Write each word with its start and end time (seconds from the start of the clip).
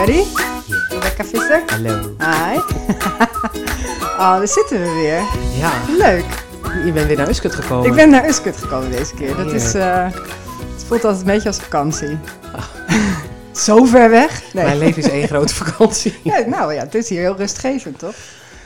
Ready? 0.00 0.24
Rebecca 0.88 1.24
Visser? 1.24 1.62
Hallo. 1.66 2.14
Hi. 2.18 2.56
oh, 4.20 4.36
daar 4.38 4.48
zitten 4.48 4.80
we 4.82 4.90
weer. 4.92 5.22
Ja, 5.58 5.72
Leuk. 5.98 6.24
je 6.84 6.92
bent 6.92 7.06
weer 7.06 7.16
naar 7.16 7.28
Uskut 7.28 7.54
gekomen. 7.54 7.86
Ik 7.88 7.94
ben 7.94 8.10
naar 8.10 8.28
Uskut 8.28 8.56
gekomen 8.56 8.90
deze 8.90 9.14
keer. 9.14 9.36
Dat 9.36 9.52
is, 9.52 9.72
Heerlijk. 9.72 10.14
eh, 10.14 10.20
het 10.74 10.84
voelt 10.86 11.04
altijd 11.04 11.20
een 11.26 11.32
beetje 11.32 11.48
als 11.48 11.58
vakantie. 11.58 12.18
Zo 13.66 13.84
ver 13.84 14.10
weg? 14.10 14.42
Nee. 14.52 14.64
Mijn 14.64 14.78
leven 14.78 15.02
is 15.02 15.08
één 15.10 15.28
grote 15.34 15.54
vakantie. 15.54 16.18
Ja, 16.22 16.38
nou 16.46 16.74
ja, 16.74 16.80
het 16.80 16.94
is 16.94 17.08
hier 17.08 17.20
heel 17.20 17.36
rustgevend, 17.36 17.98
toch? 17.98 18.14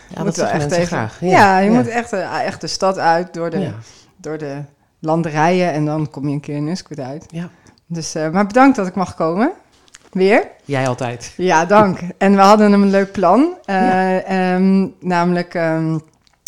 Ja, 0.09 0.23
Moet 0.25 0.37
dat 0.37 0.51
wel 0.53 0.61
even- 0.61 0.87
graag. 0.87 1.17
Ja, 1.21 1.59
je 1.59 1.71
moet 1.71 1.89
echt, 1.89 2.13
eh, 2.13 2.45
echt 2.47 2.61
de 2.61 2.67
stad 2.67 2.99
uit 2.99 3.35
door 3.35 3.51
de, 3.51 3.71
door 4.17 4.39
de 4.39 4.63
landerijen 5.01 5.73
en 5.73 5.85
dan 5.85 6.11
kom 6.11 6.29
je 6.29 6.35
een 6.35 6.41
keer 6.41 6.57
in 6.57 6.69
Uskut 6.69 7.01
uit. 7.01 7.25
Ja. 7.29 7.49
Dus, 7.87 8.15
eh, 8.15 8.29
maar 8.31 8.47
bedankt 8.47 8.77
dat 8.77 8.87
ik 8.87 8.95
mag 8.95 9.15
komen. 9.15 9.53
Weer. 10.15 10.49
Jij 10.65 10.89
altijd. 10.89 11.33
Ja, 11.37 11.65
dank. 11.65 11.99
En 12.19 12.35
we 12.35 12.41
hadden 12.41 12.73
een 12.73 12.91
leuk 12.91 13.13
plan. 13.13 13.57
eh, 13.65 13.75
Ja. 13.75 14.21
ehm, 14.23 14.89
namelijk 15.01 15.55
ehm, 15.55 15.99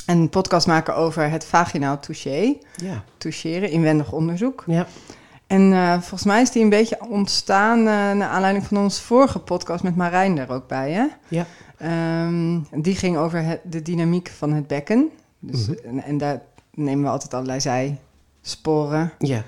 een 0.06 0.28
podcast 0.28 0.66
maken 0.66 0.96
over 0.96 1.30
het 1.30 1.44
vaginaal 1.44 2.00
touché. 2.00 2.54
Ja. 2.76 3.02
Toucheren, 3.18 3.70
inwendig 3.70 4.12
onderzoek. 4.12 4.64
Ja. 4.66 4.86
En 5.46 5.72
eh, 5.72 5.92
volgens 5.92 6.24
mij 6.24 6.40
is 6.42 6.50
die 6.50 6.62
een 6.62 6.68
beetje 6.68 6.98
ontstaan 7.08 7.78
eh, 7.78 7.84
naar 8.12 8.28
aanleiding 8.28 8.66
van 8.66 8.76
onze 8.76 9.02
vorige 9.02 9.38
podcast 9.38 9.82
met 9.82 9.96
Marijn 9.96 10.38
er 10.38 10.52
ook 10.52 10.66
bij. 10.68 10.92
Hè? 10.92 11.04
Ja. 11.28 11.46
Ehm, 11.78 12.58
die 12.70 12.94
ging 12.96 13.16
over 13.16 13.42
het- 13.44 13.60
de 13.64 13.82
dynamiek 13.82 14.30
van 14.36 14.52
het 14.52 14.66
bekken. 14.66 15.08
Dus, 15.38 15.68
Mhm. 15.68 15.78
en, 15.88 16.02
en 16.02 16.18
daar 16.18 16.40
nemen 16.74 17.04
we 17.04 17.10
altijd 17.10 17.34
allerlei 17.34 17.60
zijsporen. 17.60 19.12
Ja. 19.18 19.42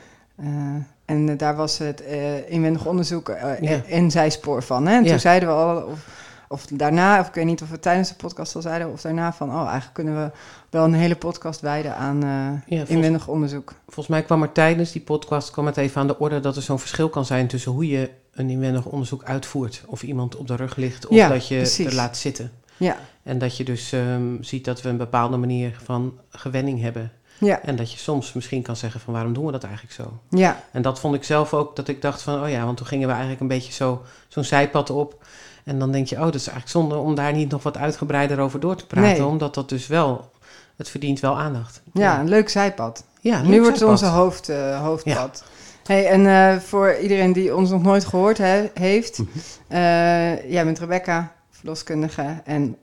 En 1.09 1.29
eh, 1.29 1.39
daar 1.39 1.57
was 1.57 1.79
het 1.79 2.03
eh, 2.05 2.51
inwendig 2.51 2.87
onderzoek 2.87 3.29
eh 3.29 3.61
Ja. 3.61 3.83
en 3.89 4.11
zijspoor 4.11 4.63
van. 4.63 4.87
Hè? 4.87 4.95
En 4.97 5.05
Ja. 5.05 5.11
toen 5.11 5.21
zeiden 5.21 5.49
we 5.49 5.55
al, 5.55 5.83
of, 5.83 6.07
of 6.49 6.67
daarna, 6.67 7.21
of 7.21 7.29
ik 7.29 7.35
weet 7.35 7.45
niet 7.45 7.63
of 7.63 7.71
we 7.71 7.81
tijdens 7.81 8.09
de 8.09 8.15
podcast 8.15 8.55
al 8.55 8.63
zeiden, 8.63 8.93
of 8.93 9.01
daarna 9.01 9.33
van, 9.33 9.49
oh, 9.51 9.61
eigenlijk 9.63 9.93
kunnen 9.95 10.15
we 10.25 10.31
wel 10.71 10.85
een 10.85 10.95
hele 10.95 11.17
podcast 11.17 11.61
wijden 11.61 11.97
aan 11.97 12.23
inwendig 12.67 13.29
onderzoek. 13.29 13.73
Volgens 13.85 14.07
mij 14.07 14.23
kwam 14.23 14.43
er 14.43 14.53
tijdens 14.53 14.93
die 14.93 15.03
podcast 15.03 15.51
kwam 15.51 15.67
het 15.67 15.77
even 15.77 16.01
aan 16.01 16.07
de 16.07 16.19
orde 16.19 16.41
dat 16.41 16.57
er 16.57 16.63
zo'n 16.63 16.79
verschil 16.79 17.09
kan 17.09 17.25
zijn 17.25 17.47
tussen 17.47 17.73
hoe 17.73 17.89
je 17.89 18.11
een 18.33 18.51
inwendig 18.51 18.85
onderzoek 18.85 19.25
uitvoert. 19.25 19.83
Of 19.87 20.03
iemand 20.03 20.37
op 20.37 20.47
de 20.47 20.57
rug 20.57 20.77
ligt 20.77 21.07
of 21.07 21.15
Ja, 21.17 21.29
dat 21.29 21.49
je 21.49 21.57
precies. 21.57 21.87
er 21.87 21.95
laat 21.95 22.17
zitten. 22.17 22.51
Ja, 22.77 22.97
En 23.23 23.39
dat 23.39 23.57
je 23.57 23.65
dus 23.65 23.93
ehm, 23.93 24.43
ziet 24.43 24.65
dat 24.65 24.83
we 24.83 24.89
een 24.89 24.97
bepaalde 24.97 25.37
manier 25.37 25.79
van 25.85 26.19
gewenning 26.31 26.81
hebben. 26.81 27.13
Ja, 27.39 27.63
En 27.63 27.77
dat 27.77 27.93
je 27.93 27.99
soms 27.99 28.33
misschien 28.33 28.63
kan 28.63 28.77
zeggen 28.77 29.01
van 29.01 29.13
waarom 29.15 29.33
doen 29.33 29.47
we 29.47 29.53
dat 29.53 29.65
eigenlijk 29.65 29.95
zo? 29.95 30.19
ja, 30.31 30.63
En 30.73 30.83
dat 30.83 31.01
vond 31.01 31.15
ik 31.15 31.25
zelf 31.25 31.55
ook, 31.55 31.77
dat 31.77 31.89
ik 31.89 32.03
dacht 32.03 32.23
van, 32.23 32.43
oh 32.43 32.51
ja, 32.51 32.65
want 32.65 32.77
toen 32.77 32.87
gingen 32.87 33.07
we 33.07 33.13
eigenlijk 33.13 33.41
een 33.41 33.49
beetje 33.49 33.73
zo, 33.73 34.03
zo'n 34.29 34.45
zijpad 34.45 34.91
op. 34.91 35.25
En 35.65 35.79
dan 35.79 35.93
denk 35.93 36.07
je, 36.07 36.17
oh, 36.17 36.23
dat 36.23 36.35
is 36.35 36.49
eigenlijk 36.49 36.71
zonde 36.71 36.97
om 36.97 37.15
daar 37.15 37.33
niet 37.33 37.51
nog 37.51 37.63
wat 37.63 37.77
uitgebreider 37.77 38.39
over 38.41 38.61
door 38.61 38.77
te 38.77 38.87
praten. 38.87 39.11
Nee. 39.11 39.27
Omdat 39.27 39.55
dat 39.55 39.69
dus 39.69 39.87
wel, 39.87 40.31
het 40.77 40.89
verdient 40.89 41.21
wel 41.21 41.39
aandacht. 41.39 41.83
ja, 41.93 42.21
een 42.21 42.29
leuk 42.29 42.49
zijpad. 42.49 43.05
ja 43.21 43.43
nu 43.43 43.61
wordt 43.61 43.81
het 43.81 43.89
onze 43.89 44.07
hoofd, 44.07 44.49
eh, 44.49 44.81
hoofdpad. 44.83 45.45
Hey, 45.87 46.07
en 46.07 46.27
eh, 46.27 46.61
voor 46.61 46.97
iedereen 46.97 47.33
die 47.33 47.57
ons 47.57 47.71
nog 47.71 47.83
nooit 47.83 48.05
gehoord 48.05 48.39
he- 48.39 48.71
heeft, 48.75 49.19
Mhm. 49.19 49.29
eh, 49.69 50.51
jij 50.51 50.65
bent 50.65 50.79
Rebecca, 50.79 51.33
verloskundige 51.51 52.41
en 52.45 52.77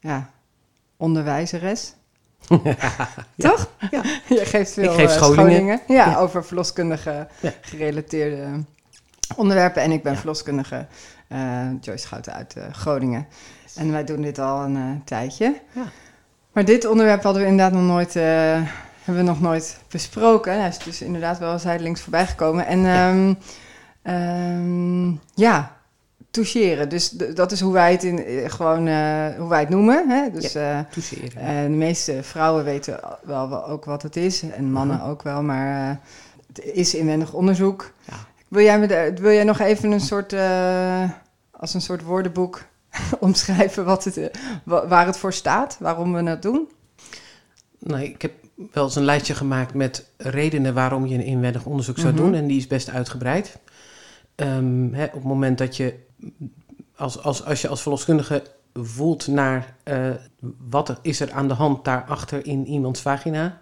ja, 0.00 0.30
onderwijzeres. 0.96 1.94
Toch? 3.36 3.70
Ja. 3.90 4.02
Je 4.36 4.44
geeft 4.44 4.72
veel 4.72 4.84
Ik 4.84 4.90
geef 4.90 5.10
eh, 5.10 5.22
scholingen. 5.22 5.80
Ja, 5.86 6.16
over 6.16 6.44
verloskundige 6.44 7.28
gerelateerde 7.60 8.64
onderwerpen. 9.36 9.82
En 9.82 9.92
ik 9.92 10.02
ben 10.02 10.16
verloskundige 10.16 10.86
eh, 11.28 11.38
Joyce 11.80 12.06
Schouten 12.06 12.32
uit 12.32 12.56
eh, 12.56 12.64
Groningen. 12.72 13.26
En 13.76 13.92
wij 13.92 14.04
doen 14.04 14.22
dit 14.22 14.38
al 14.38 14.64
een 14.64 15.02
tijdje. 15.04 15.60
Ja. 15.72 15.84
Maar 16.52 16.64
dit 16.64 16.86
onderwerp 16.86 17.22
hadden 17.22 17.42
we 17.42 17.48
inderdaad 17.48 17.72
nog 17.72 17.86
nooit, 17.86 18.14
hebben 18.14 18.66
we 19.04 19.22
nog 19.22 19.40
nooit 19.40 19.78
besproken. 19.88 20.58
Hij 20.58 20.68
is 20.68 20.78
dus 20.78 21.02
inderdaad 21.02 21.38
wel 21.38 21.58
zijdelings 21.58 22.00
voorbij 22.00 22.26
gekomen. 22.26 22.66
En 22.66 22.80
Ja. 22.80 23.14
ja, 23.14 23.36
Ehm, 24.02 25.10
ja 25.34 25.79
toucheren. 26.30 26.88
Dus 26.88 27.10
dat 27.10 27.52
is 27.52 27.60
hoe 27.60 27.72
wij 27.72 27.92
het 27.92 28.04
in, 28.04 28.24
eh, 28.24 28.50
gewoon 28.50 28.86
eh, 28.86 29.26
hoe 29.38 29.48
wij 29.48 29.60
het 29.60 29.68
noemen. 29.68 30.08
Hè? 30.08 30.30
Dus 30.30 30.54
eh, 30.54 30.78
Toucheren. 30.90 31.62
de 31.70 31.76
meeste 31.76 32.22
vrouwen 32.22 32.64
weten 32.64 33.00
wel, 33.22 33.48
wel 33.48 33.66
ook 33.66 33.84
wat 33.84 34.02
het 34.02 34.16
is. 34.16 34.42
En 34.42 34.72
mannen 34.72 35.02
ook 35.02 35.22
wel. 35.22 35.42
Maar 35.42 36.00
het 36.46 36.64
is 36.64 36.94
inwendig 36.94 37.32
onderzoek. 37.32 37.92
Ja. 38.04 38.14
Wil, 38.48 38.62
jij 38.64 38.78
me 38.78 38.86
de- 38.86 39.12
wil 39.20 39.32
jij 39.32 39.44
nog 39.44 39.58
even 39.58 39.90
een 39.90 40.00
soort, 40.00 40.32
als 41.50 41.74
een 41.74 41.80
soort 41.80 42.02
woordenboek 42.02 42.62
omschrijven 43.20 43.84
wat 43.84 44.04
het, 44.04 44.30
wa- 44.64 44.86
waar 44.88 45.06
het 45.06 45.16
voor 45.16 45.32
staat? 45.32 45.76
Waarom 45.80 46.12
we 46.12 46.22
het 46.30 46.42
doen? 46.42 46.68
Nou, 47.78 48.02
ik 48.02 48.22
heb 48.22 48.32
wel 48.72 48.84
eens 48.84 48.96
een 48.96 49.04
lijstje 49.04 49.34
gemaakt 49.34 49.74
met 49.74 50.10
redenen 50.16 50.74
waarom 50.74 51.06
je 51.06 51.14
een 51.14 51.24
inwendig 51.24 51.64
onderzoek 51.64 51.98
zou 51.98 52.12
Mhm. 52.12 52.22
doen. 52.22 52.34
En 52.34 52.46
die 52.46 52.56
is 52.58 52.66
best 52.66 52.90
uitgebreid. 52.90 53.58
Ehm, 54.34 54.92
hè, 54.92 55.04
op 55.04 55.12
het 55.12 55.22
moment 55.22 55.58
dat 55.58 55.76
je, 55.76 55.94
als, 56.96 57.22
als, 57.22 57.44
als 57.44 57.60
je 57.60 57.68
als 57.68 57.82
verloskundige 57.82 58.42
voelt 58.74 59.26
naar 59.26 59.74
eh, 59.82 60.10
wat 60.68 60.88
er 60.88 60.98
is 61.02 61.20
er 61.20 61.32
aan 61.32 61.48
de 61.48 61.54
hand 61.54 61.84
daarachter 61.84 62.46
in 62.46 62.66
iemands 62.66 63.00
vagina. 63.00 63.58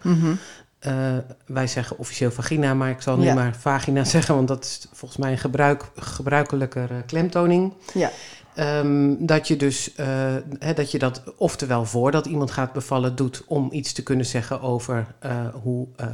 Eh, 0.78 1.16
wij 1.46 1.66
zeggen 1.66 1.98
officieel 1.98 2.30
vagina, 2.30 2.74
maar 2.74 2.90
ik 2.90 3.00
zal 3.00 3.16
nu 3.16 3.24
Ja. 3.24 3.34
maar 3.34 3.56
vagina 3.56 4.04
zeggen, 4.04 4.34
want 4.34 4.48
dat 4.48 4.64
is 4.64 4.86
volgens 4.92 5.20
mij 5.20 5.30
een 5.32 5.38
gebruik, 5.38 5.84
gebruikelijker 5.96 6.90
eh, 6.90 6.96
klemtoning. 7.06 7.72
Ja. 7.94 8.10
Ehm, 8.58 9.14
dat 9.18 9.48
je 9.48 9.56
dus 9.56 9.94
eh, 9.94 10.34
dat 10.74 10.90
je 10.90 10.98
dat 10.98 11.22
oftewel 11.36 11.84
voordat 11.84 12.26
iemand 12.26 12.50
gaat 12.50 12.72
bevallen 12.72 13.16
doet 13.16 13.42
om 13.46 13.68
iets 13.72 13.92
te 13.92 14.02
kunnen 14.02 14.26
zeggen 14.26 14.60
over 14.60 15.06
eh, 15.18 15.46
hoe 15.62 15.86
eh, 15.96 16.06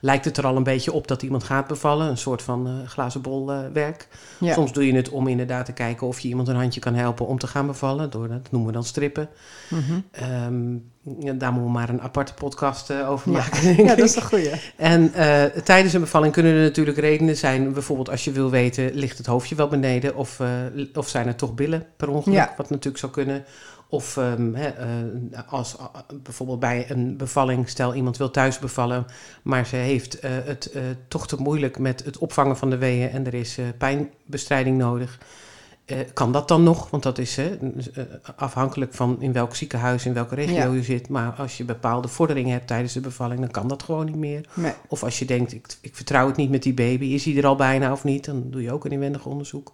lijkt 0.00 0.24
het 0.24 0.36
er 0.36 0.46
al 0.46 0.56
een 0.56 0.62
beetje 0.62 0.92
op 0.92 1.08
dat 1.08 1.22
iemand 1.22 1.44
gaat 1.44 1.66
bevallen, 1.66 2.08
een 2.08 2.16
soort 2.16 2.42
van 2.42 2.82
glazen 2.86 3.20
bol 3.20 3.46
werk. 3.72 4.08
Ja. 4.40 4.54
Soms 4.54 4.72
doe 4.72 4.86
je 4.86 4.94
het 4.94 5.08
om 5.08 5.28
inderdaad 5.28 5.66
te 5.66 5.72
kijken 5.72 6.06
of 6.06 6.20
je 6.20 6.28
iemand 6.28 6.48
een 6.48 6.56
handje 6.56 6.80
kan 6.80 6.94
helpen 6.94 7.26
om 7.26 7.38
te 7.38 7.46
gaan 7.46 7.66
bevallen, 7.66 8.10
door 8.10 8.28
dat 8.28 8.50
noemen 8.50 8.68
we 8.68 8.74
dan 8.74 8.84
strippen. 8.84 9.28
Mhm. 9.68 10.00
Ehm, 10.10 10.74
daar 11.04 11.52
moeten 11.52 11.62
we 11.62 11.70
maar 11.70 11.88
een 11.88 12.00
aparte 12.00 12.34
podcast 12.34 12.90
eh, 12.90 13.10
over 13.10 13.30
Ja. 13.32 13.38
maken. 13.38 13.62
denk 13.62 13.78
ja, 13.88 13.94
dat 13.94 14.08
is 14.08 14.16
een 14.16 14.22
goeie. 14.22 14.50
En 14.76 15.14
eh, 15.14 15.44
tijdens 15.44 15.92
een 15.94 16.00
bevalling 16.00 16.32
kunnen 16.32 16.54
er 16.54 16.62
natuurlijk 16.62 16.98
redenen 16.98 17.36
zijn. 17.36 17.72
Bijvoorbeeld 17.72 18.10
als 18.10 18.24
je 18.24 18.32
wil 18.32 18.50
weten, 18.50 18.94
ligt 18.94 19.18
het 19.18 19.26
hoofdje 19.26 19.54
wel 19.54 19.68
beneden? 19.68 20.16
Of, 20.16 20.40
eh, 20.40 20.48
of 20.94 21.08
zijn 21.08 21.26
er 21.26 21.34
toch 21.34 21.54
billen 21.54 21.86
per 21.96 22.08
ongeluk? 22.08 22.34
Ja. 22.38 22.54
Wat 22.56 22.70
natuurlijk 22.70 22.98
zou 22.98 23.12
kunnen. 23.12 23.44
Of 23.88 24.16
ehm, 24.16 24.54
eh, 24.54 24.66
als 25.48 25.76
bijvoorbeeld 26.22 26.60
bij 26.60 26.84
een 26.88 27.16
bevalling, 27.16 27.68
stel 27.68 27.94
iemand 27.94 28.16
wil 28.16 28.30
thuis 28.30 28.58
bevallen, 28.58 29.06
maar 29.42 29.66
ze 29.66 29.76
heeft 29.76 30.18
het 30.22 30.76
toch 31.08 31.26
te 31.28 31.36
moeilijk 31.38 31.78
met 31.78 32.04
het 32.04 32.18
opvangen 32.18 32.56
van 32.56 32.70
de 32.70 32.78
weeën 32.78 33.10
en 33.10 33.26
er 33.26 33.34
is 33.34 33.58
pijnbestrijding 33.78 34.78
nodig. 34.78 35.18
Eh, 35.84 35.98
kan 36.14 36.32
dat 36.32 36.48
dan 36.48 36.62
nog? 36.62 36.90
Want 36.90 37.02
dat 37.02 37.18
is 37.18 37.38
eh, 37.38 37.46
afhankelijk 38.36 38.94
van 38.94 39.16
in 39.20 39.32
welk 39.32 39.54
ziekenhuis, 39.54 40.06
in 40.06 40.14
welke 40.14 40.34
regio 40.34 40.54
Ja. 40.54 40.72
je 40.72 40.82
zit. 40.82 41.08
Maar 41.08 41.32
als 41.32 41.56
je 41.56 41.64
bepaalde 41.64 42.08
vorderingen 42.08 42.52
hebt 42.52 42.66
tijdens 42.66 42.92
de 42.92 43.00
bevalling, 43.00 43.40
dan 43.40 43.50
kan 43.50 43.68
dat 43.68 43.82
gewoon 43.82 44.04
niet 44.06 44.16
meer. 44.16 44.48
Nee. 44.54 44.72
Of 44.88 45.02
als 45.02 45.18
je 45.18 45.24
denkt, 45.24 45.52
ik, 45.52 45.66
ik 45.80 45.96
vertrouw 45.96 46.26
het 46.26 46.36
niet 46.36 46.50
met 46.50 46.62
die 46.62 46.74
baby, 46.74 47.04
is 47.04 47.24
hij 47.24 47.36
er 47.36 47.46
al 47.46 47.56
bijna 47.56 47.92
of 47.92 48.04
niet? 48.04 48.24
Dan 48.24 48.50
doe 48.50 48.62
je 48.62 48.72
ook 48.72 48.84
een 48.84 48.90
inwendig 48.92 49.26
onderzoek. 49.26 49.72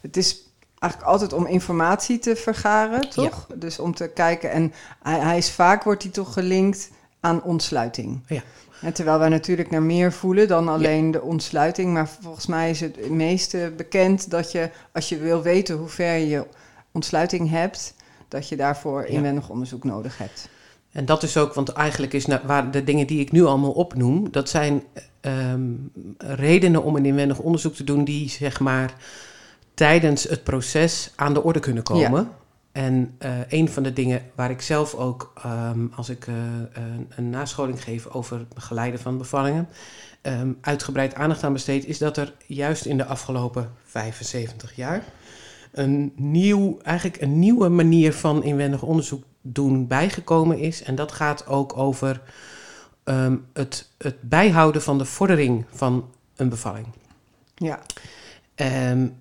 Het 0.00 0.16
is 0.16 0.44
eigenlijk 0.78 1.12
altijd 1.12 1.32
om 1.32 1.46
informatie 1.46 2.18
te 2.18 2.36
vergaren, 2.36 3.10
toch? 3.10 3.46
Dus 3.54 3.78
om 3.78 3.94
te 3.94 4.08
kijken. 4.08 4.50
En 4.50 4.72
hij, 5.02 5.18
hij 5.18 5.36
is 5.36 5.50
vaak 5.50 5.82
wordt 5.82 6.02
hij 6.02 6.12
toch 6.12 6.32
gelinkt 6.32 6.90
aan 7.20 7.42
ontsluiting. 7.42 8.22
Ja. 8.26 8.42
En 8.80 8.92
terwijl 8.92 9.18
wij 9.18 9.28
natuurlijk 9.28 9.70
naar 9.70 9.82
meer 9.82 10.12
voelen 10.12 10.48
dan 10.48 10.68
alleen 10.68 11.10
de 11.10 11.22
ontsluiting. 11.22 11.92
Maar 11.92 12.08
volgens 12.20 12.46
mij 12.46 12.70
is 12.70 12.80
het 12.80 13.10
meeste 13.10 13.72
bekend 13.76 14.30
dat 14.30 14.52
je, 14.52 14.70
als 14.92 15.08
je 15.08 15.18
wil 15.18 15.42
weten 15.42 15.76
hoe 15.76 15.88
ver 15.88 16.16
je 16.16 16.46
ontsluiting 16.92 17.50
hebt, 17.50 17.94
dat 18.28 18.48
je 18.48 18.56
daarvoor 18.56 19.00
Ja. 19.00 19.06
inwendig 19.06 19.48
onderzoek 19.48 19.84
nodig 19.84 20.18
hebt. 20.18 20.48
En 20.92 21.04
dat 21.04 21.22
is 21.22 21.36
ook, 21.36 21.54
want 21.54 21.68
eigenlijk 21.68 22.12
is 22.12 22.26
nou, 22.26 22.40
waar 22.46 22.70
de 22.70 22.84
dingen 22.84 23.06
die 23.06 23.20
ik 23.20 23.32
nu 23.32 23.44
allemaal 23.44 23.70
opnoem, 23.70 24.30
dat 24.30 24.48
zijn 24.48 24.82
ehm, 25.20 25.60
redenen 26.18 26.82
om 26.82 26.96
een 26.96 27.04
inwendig 27.06 27.38
onderzoek 27.38 27.74
te 27.74 27.84
doen 27.84 28.04
die 28.04 28.28
zeg 28.28 28.60
maar 28.60 28.94
tijdens 29.74 30.24
het 30.24 30.44
proces 30.44 31.12
aan 31.16 31.34
de 31.34 31.42
orde 31.42 31.60
kunnen 31.60 31.82
komen. 31.82 32.28
En 32.76 33.14
eh, 33.18 33.30
een 33.48 33.68
van 33.68 33.82
de 33.82 33.92
dingen 33.92 34.22
waar 34.34 34.50
ik 34.50 34.60
zelf 34.60 34.94
ook, 34.94 35.32
ehm, 35.42 35.86
als 35.94 36.08
ik 36.08 36.26
eh, 36.26 36.34
een, 36.72 37.10
een 37.16 37.30
nascholing 37.30 37.82
geef 37.82 38.06
over 38.06 38.38
het 38.38 38.54
begeleiden 38.54 39.00
van 39.00 39.18
bevallingen, 39.18 39.68
ehm, 40.22 40.52
uitgebreid 40.60 41.14
aandacht 41.14 41.44
aan 41.44 41.52
besteed, 41.52 41.86
is 41.86 41.98
dat 41.98 42.16
er 42.16 42.34
juist 42.46 42.84
in 42.84 42.96
de 42.96 43.04
afgelopen 43.04 43.72
75 43.84 44.76
jaar 44.76 45.02
een, 45.72 46.12
nieuw, 46.16 46.78
eigenlijk 46.82 47.20
een 47.20 47.38
nieuwe 47.38 47.68
manier 47.68 48.12
van 48.12 48.42
inwendig 48.42 48.82
onderzoek 48.82 49.24
doen 49.40 49.86
bijgekomen 49.86 50.58
is. 50.58 50.82
En 50.82 50.94
dat 50.94 51.12
gaat 51.12 51.46
ook 51.46 51.76
over 51.76 52.20
ehm, 53.04 53.36
het, 53.52 53.90
het 53.98 54.16
bijhouden 54.20 54.82
van 54.82 54.98
de 54.98 55.04
vordering 55.04 55.64
van 55.70 56.10
een 56.36 56.48
bevalling. 56.48 56.86
Ja, 57.54 57.80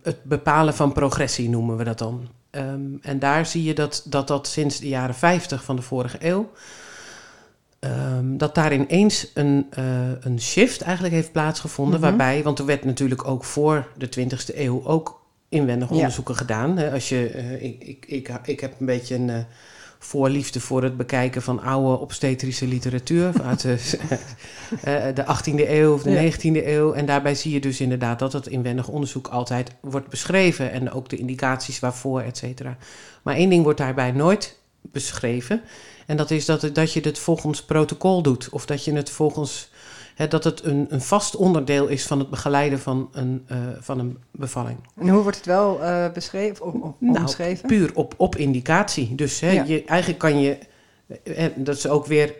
het 0.01 0.23
bepalen 0.23 0.73
van 0.73 0.93
progressie 0.93 1.49
noemen 1.49 1.77
we 1.77 1.83
dat 1.83 1.97
dan. 1.97 2.27
Ehm, 2.55 2.81
en 3.01 3.19
daar 3.19 3.45
zie 3.45 3.63
je 3.63 3.73
dat, 3.73 4.05
dat 4.05 4.27
dat 4.27 4.47
sinds 4.47 4.79
de 4.79 4.87
jaren 4.87 5.15
50 5.15 5.63
van 5.63 5.75
de 5.75 5.81
vorige 5.81 6.17
eeuw. 6.19 6.51
ehm, 7.79 8.37
dat 8.37 8.55
daar 8.55 8.73
ineens 8.73 9.31
een, 9.33 9.67
eh, 9.69 9.83
een 10.19 10.41
shift 10.41 10.81
eigenlijk 10.81 11.13
heeft 11.13 11.31
plaatsgevonden. 11.31 11.99
Mhm. 11.99 12.07
Waarbij, 12.09 12.43
want 12.43 12.59
er 12.59 12.65
werd 12.65 12.85
natuurlijk 12.85 13.27
ook 13.27 13.43
voor 13.43 13.87
de 13.97 14.09
20e 14.09 14.59
eeuw 14.61 14.85
ook 14.85 15.21
inwendig 15.49 15.89
Ja. 15.89 15.95
onderzoeken 15.95 16.35
gedaan. 16.35 16.77
Als 16.91 17.09
je, 17.09 17.27
eh, 17.29 17.63
ik, 17.63 17.83
ik, 17.83 18.05
ik, 18.07 18.29
ik 18.43 18.59
heb 18.59 18.79
een 18.79 18.85
beetje 18.85 19.15
een. 19.15 19.29
eh, 19.29 19.37
voorliefde 20.05 20.59
voor 20.59 20.83
het 20.83 20.97
bekijken 20.97 21.41
van 21.41 21.61
oude 21.61 21.99
obstetrische 21.99 22.67
literatuur 22.67 23.31
uit 23.43 23.61
de, 23.61 23.77
eh, 24.81 25.15
de 25.15 25.23
18e 25.23 25.69
eeuw 25.69 25.93
of 25.93 26.03
de 26.03 26.09
Ja. 26.09 26.31
19e 26.31 26.67
eeuw. 26.67 26.93
En 26.93 27.05
daarbij 27.05 27.35
zie 27.35 27.53
je 27.53 27.59
dus 27.59 27.81
inderdaad 27.81 28.19
dat 28.19 28.33
het 28.33 28.47
inwendig 28.47 28.87
onderzoek 28.87 29.27
altijd 29.27 29.71
wordt 29.79 30.09
beschreven 30.09 30.71
en 30.71 30.91
ook 30.91 31.09
de 31.09 31.17
indicaties 31.17 31.79
waarvoor, 31.79 32.21
et 32.21 32.37
cetera. 32.37 32.77
Maar 33.21 33.35
één 33.35 33.49
ding 33.49 33.63
wordt 33.63 33.79
daarbij 33.79 34.11
nooit 34.11 34.57
beschreven 34.81 35.61
en 36.05 36.17
dat 36.17 36.31
is 36.31 36.45
dat, 36.45 36.69
dat 36.73 36.93
je 36.93 36.99
het 36.99 37.19
volgens 37.19 37.63
protocol 37.63 38.21
doet 38.21 38.49
of 38.49 38.65
dat 38.65 38.85
je 38.85 38.93
het 38.93 39.09
volgens 39.09 39.69
hè, 40.15 40.27
dat 40.27 40.43
het 40.43 40.63
een, 40.63 40.85
een 40.89 41.01
vast 41.01 41.35
onderdeel 41.35 41.87
is 41.87 42.05
van 42.05 42.19
het 42.19 42.29
begeleiden 42.29 42.79
van 42.79 43.09
een, 43.11 43.43
eh, 43.47 43.57
van 43.79 43.99
een 43.99 44.17
bevalling. 44.31 44.77
En 44.99 45.09
hoe 45.09 45.21
wordt 45.21 45.37
het 45.37 45.45
wel 45.45 45.83
eh, 45.83 46.11
beschreven? 46.11 46.65
Of, 46.65 46.73
Nou? 46.99 47.67
Puur 47.67 47.91
op, 47.93 48.13
op 48.17 48.35
indicatie. 48.35 49.15
Dus 49.15 49.39
hè, 49.39 49.51
Ja. 49.51 49.63
je, 49.63 49.83
eigenlijk 49.85 50.19
kan 50.19 50.39
je, 50.39 50.57
eh, 51.23 51.45
dat 51.55 51.77
is 51.77 51.87
ook 51.87 52.05
weer, 52.05 52.33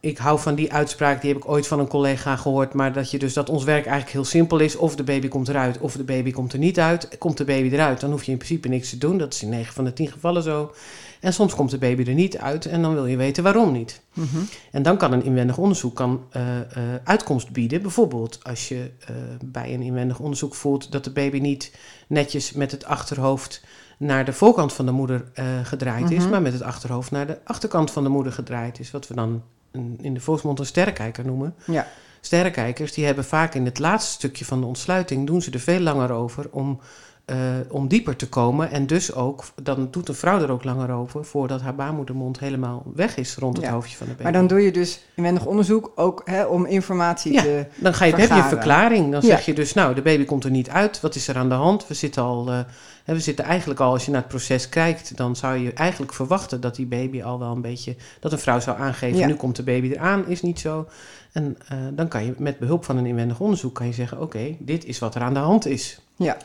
ik 0.00 0.18
hou 0.18 0.38
van 0.38 0.54
die 0.54 0.72
uitspraak, 0.72 1.20
die 1.20 1.32
heb 1.32 1.42
ik 1.42 1.48
ooit 1.48 1.66
van 1.66 1.78
een 1.78 1.88
collega 1.88 2.36
gehoord, 2.36 2.74
maar 2.74 2.92
dat 2.92 3.10
je 3.10 3.18
dus 3.18 3.32
dat 3.32 3.50
ons 3.50 3.64
werk 3.64 3.84
eigenlijk 3.84 4.12
heel 4.12 4.24
simpel 4.24 4.58
is. 4.58 4.76
Of 4.76 4.96
de 4.96 5.04
baby 5.04 5.28
komt 5.28 5.48
eruit, 5.48 5.78
of 5.78 5.96
de 5.96 6.04
baby 6.04 6.30
komt 6.30 6.52
er 6.52 6.58
niet 6.58 6.80
uit. 6.80 7.18
Komt 7.18 7.36
de 7.36 7.44
baby 7.44 7.74
eruit, 7.74 8.00
dan 8.00 8.10
hoef 8.10 8.24
je 8.24 8.30
in 8.32 8.38
principe 8.38 8.68
niks 8.68 8.90
te 8.90 8.98
doen. 8.98 9.18
Dat 9.18 9.34
is 9.34 9.42
in 9.42 9.48
9 9.48 9.74
van 9.74 9.84
de 9.84 9.92
10 9.92 10.08
gevallen 10.08 10.42
zo. 10.42 10.72
En 11.20 11.32
soms 11.32 11.54
komt 11.54 11.70
de 11.70 11.78
baby 11.78 12.04
er 12.08 12.14
niet 12.14 12.38
uit 12.38 12.66
en 12.66 12.82
dan 12.82 12.94
wil 12.94 13.06
je 13.06 13.16
weten 13.16 13.42
waarom 13.42 13.72
niet. 13.72 14.00
Mhm. 14.12 14.38
En 14.72 14.82
dan 14.82 14.96
kan 14.96 15.12
een 15.12 15.24
inwendig 15.24 15.58
onderzoek 15.58 15.94
kan, 15.96 16.24
eh, 16.30 16.58
eh, 16.60 16.66
uitkomst 17.04 17.50
bieden. 17.52 17.82
Bijvoorbeeld 17.82 18.38
als 18.44 18.68
je 18.68 18.90
eh, 19.06 19.14
bij 19.44 19.74
een 19.74 19.82
inwendig 19.82 20.18
onderzoek 20.18 20.54
voelt 20.54 20.92
dat 20.92 21.04
de 21.04 21.10
baby 21.12 21.38
niet 21.38 21.72
netjes 22.06 22.52
met 22.52 22.70
het 22.70 22.84
achterhoofd 22.84 23.64
naar 23.98 24.24
de 24.24 24.32
voorkant 24.32 24.72
van 24.72 24.86
de 24.86 24.92
moeder 24.92 25.24
gedraaid 25.62 26.10
is, 26.10 26.22
Mhm. 26.22 26.30
maar 26.30 26.42
met 26.42 26.52
het 26.52 26.62
achterhoofd 26.62 27.10
naar 27.10 27.26
de 27.26 27.38
achterkant 27.44 27.90
van 27.90 28.02
de 28.02 28.08
moeder 28.08 28.32
gedraaid 28.32 28.78
is. 28.80 28.90
Wat 28.90 29.08
we 29.08 29.14
dan 29.14 29.42
een- 29.70 29.98
in 30.02 30.14
de 30.14 30.20
volksmond 30.20 30.58
een 30.58 30.66
sterrenkijker 30.66 31.24
noemen. 31.24 31.54
Ja. 31.66 31.86
Sterrenkijkers 32.20 32.92
die 32.92 33.04
hebben 33.04 33.24
vaak 33.24 33.54
in 33.54 33.64
het 33.64 33.78
laatste 33.78 34.12
stukje 34.12 34.44
van 34.44 34.60
de 34.60 34.66
ontsluiting, 34.66 35.26
doen 35.26 35.42
ze 35.42 35.50
er 35.50 35.60
veel 35.60 35.80
langer 35.80 36.10
over 36.10 36.46
om, 36.50 36.80
eh, 37.28 37.36
om 37.70 37.88
dieper 37.88 38.16
te 38.16 38.28
komen. 38.28 38.70
En 38.70 38.86
dus 38.86 39.14
ook, 39.14 39.44
dan 39.62 39.88
doet 39.90 40.08
een 40.08 40.14
vrouw 40.14 40.40
er 40.40 40.50
ook 40.50 40.64
langer 40.64 40.90
over 40.90 41.24
voordat 41.24 41.60
haar 41.60 41.74
baarmoedermond 41.74 42.38
helemaal 42.40 42.82
weg 42.94 43.16
is 43.16 43.36
rond 43.36 43.56
het 43.56 43.66
Ja. 43.66 43.72
hoofdje 43.72 43.96
van 43.96 44.06
de 44.06 44.12
baby. 44.12 44.22
Maar 44.22 44.32
dan 44.32 44.46
doe 44.46 44.60
je 44.60 44.72
dus 44.72 45.00
inwendig 45.14 45.44
onderzoek 45.46 45.92
ook 45.94 46.22
hè, 46.24 46.44
om 46.44 46.66
informatie 46.66 47.32
Ja. 47.32 47.42
te... 47.42 47.66
Dan 47.76 47.94
ga 47.94 48.04
je, 48.04 48.14
heb 48.14 48.28
je 48.28 48.34
een 48.34 48.44
verklaring. 48.44 49.12
Dan 49.12 49.20
Ja. 49.20 49.26
zeg 49.26 49.44
je 49.46 49.54
dus, 49.54 49.74
nou, 49.74 49.94
de 49.94 50.02
baby 50.02 50.24
komt 50.24 50.44
er 50.44 50.50
niet 50.50 50.68
uit. 50.70 51.00
Wat 51.00 51.14
is 51.14 51.28
er 51.28 51.36
aan 51.36 51.48
de 51.48 51.54
hand? 51.54 51.86
We 51.86 51.94
zitten 51.94 52.22
al, 52.22 52.50
eh, 52.50 52.58
we 53.04 53.20
zitten 53.20 53.44
eigenlijk 53.44 53.80
al, 53.80 53.92
als 53.92 54.04
je 54.04 54.10
naar 54.10 54.20
het 54.20 54.28
proces 54.30 54.68
kijkt, 54.68 55.16
dan 55.16 55.36
zou 55.36 55.56
je 55.56 55.72
eigenlijk 55.72 56.12
verwachten 56.14 56.60
dat 56.60 56.74
die 56.74 56.86
baby 56.86 57.22
al 57.22 57.38
wel 57.38 57.52
een 57.52 57.60
beetje, 57.62 57.96
dat 58.20 58.32
een 58.32 58.38
vrouw 58.38 58.60
zou 58.60 58.78
aangeven, 58.78 59.18
Ja. 59.18 59.26
nu 59.26 59.34
komt 59.34 59.56
de 59.56 59.62
baby 59.62 59.90
eraan, 59.90 60.26
is 60.26 60.42
niet 60.42 60.60
zo. 60.60 60.86
En 61.32 61.56
eh, 61.68 61.78
dan 61.92 62.08
kan 62.08 62.24
je 62.24 62.34
met 62.38 62.58
behulp 62.58 62.84
van 62.84 62.96
een 62.96 63.06
inwendig 63.06 63.40
onderzoek 63.40 63.74
kan 63.74 63.86
je 63.86 63.92
zeggen, 63.92 64.20
oké, 64.20 64.56
dit 64.58 64.84
is 64.84 64.98
wat 64.98 65.14
er 65.14 65.20
aan 65.22 65.34
de 65.34 65.40
hand 65.40 65.66
is. 65.66 66.00
Ja. 66.16 66.36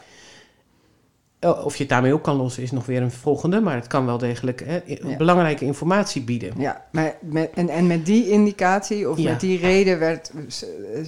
Eh, 1.44 1.66
Of 1.66 1.74
je 1.75 1.80
het 1.80 1.90
daarmee 1.92 2.13
op 2.13 2.24
kan 2.24 2.36
lossen 2.36 2.63
is 2.63 2.72
nog 2.72 2.86
weer 2.86 3.01
een 3.01 3.12
volgende, 3.12 3.60
maar 3.60 3.75
het 3.75 3.88
kan 3.88 4.06
wel 4.06 4.18
degelijk 4.18 4.63
hè, 4.66 4.80
Ja. 4.86 5.18
belangrijke 5.18 5.66
informatie 5.66 6.22
bieden. 6.22 6.54
Ja, 6.57 6.86
maar 6.92 7.16
met, 7.22 7.50
en, 7.54 7.69
en 7.69 7.88
met 7.88 8.06
die 8.06 8.30
indicatie 8.30 9.10
of 9.10 9.18
Ja. 9.18 9.30
met 9.31 9.40
die 9.40 9.60
reden 9.60 10.00
werd, 10.00 10.31
z- 10.48 10.63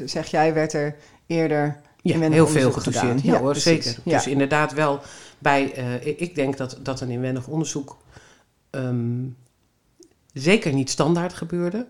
zeg 0.06 0.28
jij, 0.28 0.54
werd 0.54 0.74
er 0.74 0.96
eerder 1.28 1.80
Ja, 2.02 2.20
heel 2.30 2.48
veel 2.48 2.72
gedaan. 2.72 3.20
Ja, 3.24 3.40
hoor, 3.40 3.56
zeker. 3.56 3.96
Ja. 4.04 4.18
Dus 4.18 4.28
inderdaad 4.28 4.74
wel 4.74 5.00
bij... 5.40 5.74
eh, 5.74 6.08
ik- 6.08 6.20
ik 6.20 6.36
denk 6.36 6.58
dat, 6.58 6.78
dat 6.84 7.02
een 7.02 7.10
inwendig 7.10 7.48
onderzoek 7.48 7.98
ehm, 8.70 9.24
zeker 10.34 10.74
niet 10.74 10.90
standaard 10.90 11.34
gebeurde. 11.34 11.88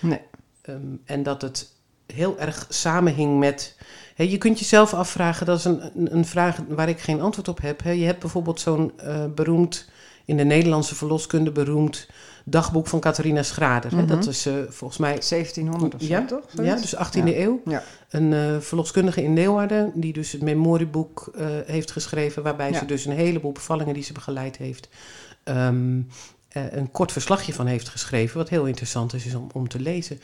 Nee. 0.00 0.20
Ehm, 0.62 0.78
en 1.04 1.22
dat 1.22 1.42
het 1.42 1.68
heel 2.06 2.38
erg 2.38 2.66
samenhing 2.68 3.38
met... 3.38 3.76
Je 4.16 4.38
kunt 4.38 4.58
jezelf 4.58 4.94
afvragen, 4.94 5.46
dat 5.46 5.58
is 5.58 5.64
een, 5.64 6.16
een, 6.16 6.24
vraag 6.24 6.58
waar 6.68 6.88
ik 6.88 7.00
geen 7.00 7.20
antwoord 7.20 7.48
op 7.48 7.60
heb. 7.60 7.80
Je 7.80 8.04
hebt 8.04 8.20
bijvoorbeeld 8.20 8.60
zo'n 8.60 8.92
eh, 8.96 9.24
beroemd, 9.34 9.88
in 10.24 10.36
de 10.36 10.44
Nederlandse 10.44 10.94
verloskunde 10.94 11.50
beroemd 11.50 12.08
dagboek 12.44 12.86
van 12.86 13.00
Catharina 13.00 13.42
Schrader. 13.42 13.90
hè. 13.90 13.96
Mhm. 13.96 14.06
Dat 14.06 14.26
is 14.26 14.46
eh, 14.46 14.54
volgens 14.68 14.98
mij 14.98 15.18
1700 15.28 15.94
of 15.94 16.00
zo, 16.00 16.06
Ja, 16.06 16.24
toch? 16.24 16.44
ja, 16.62 16.76
dus 16.76 16.96
18e 16.96 17.28
Ja. 17.28 17.36
eeuw. 17.36 17.62
Ja. 17.64 17.82
Een 18.10 18.32
eh, 18.32 18.60
verloskundige 18.60 19.22
in 19.22 19.34
Leeuwarden, 19.34 19.92
die 19.94 20.12
dus 20.12 20.32
het 20.32 20.42
memorieboek 20.42 21.32
heeft 21.66 21.90
geschreven, 21.90 22.42
waarbij 22.42 22.72
ze 22.74 22.84
dus 22.86 23.04
een 23.04 23.12
heleboel 23.12 23.52
bevallingen 23.52 23.94
die 23.94 24.02
ze 24.02 24.12
begeleid 24.12 24.56
heeft, 24.56 24.88
ehm, 25.44 26.00
eh, 26.54 26.72
een 26.72 26.90
kort 26.90 27.12
verslagje 27.12 27.52
van 27.52 27.66
heeft 27.66 27.88
geschreven, 27.88 28.36
wat 28.36 28.48
heel 28.48 28.66
interessant 28.66 29.14
is, 29.14 29.26
is 29.26 29.34
om, 29.34 29.48
om 29.52 29.68
te 29.68 29.80
lezen. 29.80 30.20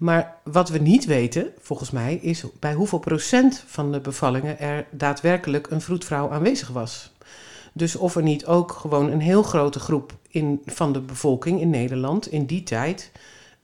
Maar 0.00 0.36
wat 0.44 0.68
we 0.68 0.78
niet 0.78 1.04
weten, 1.04 1.52
volgens 1.58 1.90
mij, 1.90 2.14
is 2.14 2.44
bij 2.58 2.74
hoeveel 2.74 2.98
procent 2.98 3.64
van 3.66 3.92
de 3.92 4.00
bevallingen 4.00 4.58
er 4.58 4.86
daadwerkelijk 4.90 5.70
een 5.70 5.80
vroedvrouw 5.80 6.30
aanwezig 6.30 6.68
was. 6.68 7.12
Dus 7.72 7.96
of 7.96 8.16
er 8.16 8.22
niet 8.22 8.46
ook 8.46 8.72
gewoon 8.72 9.10
een 9.10 9.20
heel 9.20 9.42
grote 9.42 9.80
groep 9.80 10.12
in, 10.28 10.62
van 10.66 10.92
de 10.92 11.00
bevolking 11.00 11.60
in 11.60 11.70
Nederland 11.70 12.32
in 12.32 12.46
die 12.46 12.62
tijd 12.62 13.12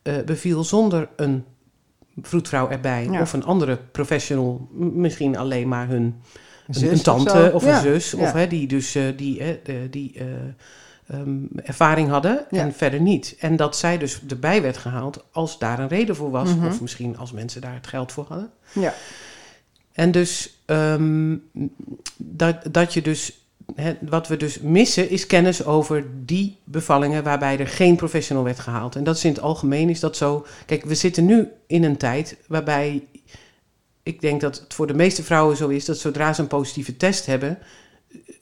eh, 0.02 0.14
beviel 0.26 0.64
zonder 0.64 1.08
een 1.16 1.44
vroedvrouw 2.22 2.68
erbij. 2.68 3.08
Ja. 3.10 3.20
Of 3.20 3.32
een 3.32 3.44
andere 3.44 3.78
professional, 3.92 4.68
misschien 4.72 5.36
alleen 5.36 5.68
maar 5.68 5.88
hun 5.88 6.02
een, 6.66 6.74
zus 6.74 6.82
een 6.82 6.94
of 6.94 7.02
tante 7.02 7.50
of, 7.54 7.64
Ja, 7.64 7.76
een 7.76 7.82
zus. 7.82 8.10
ja. 8.10 8.18
Of 8.18 8.32
hè, 8.32 8.46
die 8.46 8.66
dus 8.66 8.94
eh, 8.94 9.02
die, 9.16 9.40
eh, 9.40 9.74
die 9.90 10.20
eh, 11.06 11.20
ehm, 11.20 11.38
ervaring 11.56 12.08
hadden 12.08 12.46
Ja. 12.50 12.62
en 12.62 12.72
verder 12.72 13.00
niet. 13.00 13.36
En 13.38 13.56
dat 13.56 13.76
zij 13.76 13.98
dus 13.98 14.20
erbij 14.28 14.62
werd 14.62 14.76
gehaald 14.76 15.24
als 15.30 15.58
daar 15.58 15.78
een 15.78 15.88
reden 15.88 16.16
voor 16.16 16.30
was. 16.30 16.54
Mhm. 16.54 16.66
Of 16.66 16.80
misschien 16.80 17.16
als 17.16 17.32
mensen 17.32 17.60
daar 17.60 17.74
het 17.74 17.86
geld 17.86 18.12
voor 18.12 18.24
hadden. 18.28 18.50
Ja. 18.72 18.94
En 19.92 20.10
dus 20.10 20.62
ehm, 20.64 21.36
dat, 22.16 22.56
dat 22.70 22.94
je 22.94 23.02
dus. 23.02 23.40
Wat 24.00 24.28
we 24.28 24.36
dus 24.36 24.60
missen 24.60 25.10
is 25.10 25.26
kennis 25.26 25.64
over 25.64 26.04
die 26.24 26.58
bevallingen 26.64 27.22
waarbij 27.22 27.58
er 27.58 27.66
geen 27.66 27.96
professional 27.96 28.44
werd 28.44 28.58
gehaald. 28.58 28.96
En 28.96 29.04
dat 29.04 29.16
is 29.16 29.24
in 29.24 29.32
het 29.32 29.40
algemeen 29.40 29.88
is 29.88 30.00
dat 30.00 30.16
zo. 30.16 30.46
Kijk, 30.66 30.84
we 30.84 30.94
zitten 30.94 31.24
nu 31.24 31.48
in 31.66 31.84
een 31.84 31.96
tijd 31.96 32.36
waarbij 32.48 33.02
ik 34.06 34.20
denk 34.20 34.40
dat 34.40 34.58
het 34.58 34.74
voor 34.74 34.86
de 34.86 34.94
meeste 34.94 35.22
vrouwen 35.22 35.56
zo 35.56 35.68
is 35.68 35.84
dat 35.84 35.98
zodra 35.98 36.32
ze 36.32 36.42
een 36.42 36.46
positieve 36.46 36.96
test 36.96 37.26
hebben, 37.26 37.58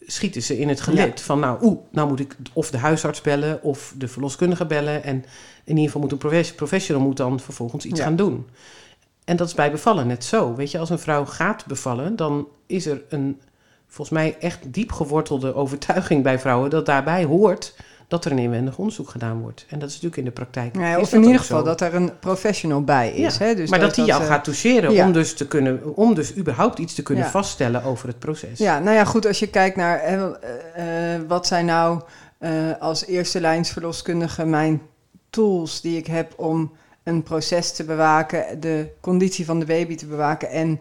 schieten 0.06 0.42
ze 0.42 0.58
in 0.58 0.68
het 0.68 0.80
gelid. 0.80 1.20
Van 1.20 1.40
nou, 1.40 1.58
oeh, 1.62 1.78
nou 1.90 2.08
moet 2.08 2.20
ik 2.20 2.36
of 2.52 2.70
de 2.70 2.78
huisarts 2.78 3.20
bellen 3.20 3.62
of 3.62 3.94
de 3.98 4.08
verloskundige 4.08 4.66
bellen. 4.66 5.04
En 5.04 5.16
in 5.16 5.24
ieder 5.76 5.84
geval 5.84 6.00
moet 6.00 6.12
een 6.12 6.18
profes- 6.18 6.54
professional 6.54 7.02
moet 7.02 7.16
dan 7.16 7.40
vervolgens 7.40 7.84
iets 7.84 7.98
Ja. 7.98 8.04
gaan 8.04 8.16
doen. 8.16 8.46
En 9.24 9.36
dat 9.36 9.46
is 9.48 9.54
bij 9.54 9.70
bevallen 9.70 10.06
net 10.06 10.24
zo. 10.24 10.54
Weet 10.54 10.70
je, 10.70 10.78
als 10.78 10.90
een 10.90 10.98
vrouw 10.98 11.24
gaat 11.24 11.66
bevallen, 11.66 12.16
dan 12.16 12.48
is 12.66 12.86
er 12.86 13.02
een 13.08 13.40
volgens 13.86 14.18
mij 14.18 14.36
echt 14.40 14.72
diep 14.72 14.92
gewortelde 14.92 15.54
overtuiging 15.54 16.22
bij 16.22 16.38
vrouwen 16.38 16.70
dat 16.70 16.86
daarbij 16.86 17.24
hoort 17.24 17.74
dat 18.08 18.24
er 18.24 18.32
een 18.32 18.38
inwendig 18.38 18.78
onderzoek 18.78 19.08
gedaan 19.08 19.40
wordt. 19.40 19.66
En 19.68 19.78
dat 19.78 19.88
is 19.88 19.94
natuurlijk 19.94 20.20
in 20.20 20.24
de 20.24 20.30
praktijk. 20.30 20.76
Ja, 20.76 21.00
of 21.00 21.12
in 21.12 21.22
ieder 21.22 21.40
geval 21.40 21.58
zo. 21.58 21.64
dat 21.64 21.80
er 21.80 21.94
een 21.94 22.18
professional 22.18 22.82
bij 22.82 23.10
is. 23.10 23.36
Ja, 23.36 23.44
Hè? 23.44 23.54
Dus 23.54 23.70
maar 23.70 23.78
dat, 23.78 23.94
die 23.94 24.04
jou 24.04 24.22
eh, 24.22 24.28
gaat 24.28 24.44
toucheren 24.44 24.92
ja. 24.92 25.06
om 25.06 25.12
dus 25.12 25.34
te 25.34 25.46
kunnen, 25.46 25.96
om 25.96 26.14
dus 26.14 26.36
überhaupt 26.36 26.78
iets 26.78 26.94
te 26.94 27.02
kunnen 27.02 27.24
vaststellen 27.24 27.82
over 27.82 28.08
het 28.08 28.18
proces. 28.18 28.58
Ja, 28.58 28.78
nou 28.78 28.96
ja, 28.96 29.04
goed, 29.04 29.26
als 29.26 29.38
je 29.38 29.46
kijkt 29.46 29.76
naar 29.76 30.00
hè, 30.02 30.38
eh, 30.38 31.14
eh, 31.14 31.22
wat 31.28 31.46
zijn 31.46 31.66
nou 31.66 32.00
als 32.78 33.06
eerste 33.06 33.40
lijnsverloskundige 33.40 34.44
mijn 34.44 34.82
tools 35.30 35.80
die 35.80 35.96
ik 35.96 36.06
heb 36.06 36.32
om 36.36 36.72
een 37.02 37.22
proces 37.22 37.72
te 37.72 37.84
bewaken, 37.84 38.60
de 38.60 38.88
conditie 39.00 39.44
van 39.44 39.58
de 39.58 39.66
baby 39.66 39.94
te 39.94 40.06
bewaken 40.06 40.50
en 40.50 40.80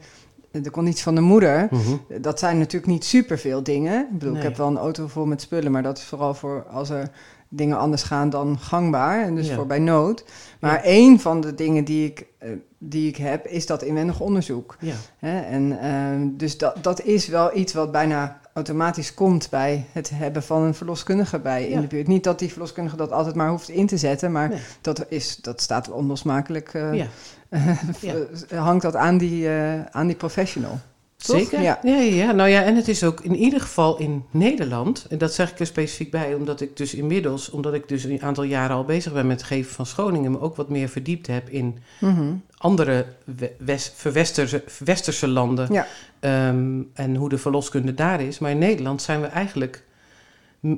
de 0.61 0.71
conditie 0.71 1.03
van 1.03 1.15
de 1.15 1.21
moeder. 1.21 1.67
Mhm. 1.71 2.21
Dat 2.21 2.39
zijn 2.39 2.57
natuurlijk 2.57 2.91
niet 2.91 3.05
superveel 3.05 3.63
dingen. 3.63 3.99
Ik 4.11 4.11
bedoel, 4.17 4.29
Nee. 4.33 4.41
ik 4.41 4.47
heb 4.47 4.57
wel 4.57 4.67
een 4.67 4.77
auto 4.77 5.07
vol 5.07 5.25
met 5.25 5.41
spullen, 5.41 5.71
maar 5.71 5.83
dat 5.83 5.97
is 5.97 6.03
vooral 6.03 6.33
voor 6.33 6.65
als 6.71 6.89
er 6.89 7.09
dingen 7.49 7.77
anders 7.77 8.03
gaan 8.03 8.29
dan 8.29 8.59
gangbaar. 8.59 9.23
En 9.23 9.35
dus 9.35 9.47
Ja. 9.47 9.55
voor 9.55 9.67
bij 9.67 9.79
nood. 9.79 10.23
Maar 10.59 10.71
Ja. 10.73 10.83
één 10.83 11.19
van 11.19 11.41
de 11.41 11.55
dingen 11.55 11.83
die 11.83 12.05
ik, 12.05 12.25
eh, 12.37 12.49
die 12.77 13.07
ik 13.07 13.15
heb, 13.17 13.45
is 13.47 13.65
dat 13.65 13.81
inwendig 13.83 14.19
onderzoek. 14.19 14.75
Ja. 14.79 14.93
Hè? 15.19 15.39
En 15.39 15.79
ehm, 15.81 16.27
dus 16.37 16.57
dat, 16.57 16.83
dat 16.83 17.01
is 17.03 17.27
wel 17.27 17.57
iets 17.57 17.73
wat 17.73 17.91
bijna 17.91 18.41
automatisch 18.53 19.13
komt 19.13 19.47
bij 19.49 19.85
het 19.91 20.09
hebben 20.13 20.43
van 20.43 20.61
een 20.61 20.73
verloskundige 20.73 21.39
bij 21.39 21.63
in 21.65 21.75
Ja. 21.75 21.81
de 21.81 21.87
buurt. 21.87 22.07
Niet 22.07 22.23
dat 22.23 22.39
die 22.39 22.49
verloskundige 22.49 22.95
dat 22.95 23.11
altijd 23.11 23.35
maar 23.35 23.49
hoeft 23.49 23.69
in 23.69 23.87
te 23.87 23.97
zetten, 23.97 24.31
maar 24.31 24.49
Nee. 24.49 24.59
dat, 24.81 25.05
is, 25.09 25.35
dat 25.41 25.61
staat 25.61 25.91
onlosmakelijk, 25.91 26.73
eh, 26.73 26.93
Ja. 26.93 27.07
Ja. 28.49 28.55
hangt 28.61 28.81
dat 28.81 28.95
aan 28.95 29.17
die, 29.17 29.49
eh, 29.49 29.85
aan 29.85 30.07
die 30.07 30.15
professional. 30.15 30.79
Toch? 31.17 31.37
Zeker. 31.37 31.61
Ja. 31.61 31.79
Ja. 31.83 31.95
Ja, 31.99 32.31
Nou 32.31 32.49
ja, 32.49 32.63
en 32.63 32.75
het 32.75 32.87
is 32.87 33.03
ook 33.03 33.21
in 33.21 33.35
ieder 33.35 33.61
geval 33.61 33.97
in 33.97 34.23
Nederland, 34.31 35.05
en 35.09 35.17
dat 35.17 35.33
zeg 35.33 35.51
ik 35.51 35.59
er 35.59 35.65
specifiek 35.65 36.11
bij, 36.11 36.33
omdat 36.33 36.61
ik 36.61 36.77
dus 36.77 36.93
inmiddels, 36.93 37.49
omdat 37.49 37.73
ik 37.73 37.87
dus 37.87 38.03
een 38.03 38.21
aantal 38.21 38.43
jaren 38.43 38.75
al 38.75 38.83
bezig 38.85 39.13
ben 39.13 39.27
met 39.27 39.37
het 39.37 39.47
geven 39.47 39.73
van 39.73 39.85
schoningen, 39.85 40.31
me 40.31 40.39
ook 40.41 40.55
wat 40.55 40.69
meer 40.69 40.89
verdiept 40.89 41.27
heb 41.27 41.49
in 41.49 41.77
Mhm. 41.99 42.33
andere 42.57 43.05
we- 43.37 43.51
west, 43.57 43.93
verwesterse, 43.95 44.63
westerse 44.83 45.27
landen 45.27 45.73
Ja. 45.73 45.87
ehm, 46.19 46.81
en 46.93 47.15
hoe 47.15 47.29
de 47.29 47.37
verloskunde 47.37 47.93
daar 47.93 48.21
is. 48.21 48.39
Maar 48.39 48.51
in 48.51 48.57
Nederland 48.57 49.01
zijn 49.01 49.21
we 49.21 49.27
eigenlijk 49.27 49.83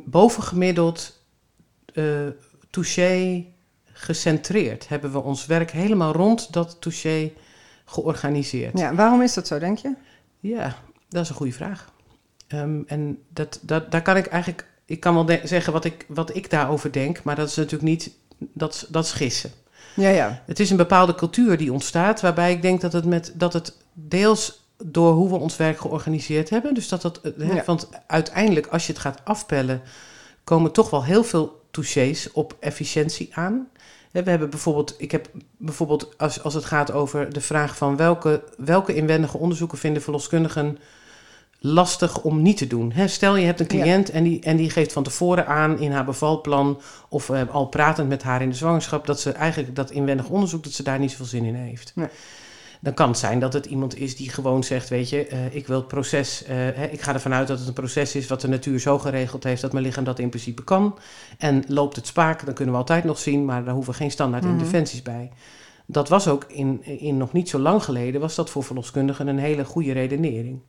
bovengemiddeld 0.05 1.20
eh 1.94 2.03
touché 2.70 3.46
gecentreerd. 3.98 4.88
Hebben 4.88 5.12
we 5.12 5.20
ons 5.22 5.46
werk 5.46 5.72
helemaal 5.72 6.12
rond 6.14 6.54
dat 6.54 6.78
touché 6.80 7.32
georganiseerd. 7.86 8.78
ja, 8.78 8.96
waarom 8.96 9.22
is 9.22 9.34
dat 9.34 9.48
zo, 9.48 9.60
denk 9.60 9.78
je? 9.78 9.94
Ja, 10.40 10.75
dat 11.10 11.24
is 11.24 11.30
een 11.30 11.36
goede 11.36 11.52
vraag. 11.52 11.92
Ehm, 12.48 12.82
en 12.88 13.24
dat, 13.30 13.60
dat, 13.62 13.92
daar 13.92 14.02
kan 14.02 14.18
ik 14.18 14.25
eigenlijk, 14.25 14.68
ik 14.86 15.00
kan 15.00 15.25
wel 15.25 15.40
zeggen 15.44 15.74
wat 15.74 15.86
ik, 15.86 16.06
wat 16.08 16.36
ik 16.36 16.50
daarover 16.50 16.92
denk, 16.92 17.24
maar 17.24 17.36
dat 17.36 17.50
is 17.50 17.56
natuurlijk 17.56 17.84
niet, 17.84 18.12
dat, 18.38 18.88
dat 18.90 19.06
is 19.06 19.12
gissen. 19.12 19.52
Ja, 19.96 20.10
ja. 20.10 20.44
Het 20.46 20.60
is 20.60 20.70
een 20.70 20.78
bepaalde 20.78 21.16
cultuur 21.16 21.58
die 21.58 21.74
ontstaat, 21.74 22.22
waarbij 22.22 22.52
ik 22.52 22.62
denk 22.62 22.82
dat 22.82 22.94
het, 22.94 23.06
met, 23.06 23.34
dat 23.36 23.54
het 23.54 23.78
deels 23.94 24.64
door 24.84 25.14
hoe 25.14 25.30
we 25.30 25.36
ons 25.36 25.58
werk 25.58 25.80
georganiseerd 25.80 26.50
hebben, 26.50 26.74
dus 26.74 26.88
dat 26.90 27.02
dat, 27.02 27.22
eh, 27.22 27.32
hè, 27.38 27.54
Ja. 27.54 27.64
want 27.66 27.90
uiteindelijk 28.08 28.68
als 28.68 28.86
je 28.86 28.92
het 28.92 29.02
gaat 29.02 29.22
afpellen, 29.24 29.82
komen 30.44 30.72
toch 30.72 30.90
wel 30.90 31.04
heel 31.04 31.24
veel 31.24 31.64
touches 31.75 32.32
op 32.32 32.55
efficiëntie 32.60 33.29
aan. 33.34 33.67
We 34.12 34.29
hebben 34.29 34.50
bijvoorbeeld, 34.50 34.96
ik 34.98 35.12
heb 35.12 35.29
bijvoorbeeld 35.58 36.17
als, 36.17 36.44
als 36.44 36.53
het 36.53 36.65
gaat 36.65 36.91
over 36.91 37.34
de 37.34 37.41
vraag 37.41 37.77
van 37.77 37.96
welke, 37.98 38.44
welke 38.58 38.94
inwendige 38.96 39.38
onderzoeken 39.38 39.77
vinden 39.77 40.01
verloskundigen 40.01 40.77
lastig 41.60 42.22
om 42.22 42.41
niet 42.41 42.58
te 42.58 42.67
doen. 42.67 42.94
Stel 43.05 43.36
je 43.36 43.46
hebt 43.46 43.60
een 43.60 43.77
Ja. 43.77 43.84
cliënt 43.84 44.10
en, 44.10 44.24
die, 44.24 44.41
en 44.41 44.58
die 44.58 44.70
geeft 44.70 44.94
van 44.94 45.03
tevoren 45.03 45.48
aan 45.48 45.79
in 45.79 45.91
haar 45.91 46.05
bevalplan 46.05 46.82
of 47.10 47.29
eh, 47.29 47.41
al 47.51 47.65
pratend 47.65 48.10
met 48.10 48.24
haar 48.24 48.41
in 48.41 48.50
de 48.50 48.55
zwangerschap 48.55 49.05
dat 49.05 49.20
ze 49.20 49.32
eigenlijk 49.32 49.75
dat 49.75 49.91
inwendig 49.91 50.29
onderzoek 50.29 50.63
dat 50.63 50.74
ze 50.74 50.84
daar 50.84 51.00
niet 51.00 51.12
zoveel 51.12 51.25
zin 51.25 51.44
in 51.46 51.55
heeft. 51.55 51.91
Nee. 51.96 52.08
Dan 52.86 52.94
kan 52.94 53.10
het 53.10 53.18
zijn 53.18 53.39
dat 53.39 53.54
het 53.54 53.65
iemand 53.65 53.98
is 53.98 54.15
die 54.15 54.30
gewoon 54.30 54.63
zegt, 54.63 54.89
weet 54.89 55.10
je, 55.10 55.27
eh, 55.27 55.56
ik 55.56 55.68
wil 55.68 55.77
het 55.77 55.88
proces, 55.88 56.44
eh, 56.44 56.56
hè, 56.56 56.86
ik 56.86 57.01
ga 57.01 57.13
ervan 57.13 57.34
uit 57.34 57.48
dat 57.48 57.58
het 57.60 57.68
een 57.68 57.74
proces 57.74 58.15
is 58.15 58.27
wat 58.27 58.42
de 58.42 58.48
natuur 58.48 58.80
zo 58.80 59.00
geregeld 59.00 59.44
heeft 59.44 59.62
dat 59.62 59.72
mijn 59.72 59.86
lichaam 59.86 60.04
dat 60.04 60.20
in 60.20 60.30
principe 60.30 60.63
kan. 60.63 60.98
En 61.38 61.63
loopt 61.68 61.96
het 61.96 62.08
spaak, 62.08 62.46
dan 62.46 62.54
kunnen 62.54 62.74
we 62.74 62.80
altijd 62.80 63.04
nog 63.04 63.20
zien, 63.20 63.46
maar 63.46 63.63
daar 63.63 63.74
hoeven 63.74 63.94
geen 63.94 64.12
standaard 64.12 64.44
Mhm. 64.44 64.51
interventies 64.54 65.01
bij. 65.01 65.32
Dat 65.86 66.10
was 66.10 66.27
ook 66.27 66.46
in, 66.48 66.84
in 66.84 67.18
nog 67.18 67.34
niet 67.34 67.50
zo 67.50 67.60
lang 67.60 67.84
geleden, 67.84 68.22
was 68.22 68.36
dat 68.36 68.50
voor 68.50 68.63
verloskundigen 68.63 69.27
een 69.27 69.39
hele 69.39 69.65
goede 69.65 69.92
redenering. 69.92 70.60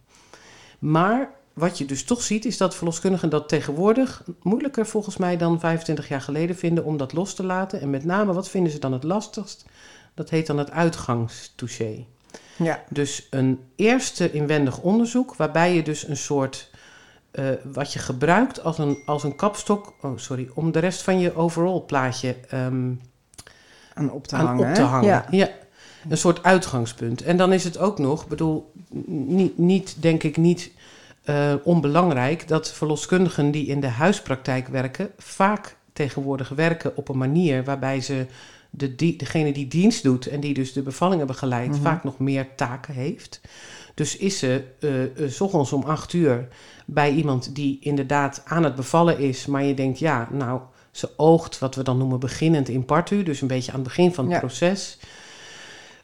Maar 0.78 1.30
wat 1.52 1.78
je 1.78 1.85
dus 1.85 2.04
toch 2.04 2.23
ziet, 2.23 2.44
is 2.44 2.56
dat 2.56 2.75
verloskundigen 2.75 3.30
dat 3.30 3.49
tegenwoordig 3.49 4.25
moeilijker 4.42 4.87
volgens 4.87 5.16
mij 5.16 5.37
dan 5.37 5.61
25 5.61 6.08
jaar 6.08 6.20
geleden 6.20 6.56
vinden 6.56 6.85
om 6.85 6.96
dat 6.96 7.12
los 7.12 7.35
te 7.35 7.44
laten. 7.44 7.80
En 7.80 7.90
met 7.90 8.04
name, 8.04 8.32
wat 8.32 8.49
vinden 8.49 8.73
ze 8.73 8.78
dan 8.78 8.92
het 8.92 9.04
lastigst? 9.04 9.64
Dat 10.16 10.30
heet 10.30 10.46
dan 10.46 10.58
het 10.58 10.70
uitgangstouché. 10.70 12.04
Ja, 12.56 12.82
Dus 12.88 13.26
een 13.30 13.61
eerste 13.76 14.32
inwendig 14.32 14.78
onderzoek, 14.78 15.37
waarbij 15.37 15.75
je 15.75 15.82
dus 15.82 16.08
een 16.08 16.16
soort. 16.16 16.70
eh, 17.30 17.44
wat 17.73 17.92
je 17.92 17.99
gebruikt 17.99 18.62
als 18.62 18.78
een, 18.78 18.99
als 19.06 19.23
een 19.23 19.37
kapstok, 19.37 19.94
oh 20.00 20.18
sorry, 20.18 20.49
om 20.54 20.73
de 20.73 20.78
rest 20.78 21.02
van 21.02 21.18
je 21.18 21.35
overall 21.35 21.80
plaatje 21.80 22.37
ehm, 22.49 22.92
aan 23.94 24.11
op 24.11 24.26
te 24.26 24.37
aan 24.37 24.46
hangen. 24.46 24.68
op 24.68 24.75
te 24.75 24.82
hangen. 24.82 25.08
Ja. 25.08 25.26
Ja. 25.30 25.49
Een 26.08 26.16
soort 26.18 26.42
uitgangspunt. 26.42 27.23
En 27.23 27.37
dan 27.37 27.52
is 27.52 27.64
het 27.64 27.78
ook 27.78 27.99
nog, 27.99 28.28
bedoel, 28.28 28.73
niet, 29.06 29.58
niet 29.58 29.96
denk 30.02 30.23
ik 30.23 30.37
niet 30.37 30.70
eh, 31.25 31.54
onbelangrijk 31.64 32.49
dat 32.49 32.73
verloskundigen 32.73 33.50
die 33.50 33.66
in 33.66 33.80
de 33.80 33.87
huispraktijk 33.88 34.68
werken, 34.68 35.11
vaak 35.18 35.76
tegenwoordig 35.92 36.49
werken 36.49 36.96
op 36.96 37.08
een 37.08 37.18
manier 37.18 37.64
waarbij 37.64 38.00
ze 38.00 38.26
de, 38.70 38.94
die, 38.94 39.16
degene 39.16 39.52
die 39.52 39.68
dienst 39.68 40.02
doet 40.02 40.26
en 40.26 40.40
die 40.40 40.54
dus 40.54 40.73
de 40.73 40.82
bevallingen 40.82 41.26
begeleidt, 41.26 41.73
Mhm. 41.75 41.82
vaak 41.82 42.04
nog 42.04 42.18
meer 42.18 42.46
taken 42.56 42.94
heeft. 42.94 43.40
Dus 43.94 44.16
is 44.16 44.38
ze 44.38 44.62
eh, 44.80 45.28
s 45.28 45.40
ochtends 45.40 45.73
om 45.73 45.82
acht 45.82 46.12
uur 46.12 46.49
bij 46.87 47.11
iemand 47.12 47.54
die 47.54 47.78
inderdaad 47.80 48.42
aan 48.44 48.64
het 48.64 48.75
bevallen 48.75 49.18
is, 49.18 49.46
maar 49.46 49.62
je 49.64 49.75
denkt, 49.75 49.99
ja, 49.99 50.28
nou, 50.32 50.61
ze 50.90 51.11
oogt 51.16 51.58
wat 51.58 51.75
we 51.75 51.82
dan 51.82 51.99
noemen 51.99 52.18
beginnend 52.20 52.68
in 52.68 52.85
partu, 52.85 53.23
dus 53.23 53.40
een 53.40 53.49
beetje 53.49 53.70
aan 53.73 53.78
het 53.78 53.88
begin 53.88 54.14
van 54.14 54.25
het 54.25 54.32
Ja. 54.35 54.38
proces. 54.40 54.99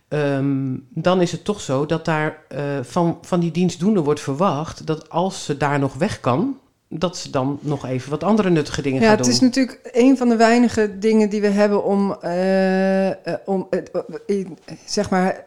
Ehm, 0.08 0.76
dan 0.88 1.20
is 1.20 1.32
het 1.32 1.44
toch 1.44 1.60
zo 1.60 1.86
dat 1.86 2.04
daar 2.04 2.42
eh, 2.48 2.62
van, 2.82 3.18
van 3.22 3.40
die 3.40 3.50
dienstdoende 3.50 4.00
wordt 4.00 4.20
verwacht 4.20 4.86
dat 4.86 5.10
als 5.10 5.44
ze 5.44 5.56
daar 5.56 5.78
nog 5.78 5.94
weg 5.94 6.20
kan, 6.20 6.58
dat 6.98 7.16
ze 7.16 7.30
dan 7.30 7.58
nog 7.62 7.86
even 7.86 8.10
wat 8.10 8.24
andere 8.24 8.50
nuttige 8.50 8.82
dingen 8.82 9.02
Ja, 9.02 9.10
het 9.10 9.18
doen. 9.18 9.28
is 9.28 9.40
natuurlijk 9.40 9.78
een 9.92 10.16
van 10.16 10.28
de 10.28 10.36
weinige 10.36 10.98
dingen 10.98 11.28
die 11.30 11.40
we 11.40 11.48
hebben 11.48 11.84
om, 11.84 12.16
om 13.44 13.66
eh, 13.70 14.46
zeg 14.86 15.10
maar, 15.10 15.44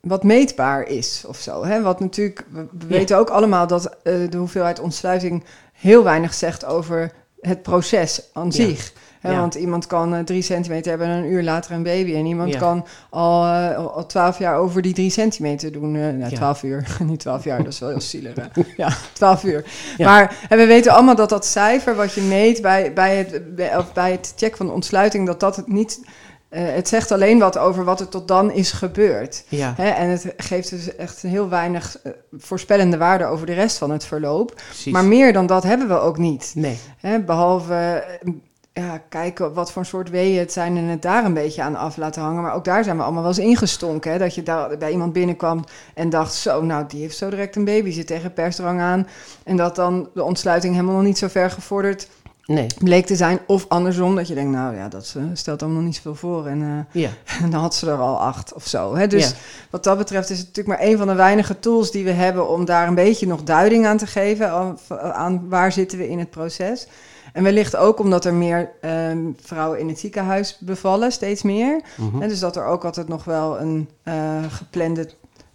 wat 0.00 0.22
meetbaar 0.22 0.82
is 0.88 1.24
of 1.26 1.36
zo. 1.36 1.64
Hè? 1.64 1.82
Wat 1.82 2.00
natuurlijk, 2.00 2.44
we 2.50 2.60
we 2.60 2.68
Ja. 2.78 2.86
weten 2.86 3.18
ook 3.18 3.28
allemaal 3.30 3.66
dat 3.66 3.96
de 4.02 4.36
hoeveelheid 4.36 4.80
ontsluiting 4.80 5.44
heel 5.72 6.04
weinig 6.04 6.34
zegt 6.34 6.64
over 6.64 7.12
het 7.40 7.62
proces 7.62 8.22
aan 8.32 8.52
zich. 8.52 8.92
Ja. 9.22 9.38
Want 9.40 9.54
iemand 9.54 9.86
kan 9.86 10.14
eh, 10.14 10.20
drie 10.24 10.42
centimeter 10.42 10.90
hebben 10.90 11.08
en 11.08 11.16
een 11.18 11.30
uur 11.30 11.42
later 11.42 11.72
een 11.72 11.82
baby. 11.82 12.14
En 12.14 12.26
iemand 12.26 12.52
Ja. 12.52 12.58
kan 12.58 12.86
al, 13.10 13.44
eh, 13.44 13.76
al- 13.76 13.92
al 13.92 14.06
twaalf 14.06 14.38
jaar 14.38 14.56
over 14.56 14.82
die 14.82 14.92
drie 14.94 15.10
centimeter 15.10 15.72
doen. 15.72 15.94
eh 15.96 16.00
nou, 16.02 16.18
Ja. 16.18 16.28
twaalf 16.36 16.62
uur, 16.62 16.96
niet 17.04 17.20
twaalf 17.20 17.44
jaar, 17.44 17.58
dat 17.64 17.72
is 17.72 17.78
wel 17.78 17.88
heel 17.88 18.00
zielig. 18.00 18.34
hè. 18.34 18.62
Ja, 18.76 18.92
twaalf 19.12 19.44
uur. 19.44 19.64
Maar 19.98 20.36
en 20.48 20.58
we 20.58 20.66
weten 20.66 20.92
allemaal 20.92 21.14
dat 21.14 21.28
dat 21.28 21.46
cijfer 21.46 21.94
wat 21.94 22.12
je 22.12 22.20
meet 22.20 22.62
bij, 22.62 22.92
bij, 22.92 23.16
het, 23.16 23.54
bij, 23.56 23.76
of 23.76 23.92
bij 23.92 24.10
het 24.10 24.32
checken 24.36 24.56
van 24.56 24.66
de 24.66 24.72
ontsluiting, 24.72 25.26
dat 25.26 25.40
dat 25.40 25.56
het 25.56 25.68
niet. 25.68 26.00
Eh, 26.48 26.62
het 26.64 26.88
zegt 26.88 27.12
alleen 27.12 27.38
wat 27.38 27.58
over 27.58 27.84
wat 27.84 28.00
er 28.00 28.08
tot 28.08 28.28
dan 28.28 28.52
is 28.52 28.72
gebeurd. 28.72 29.44
Ja, 29.48 29.74
Hè? 29.76 29.88
En 29.88 30.08
het 30.08 30.34
geeft 30.36 30.70
dus 30.70 30.96
echt 30.96 31.22
heel 31.22 31.48
weinig 31.48 31.98
eh, 32.02 32.12
voorspellende 32.38 32.96
waarde 32.96 33.24
over 33.24 33.46
de 33.46 33.52
rest 33.54 33.78
van 33.78 33.90
het 33.90 34.04
verloop. 34.04 34.54
precies. 34.54 34.92
Maar 34.92 35.04
meer 35.04 35.32
dan 35.32 35.46
dat 35.46 35.62
hebben 35.62 35.88
we 35.88 35.98
ook 35.98 36.18
niet. 36.18 36.52
nee, 36.54 36.78
Hè? 36.98 37.20
Behalve 37.20 38.04
eh, 38.22 38.32
ja, 38.72 39.02
kijken 39.08 39.52
wat 39.52 39.72
voor 39.72 39.86
soort 39.86 40.10
weeën 40.10 40.38
het 40.38 40.52
zijn 40.52 40.76
en 40.76 40.84
het 40.84 41.02
daar 41.02 41.24
een 41.24 41.34
beetje 41.34 41.62
aan 41.62 41.76
af 41.76 41.96
laten 41.96 42.22
hangen. 42.22 42.42
Maar 42.42 42.54
ook 42.54 42.64
daar 42.64 42.84
zijn 42.84 42.96
we 42.96 43.02
allemaal 43.02 43.22
wel 43.22 43.30
eens 43.30 43.40
ingestonken. 43.40 44.12
Hè? 44.12 44.18
Dat 44.18 44.34
je 44.34 44.42
daar 44.42 44.78
bij 44.78 44.90
iemand 44.90 45.12
binnenkwam 45.12 45.64
en 45.94 46.10
dacht, 46.10 46.34
zo, 46.34 46.62
nou, 46.62 46.84
die 46.88 47.00
heeft 47.00 47.16
zo 47.16 47.30
direct 47.30 47.56
een 47.56 47.64
baby, 47.64 47.90
zit 47.90 48.06
tegen 48.06 48.32
persdrang 48.32 48.80
aan. 48.80 49.06
En 49.44 49.56
dat 49.56 49.76
dan 49.76 50.08
de 50.14 50.22
ontsluiting 50.22 50.74
helemaal 50.74 50.94
nog 50.94 51.04
niet 51.04 51.18
zo 51.18 51.28
ver 51.28 51.50
gevorderd 51.50 52.08
nee, 52.54 52.66
bleek 52.78 53.06
te 53.06 53.16
zijn. 53.16 53.38
Of 53.46 53.64
andersom, 53.68 54.16
dat 54.16 54.28
je 54.28 54.34
denkt, 54.34 54.52
nou 54.52 54.76
ja, 54.76 54.88
dat 54.88 55.14
eh, 55.16 55.22
stelt 55.32 55.60
allemaal 55.62 55.80
nog 55.80 55.86
niet 55.88 55.96
zoveel 55.96 56.14
voor. 56.14 56.46
En, 56.46 56.62
eh, 56.62 57.02
ja, 57.02 57.10
en 57.42 57.50
dan 57.50 57.60
had 57.60 57.74
ze 57.74 57.90
er 57.90 57.98
al 57.98 58.20
acht 58.20 58.52
of 58.52 58.66
zo. 58.66 58.94
Hè? 58.96 59.06
Dus 59.06 59.28
Ja. 59.28 59.34
wat 59.70 59.84
dat 59.84 59.98
betreft 59.98 60.30
is 60.30 60.38
het 60.38 60.46
natuurlijk 60.46 60.78
maar 60.78 60.88
een 60.88 60.98
van 60.98 61.06
de 61.06 61.14
weinige 61.14 61.58
tools 61.58 61.90
die 61.90 62.04
we 62.04 62.10
hebben 62.10 62.48
om 62.48 62.64
daar 62.64 62.88
een 62.88 62.94
beetje 62.94 63.26
nog 63.26 63.42
duiding 63.42 63.86
aan 63.86 63.96
te 63.96 64.06
geven. 64.06 64.50
Aan, 64.50 64.78
aan 65.12 65.48
waar 65.48 65.72
zitten 65.72 65.98
we 65.98 66.08
in 66.08 66.18
het 66.18 66.30
proces. 66.30 66.86
En 67.32 67.42
wellicht 67.42 67.76
ook 67.76 67.98
omdat 67.98 68.24
er 68.24 68.34
meer 68.34 68.70
ehm, 68.80 69.18
vrouwen 69.42 69.78
in 69.78 69.88
het 69.88 69.98
ziekenhuis 69.98 70.56
bevallen, 70.60 71.12
steeds 71.12 71.42
meer. 71.42 71.80
mhm. 71.96 72.20
Hè, 72.20 72.28
dus 72.28 72.40
dat 72.40 72.56
er 72.56 72.64
ook 72.64 72.84
altijd 72.84 73.08
nog 73.08 73.24
wel 73.24 73.60
een 73.60 73.88
eh, 74.02 74.14
geplande 74.48 75.08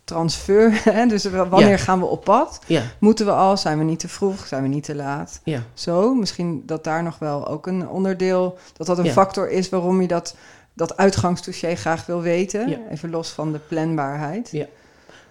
transfer. 0.03 0.71
Hè? 0.93 1.05
Dus 1.05 1.23
wanneer 1.25 1.69
Ja. 1.69 1.77
gaan 1.77 1.99
we 1.99 2.05
op 2.05 2.23
pad? 2.23 2.59
ja, 2.67 2.81
Moeten 2.99 3.25
we 3.25 3.31
al? 3.31 3.57
Zijn 3.57 3.77
we 3.77 3.83
niet 3.83 3.99
te 3.99 4.07
vroeg? 4.07 4.47
Zijn 4.47 4.61
we 4.61 4.67
niet 4.67 4.83
te 4.83 4.95
laat? 4.95 5.39
ja, 5.43 5.63
Zo, 5.73 6.13
misschien 6.13 6.63
dat 6.65 6.83
daar 6.83 7.03
nog 7.03 7.19
wel 7.19 7.47
ook 7.47 7.67
een 7.67 7.87
onderdeel, 7.87 8.57
dat 8.77 8.87
dat 8.87 8.97
een 8.97 9.11
factor 9.11 9.49
is 9.49 9.69
waarom 9.69 10.01
je 10.01 10.07
dat, 10.07 10.35
dat 10.73 10.97
uitgangsdossier 10.97 11.75
graag 11.75 12.05
wil 12.05 12.21
weten. 12.21 12.79
Even 12.91 13.09
los 13.09 13.29
van 13.29 13.51
de 13.51 13.59
planbaarheid. 13.67 14.49
Ja. 14.51 14.65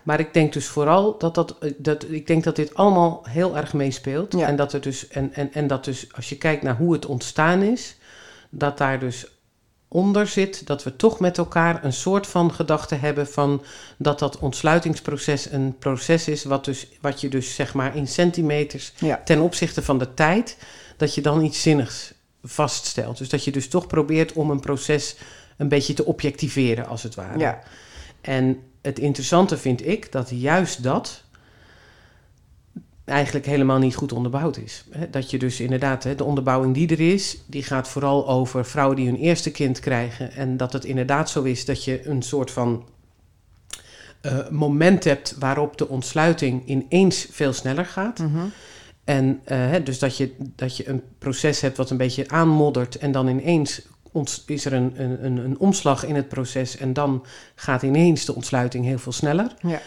Maar 0.03 0.21
ik 0.21 0.35
denk 0.35 0.53
dus 0.53 0.67
vooral 0.69 1.19
dat 1.19 1.35
dat, 1.35 1.57
eh, 1.61 1.73
dat 1.79 2.05
ik 2.11 2.27
denk 2.27 2.45
dat 2.45 2.57
dit 2.57 2.75
allemaal 2.75 3.23
heel 3.29 3.57
erg 3.57 3.73
meespeelt. 3.73 4.33
Ja. 4.33 4.47
En 4.47 4.57
dat 4.57 4.73
er 4.73 4.81
dus, 4.81 5.09
en, 5.09 5.35
en, 5.35 5.53
en 5.53 5.67
dat 5.67 5.85
dus, 5.85 6.09
als 6.17 6.29
je 6.29 6.37
kijkt 6.39 6.63
naar 6.63 6.77
hoe 6.77 6.93
het 6.93 7.07
ontstaan 7.07 7.63
is, 7.63 7.97
dat 8.51 8.79
daar 8.79 8.99
dus 8.99 9.32
onder 9.93 10.27
zit 10.27 10.67
dat 10.67 10.83
we 10.83 10.97
toch 10.97 11.21
met 11.21 11.39
elkaar 11.39 11.85
een 11.85 11.93
soort 11.93 12.27
van 12.27 12.53
gedachte 12.53 12.95
hebben 12.95 13.27
van 13.27 13.65
dat 13.97 14.19
dat 14.19 14.39
ontsluitingsproces 14.39 15.51
een 15.51 15.77
proces 15.79 16.29
is 16.29 16.45
wat, 16.45 16.65
dus, 16.65 16.87
wat 17.01 17.21
je 17.21 17.29
dus 17.29 17.55
zeg 17.55 17.75
maar 17.75 17.97
in 17.97 18.09
centimeters 18.09 18.93
Ja. 18.99 19.21
ten 19.25 19.41
opzichte 19.41 19.83
van 19.83 19.99
de 19.99 20.15
tijd, 20.15 20.57
dat 20.97 21.15
je 21.15 21.21
dan 21.21 21.45
iets 21.45 21.63
zinnigs 21.63 22.13
vaststelt. 22.43 23.19
Dus 23.19 23.29
dat 23.29 23.45
je 23.45 23.51
dus 23.51 23.69
toch 23.69 23.87
probeert 23.87 24.33
om 24.33 24.51
een 24.51 24.61
proces 24.61 25.17
een 25.57 25.69
beetje 25.69 25.95
te 25.95 26.05
objectiveren 26.05 26.87
als 26.87 27.03
het 27.03 27.15
ware. 27.15 27.39
Ja. 27.39 27.63
En 28.21 28.63
het 28.83 28.99
interessante 28.99 29.59
vind 29.59 29.87
ik 29.87 30.13
dat 30.13 30.31
juist 30.31 30.83
dat 30.83 31.23
eigenlijk 33.05 33.47
helemaal 33.47 33.79
niet 33.79 33.95
goed 33.95 34.13
onderbouwd 34.13 34.57
is. 34.57 34.85
Dat 35.11 35.31
je 35.31 35.39
dus 35.39 35.61
inderdaad, 35.61 36.03
de 36.03 36.25
onderbouwing 36.25 36.75
die 36.75 36.89
er 36.89 37.01
is, 37.01 37.43
die 37.47 37.63
gaat 37.63 37.89
vooral 37.89 38.29
over 38.29 38.65
vrouwen 38.65 38.97
die 38.97 39.07
hun 39.07 39.17
eerste 39.17 39.51
kind 39.51 39.81
krijgen. 39.81 40.33
En 40.33 40.57
dat 40.57 40.73
het 40.73 40.85
inderdaad 40.85 41.31
zo 41.31 41.43
is 41.43 41.65
dat 41.65 41.85
je 41.85 42.07
een 42.07 42.23
soort 42.23 42.51
van 42.51 42.85
uh, 44.23 44.49
moment 44.49 45.05
hebt 45.05 45.37
waarop 45.39 45.79
de 45.79 45.89
ontsluiting 45.89 46.63
ineens 46.67 47.27
veel 47.31 47.53
sneller 47.53 47.87
gaat. 47.87 48.19
Mhm. 48.19 48.47
En 49.05 49.27
uh, 49.27 49.39
hè, 49.47 49.83
dus 49.83 49.99
dat 49.99 50.17
je, 50.17 50.35
dat 50.39 50.77
je 50.77 50.89
een 50.89 51.03
proces 51.19 51.61
hebt 51.61 51.77
wat 51.77 51.91
een 51.91 51.97
beetje 51.97 52.29
aanmoddert 52.29 52.99
en 52.99 53.13
dan 53.13 53.29
ineens 53.29 53.83
is 54.47 54.65
er 54.65 54.73
een, 54.73 54.93
een, 54.97 55.37
een 55.37 55.59
omslag 55.59 56.05
in 56.05 56.15
het 56.15 56.29
proces 56.29 56.77
en 56.77 56.93
dan 56.93 57.25
gaat 57.55 57.83
ineens 57.83 58.25
de 58.25 58.35
ontsluiting 58.35 58.85
heel 58.85 58.99
veel 58.99 59.13
sneller. 59.13 59.55
Ja. 59.61 59.81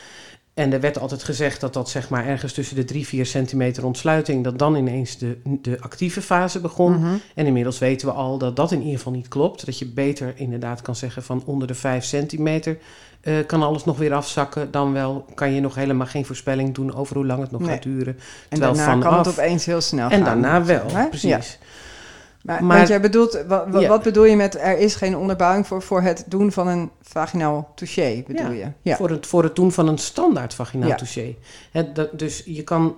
En 0.55 0.73
er 0.73 0.79
werd 0.79 0.99
altijd 0.99 1.23
gezegd 1.23 1.61
dat 1.61 1.73
dat 1.73 1.89
zeg 1.89 2.09
maar 2.09 2.25
ergens 2.25 2.53
tussen 2.53 2.75
de 2.75 2.83
3, 2.85 3.07
4 3.07 3.25
centimeter 3.25 3.85
ontsluiting, 3.85 4.43
dat 4.43 4.59
dan 4.59 4.75
ineens 4.75 5.17
de, 5.17 5.37
de 5.43 5.77
actieve 5.81 6.21
fase 6.21 6.59
begon. 6.59 6.93
Mhm. 6.99 7.13
En 7.35 7.45
inmiddels 7.45 7.79
weten 7.79 8.07
we 8.07 8.13
al 8.13 8.37
dat 8.37 8.55
dat 8.55 8.71
in 8.71 8.79
ieder 8.81 8.97
geval 8.97 9.11
niet 9.13 9.27
klopt. 9.27 9.65
Dat 9.65 9.79
je 9.79 9.85
beter 9.85 10.33
inderdaad 10.35 10.81
kan 10.81 10.95
zeggen 10.95 11.23
van 11.23 11.43
onder 11.45 11.67
de 11.67 11.73
5 11.73 12.03
centimeter 12.05 12.77
uh, 13.23 13.33
kan 13.47 13.63
alles 13.63 13.83
nog 13.85 13.97
weer 13.97 14.13
afzakken. 14.13 14.71
Dan 14.71 14.93
wel 14.93 15.25
kan 15.33 15.51
je 15.51 15.61
nog 15.61 15.75
helemaal 15.75 16.07
geen 16.07 16.25
voorspelling 16.25 16.73
doen 16.75 16.93
over 16.95 17.15
hoe 17.15 17.25
lang 17.25 17.41
het 17.41 17.51
nog 17.51 17.61
Nee. 17.61 17.69
gaat 17.69 17.83
duren. 17.83 18.13
En 18.13 18.23
Terwijl 18.49 18.73
daarna 18.73 19.01
kan 19.09 19.17
het 19.17 19.27
opeens 19.27 19.65
heel 19.65 19.81
snel 19.81 20.09
En 20.09 20.25
gaan. 20.25 20.41
daarna 20.41 20.65
wel, 20.65 20.85
Hè? 20.93 21.07
precies. 21.07 21.29
Ja. 21.29 21.65
Maar, 22.45 22.63
Maar- 22.63 22.77
want 22.77 22.89
jij 22.89 23.01
bedoelt, 23.01 23.43
wa- 23.47 23.69
wa- 23.69 23.79
Ja. 23.79 23.87
wat 23.87 24.03
bedoel 24.03 24.23
je 24.25 24.35
met 24.35 24.57
er 24.59 24.77
is 24.77 24.95
geen 24.95 25.17
onderbouwing 25.17 25.67
voor, 25.67 25.81
voor 25.81 26.01
het 26.01 26.23
doen 26.27 26.51
van 26.51 26.67
een 26.67 26.89
vaginaal 27.01 27.71
touché, 27.75 28.23
bedoel 28.27 28.51
Ja. 28.51 28.65
je? 28.65 28.71
Ja. 28.81 28.95
Voor, 28.95 29.09
het, 29.09 29.27
voor 29.27 29.43
het 29.43 29.55
doen 29.55 29.71
van 29.71 29.87
een 29.87 29.97
standaard 29.97 30.53
vaginaal 30.53 30.89
Ja. 30.89 30.95
touché. 30.95 31.35
Dat, 31.93 32.19
dus 32.19 32.43
je 32.45 32.63
kan... 32.63 32.95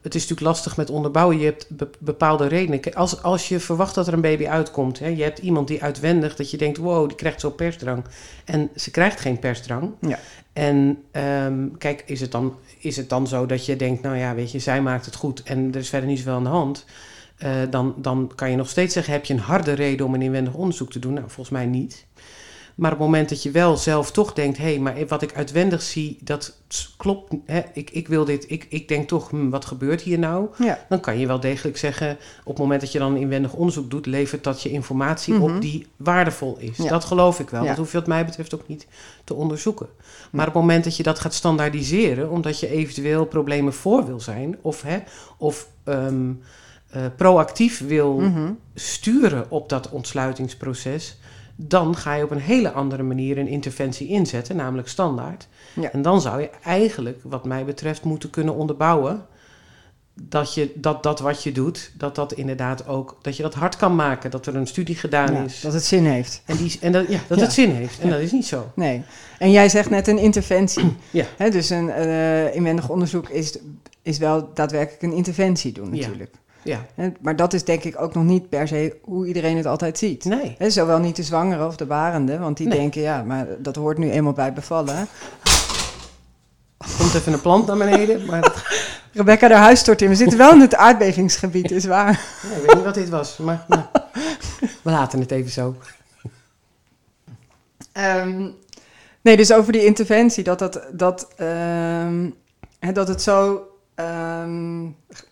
Het 0.00 0.14
is 0.14 0.20
natuurlijk 0.20 0.48
lastig 0.48 0.76
met 0.76 0.90
onderbouwen. 0.90 1.38
Je 1.38 1.44
hebt 1.44 1.66
be- 1.70 1.90
bepaalde 1.98 2.46
redenen. 2.46 2.94
Als, 2.94 3.22
als 3.22 3.48
je 3.48 3.60
verwacht 3.60 3.94
dat 3.94 4.06
er 4.06 4.12
een 4.12 4.20
baby 4.20 4.46
uitkomt... 4.46 4.98
Hè, 4.98 5.06
je 5.06 5.22
hebt 5.22 5.38
iemand 5.38 5.68
die 5.68 5.82
uitwendig... 5.82 6.36
dat 6.36 6.50
je 6.50 6.56
denkt, 6.56 6.76
wow, 6.78 7.08
die 7.08 7.16
krijgt 7.16 7.40
zo 7.40 7.50
persdrang. 7.50 8.04
En 8.44 8.70
ze 8.76 8.90
krijgt 8.90 9.20
geen 9.20 9.38
persdrang. 9.38 9.90
Ja. 10.00 10.18
En 10.52 11.02
ehm, 11.10 11.68
kijk, 11.78 12.02
is 12.06 12.20
het, 12.20 12.32
dan, 12.32 12.54
is 12.78 12.96
het 12.96 13.08
dan 13.08 13.26
zo 13.26 13.46
dat 13.46 13.66
je 13.66 13.76
denkt... 13.76 14.02
nou 14.02 14.16
ja, 14.16 14.34
weet 14.34 14.52
je, 14.52 14.58
zij 14.58 14.82
maakt 14.82 15.04
het 15.04 15.14
goed... 15.14 15.42
en 15.42 15.68
er 15.72 15.80
is 15.80 15.88
verder 15.88 16.08
niet 16.08 16.18
zoveel 16.18 16.34
aan 16.34 16.42
de 16.44 16.48
hand... 16.48 16.84
Eh, 17.42 17.50
dan, 17.70 17.94
dan 17.96 18.32
kan 18.34 18.50
je 18.50 18.56
nog 18.56 18.68
steeds 18.68 18.94
zeggen: 18.94 19.12
heb 19.12 19.24
je 19.24 19.34
een 19.34 19.40
harde 19.40 19.72
reden 19.72 20.06
om 20.06 20.14
een 20.14 20.22
inwendig 20.22 20.54
onderzoek 20.54 20.90
te 20.90 20.98
doen? 20.98 21.12
Nou, 21.12 21.26
volgens 21.26 21.50
mij 21.50 21.66
niet. 21.66 22.06
Maar 22.74 22.92
op 22.92 22.98
het 22.98 23.06
moment 23.06 23.28
dat 23.28 23.42
je 23.42 23.50
wel 23.50 23.76
zelf 23.76 24.10
toch 24.10 24.32
denkt: 24.32 24.58
hé, 24.58 24.64
hey, 24.64 24.78
maar 24.78 25.06
wat 25.06 25.22
ik 25.22 25.34
uitwendig 25.34 25.82
zie, 25.82 26.18
dat 26.20 26.56
klopt. 26.96 27.34
Hè, 27.46 27.60
ik, 27.72 27.90
ik 27.90 28.08
wil 28.08 28.24
dit, 28.24 28.44
ik, 28.50 28.66
ik 28.68 28.88
denk 28.88 29.08
toch, 29.08 29.30
hm, 29.30 29.48
wat 29.48 29.64
gebeurt 29.64 30.00
hier 30.00 30.18
nou? 30.18 30.48
Ja. 30.58 30.78
Dan 30.88 31.00
kan 31.00 31.18
je 31.18 31.26
wel 31.26 31.40
degelijk 31.40 31.76
zeggen: 31.76 32.16
op 32.44 32.52
het 32.52 32.58
moment 32.58 32.80
dat 32.80 32.92
je 32.92 32.98
dan 32.98 33.12
een 33.14 33.20
inwendig 33.20 33.52
onderzoek 33.52 33.90
doet, 33.90 34.06
levert 34.06 34.44
dat 34.44 34.62
je 34.62 34.70
informatie 34.70 35.34
Mhm. 35.34 35.42
op 35.42 35.60
die 35.60 35.86
waardevol 35.96 36.56
is. 36.58 36.76
Ja. 36.76 36.88
Dat 36.88 37.04
geloof 37.04 37.40
ik 37.40 37.50
wel. 37.50 37.62
Ja. 37.62 37.68
Dat 37.68 37.76
hoef 37.76 37.92
je, 37.92 37.98
wat 37.98 38.06
mij 38.06 38.24
betreft, 38.24 38.54
ook 38.54 38.68
niet 38.68 38.86
te 39.24 39.34
onderzoeken. 39.34 39.88
Maar 40.30 40.46
op 40.46 40.52
het 40.52 40.62
moment 40.62 40.84
dat 40.84 40.96
je 40.96 41.02
dat 41.02 41.18
gaat 41.18 41.34
standaardiseren, 41.34 42.30
omdat 42.30 42.60
je 42.60 42.68
eventueel 42.68 43.24
problemen 43.24 43.72
voor 43.72 44.06
wil 44.06 44.20
zijn, 44.20 44.56
of, 44.60 44.82
hè, 44.82 44.98
of 45.38 45.68
ehm, 45.84 46.30
eh, 46.92 47.02
proactief 47.16 47.86
wil 47.86 48.18
Mhm. 48.20 48.50
sturen 48.74 49.50
op 49.50 49.68
dat 49.68 49.88
ontsluitingsproces, 49.90 51.18
dan 51.56 51.96
ga 51.96 52.14
je 52.14 52.24
op 52.24 52.30
een 52.30 52.38
hele 52.40 52.70
andere 52.72 53.02
manier 53.02 53.38
een 53.38 53.48
interventie 53.48 54.08
inzetten, 54.08 54.56
namelijk 54.56 54.88
standaard. 54.88 55.48
Ja. 55.74 55.90
En 55.92 56.02
dan 56.02 56.20
zou 56.20 56.40
je 56.40 56.50
eigenlijk, 56.64 57.20
wat 57.22 57.44
mij 57.44 57.64
betreft, 57.64 58.04
moeten 58.04 58.30
kunnen 58.30 58.54
onderbouwen 58.54 59.26
dat, 60.22 60.54
je, 60.54 60.72
dat 60.74 61.02
dat 61.02 61.20
wat 61.20 61.42
je 61.42 61.52
doet, 61.52 61.92
dat 61.96 62.14
dat 62.14 62.32
inderdaad 62.32 62.86
ook, 62.86 63.18
dat 63.22 63.36
je 63.36 63.42
dat 63.42 63.54
hard 63.54 63.76
kan 63.76 63.94
maken, 63.94 64.30
dat 64.30 64.46
er 64.46 64.56
een 64.56 64.66
studie 64.66 64.94
gedaan 64.96 65.32
Ja, 65.34 65.42
is. 65.42 65.60
dat 65.60 65.72
het 65.72 65.84
zin 65.84 66.04
heeft. 66.04 66.42
En, 66.46 66.56
die, 66.56 66.78
en 66.80 66.92
dat, 66.92 67.08
ja, 67.08 67.18
dat 67.28 67.38
Ja. 67.38 67.44
het 67.44 67.52
zin 67.52 67.70
heeft. 67.70 67.98
En 68.00 68.06
Ja. 68.08 68.12
dat 68.12 68.22
is 68.22 68.32
niet 68.32 68.46
zo. 68.46 68.70
Nee. 68.74 69.02
En 69.38 69.50
jij 69.50 69.68
zegt 69.68 69.90
net 69.90 70.06
een 70.08 70.18
interventie. 70.18 70.96
Ja. 71.10 71.26
Dus 71.50 71.70
een 71.70 71.90
eh, 71.90 72.54
inwendig 72.54 72.88
onderzoek 72.88 73.28
is, 73.28 73.58
is 74.02 74.18
wel 74.18 74.50
daadwerkelijk 74.54 75.02
een 75.02 75.12
interventie 75.12 75.72
doen 75.72 75.94
Ja. 75.94 76.00
natuurlijk. 76.06 76.34
Ja, 76.64 76.84
maar 77.20 77.36
dat 77.36 77.52
is 77.52 77.64
denk 77.64 77.84
ik 77.84 78.00
ook 78.00 78.14
nog 78.14 78.24
niet 78.24 78.48
per 78.48 78.68
se 78.68 78.96
hoe 79.02 79.26
iedereen 79.26 79.56
het 79.56 79.66
altijd 79.66 79.98
ziet. 79.98 80.24
nee. 80.24 80.56
Zowel 80.70 80.98
niet 80.98 81.16
de 81.16 81.22
zwangere 81.22 81.66
of 81.66 81.76
de 81.76 81.86
barende, 81.86 82.38
want 82.38 82.56
die 82.56 82.66
Nee. 82.66 82.78
denken, 82.78 83.00
ja, 83.02 83.22
maar 83.22 83.46
dat 83.58 83.76
hoort 83.76 83.98
nu 83.98 84.10
eenmaal 84.10 84.32
bij 84.32 84.52
bevallen. 84.52 84.96
Er 86.78 86.88
komt 86.98 87.14
even 87.14 87.32
een 87.32 87.40
plant 87.40 87.66
naar 87.66 87.76
beneden, 87.76 88.26
maar 88.26 88.40
dat, 88.40 88.62
Rebecca, 89.12 89.48
haar 89.48 89.58
huis 89.58 89.78
stort 89.78 90.02
in. 90.02 90.08
We 90.08 90.14
zitten 90.14 90.38
wel 90.38 90.52
in 90.52 90.60
het 90.60 90.74
aardbevingsgebied, 90.74 91.70
is 91.70 91.84
waar. 91.84 92.20
ja, 92.42 92.56
ik 92.56 92.62
weet 92.66 92.74
niet 92.74 92.84
wat 92.84 92.94
dit 92.94 93.08
was. 93.08 93.36
Maar 93.36 93.64
nou, 93.68 93.82
we 94.82 94.90
laten 94.90 95.20
het 95.20 95.30
even 95.30 95.50
zo. 95.50 95.76
Ehm, 97.92 98.48
nee, 99.20 99.36
dus 99.36 99.52
over 99.52 99.72
die 99.72 99.84
interventie, 99.84 100.44
dat, 100.44 100.58
dat, 100.58 100.80
dat, 100.92 101.28
ehm, 101.36 102.30
hè, 102.78 102.92
dat 102.92 103.08
het 103.08 103.22
zo 103.22 103.60
ehm, 104.02 104.82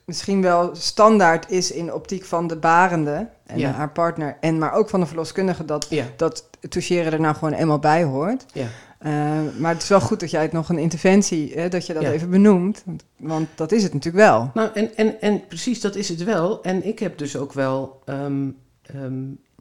misschien 0.05 0.43
wel 0.43 0.71
standaard 0.75 1.51
is 1.51 1.73
in 1.73 1.93
optiek 1.95 2.25
van 2.25 2.47
de 2.47 2.57
barende 2.57 3.29
en 3.47 3.59
Ja. 3.59 3.71
haar 3.71 3.91
partner, 3.91 4.37
en 4.41 4.59
maar 4.59 4.73
ook 4.73 4.89
van 4.89 5.01
de 5.01 5.07
verloskundige, 5.07 5.65
dat, 5.65 5.87
Ja, 5.91 6.05
dat 6.17 6.49
toucheren 6.69 7.13
er 7.13 7.21
nou 7.21 7.35
gewoon 7.35 7.53
eenmaal 7.55 7.79
bij 7.79 8.05
hoort. 8.05 8.45
ja. 8.53 8.67
Ehm, 8.99 9.61
maar 9.61 9.73
het 9.73 9.83
is 9.83 9.89
wel 9.89 10.01
goed 10.01 10.21
dat 10.21 10.31
jij 10.31 10.43
het 10.43 10.53
nog 10.53 10.69
een 10.69 10.79
interventie, 10.79 11.53
hè, 11.55 11.69
dat 11.69 11.87
je 11.87 11.93
dat 11.95 12.03
Ja. 12.03 12.11
even 12.11 12.31
benoemt, 12.31 12.83
want, 12.87 13.05
want 13.17 13.49
dat 13.55 13.73
is 13.73 13.83
het 13.83 13.95
natuurlijk 13.95 14.25
wel. 14.25 14.51
Nou, 14.55 14.71
en, 14.75 14.97
en, 14.97 15.21
en 15.21 15.47
precies, 15.47 15.81
dat 15.81 15.95
is 15.95 16.09
het 16.09 16.25
wel. 16.25 16.63
En 16.63 16.87
ik 16.87 16.99
heb 16.99 17.19
dus 17.19 17.37
ook 17.37 17.53
wel, 17.53 18.03
ehm, 18.05 18.49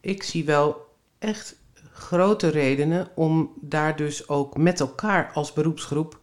ik 0.02 0.24
zie 0.24 0.46
wel 0.46 0.88
echt 1.20 1.56
grote 1.92 2.48
redenen 2.48 3.08
om 3.16 3.52
daar 3.62 3.96
dus 3.96 4.30
ook 4.30 4.58
met 4.58 4.80
elkaar 4.80 5.32
als 5.34 5.54
beroepsgroep 5.54 6.19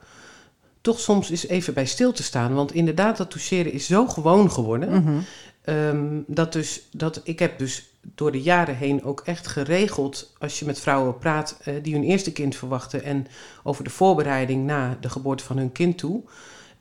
toch 0.87 1.01
soms 1.01 1.31
eens 1.31 1.47
even 1.47 1.75
bij 1.75 1.87
stil 1.87 2.13
te 2.13 2.23
staan. 2.23 2.55
Want 2.55 2.73
inderdaad, 2.73 3.17
dat 3.17 3.31
toucheren 3.31 3.73
is 3.73 3.87
zo 3.87 4.07
gewoon 4.07 4.51
geworden. 4.51 4.91
Mhm. 4.91 5.19
Ehm, 5.65 6.21
dat 6.27 6.53
dus, 6.53 6.83
dat, 6.93 7.21
ik 7.25 7.39
heb 7.39 7.59
dus 7.59 7.89
door 8.15 8.33
de 8.33 8.43
jaren 8.43 8.77
heen 8.77 9.05
ook 9.05 9.23
echt 9.25 9.47
geregeld, 9.47 10.33
als 10.39 10.59
je 10.59 10.65
met 10.65 10.81
vrouwen 10.81 11.19
praat 11.19 11.59
eh, 11.65 11.75
die 11.83 11.95
hun 11.95 12.03
eerste 12.03 12.33
kind 12.33 12.57
verwachten 12.57 13.03
en 13.03 13.27
over 13.63 13.85
de 13.85 13.91
voorbereiding 13.91 14.67
na 14.67 14.97
de 15.01 15.11
geboorte 15.11 15.45
van 15.45 15.57
hun 15.57 15.73
kind 15.73 15.99
toe. 15.99 16.23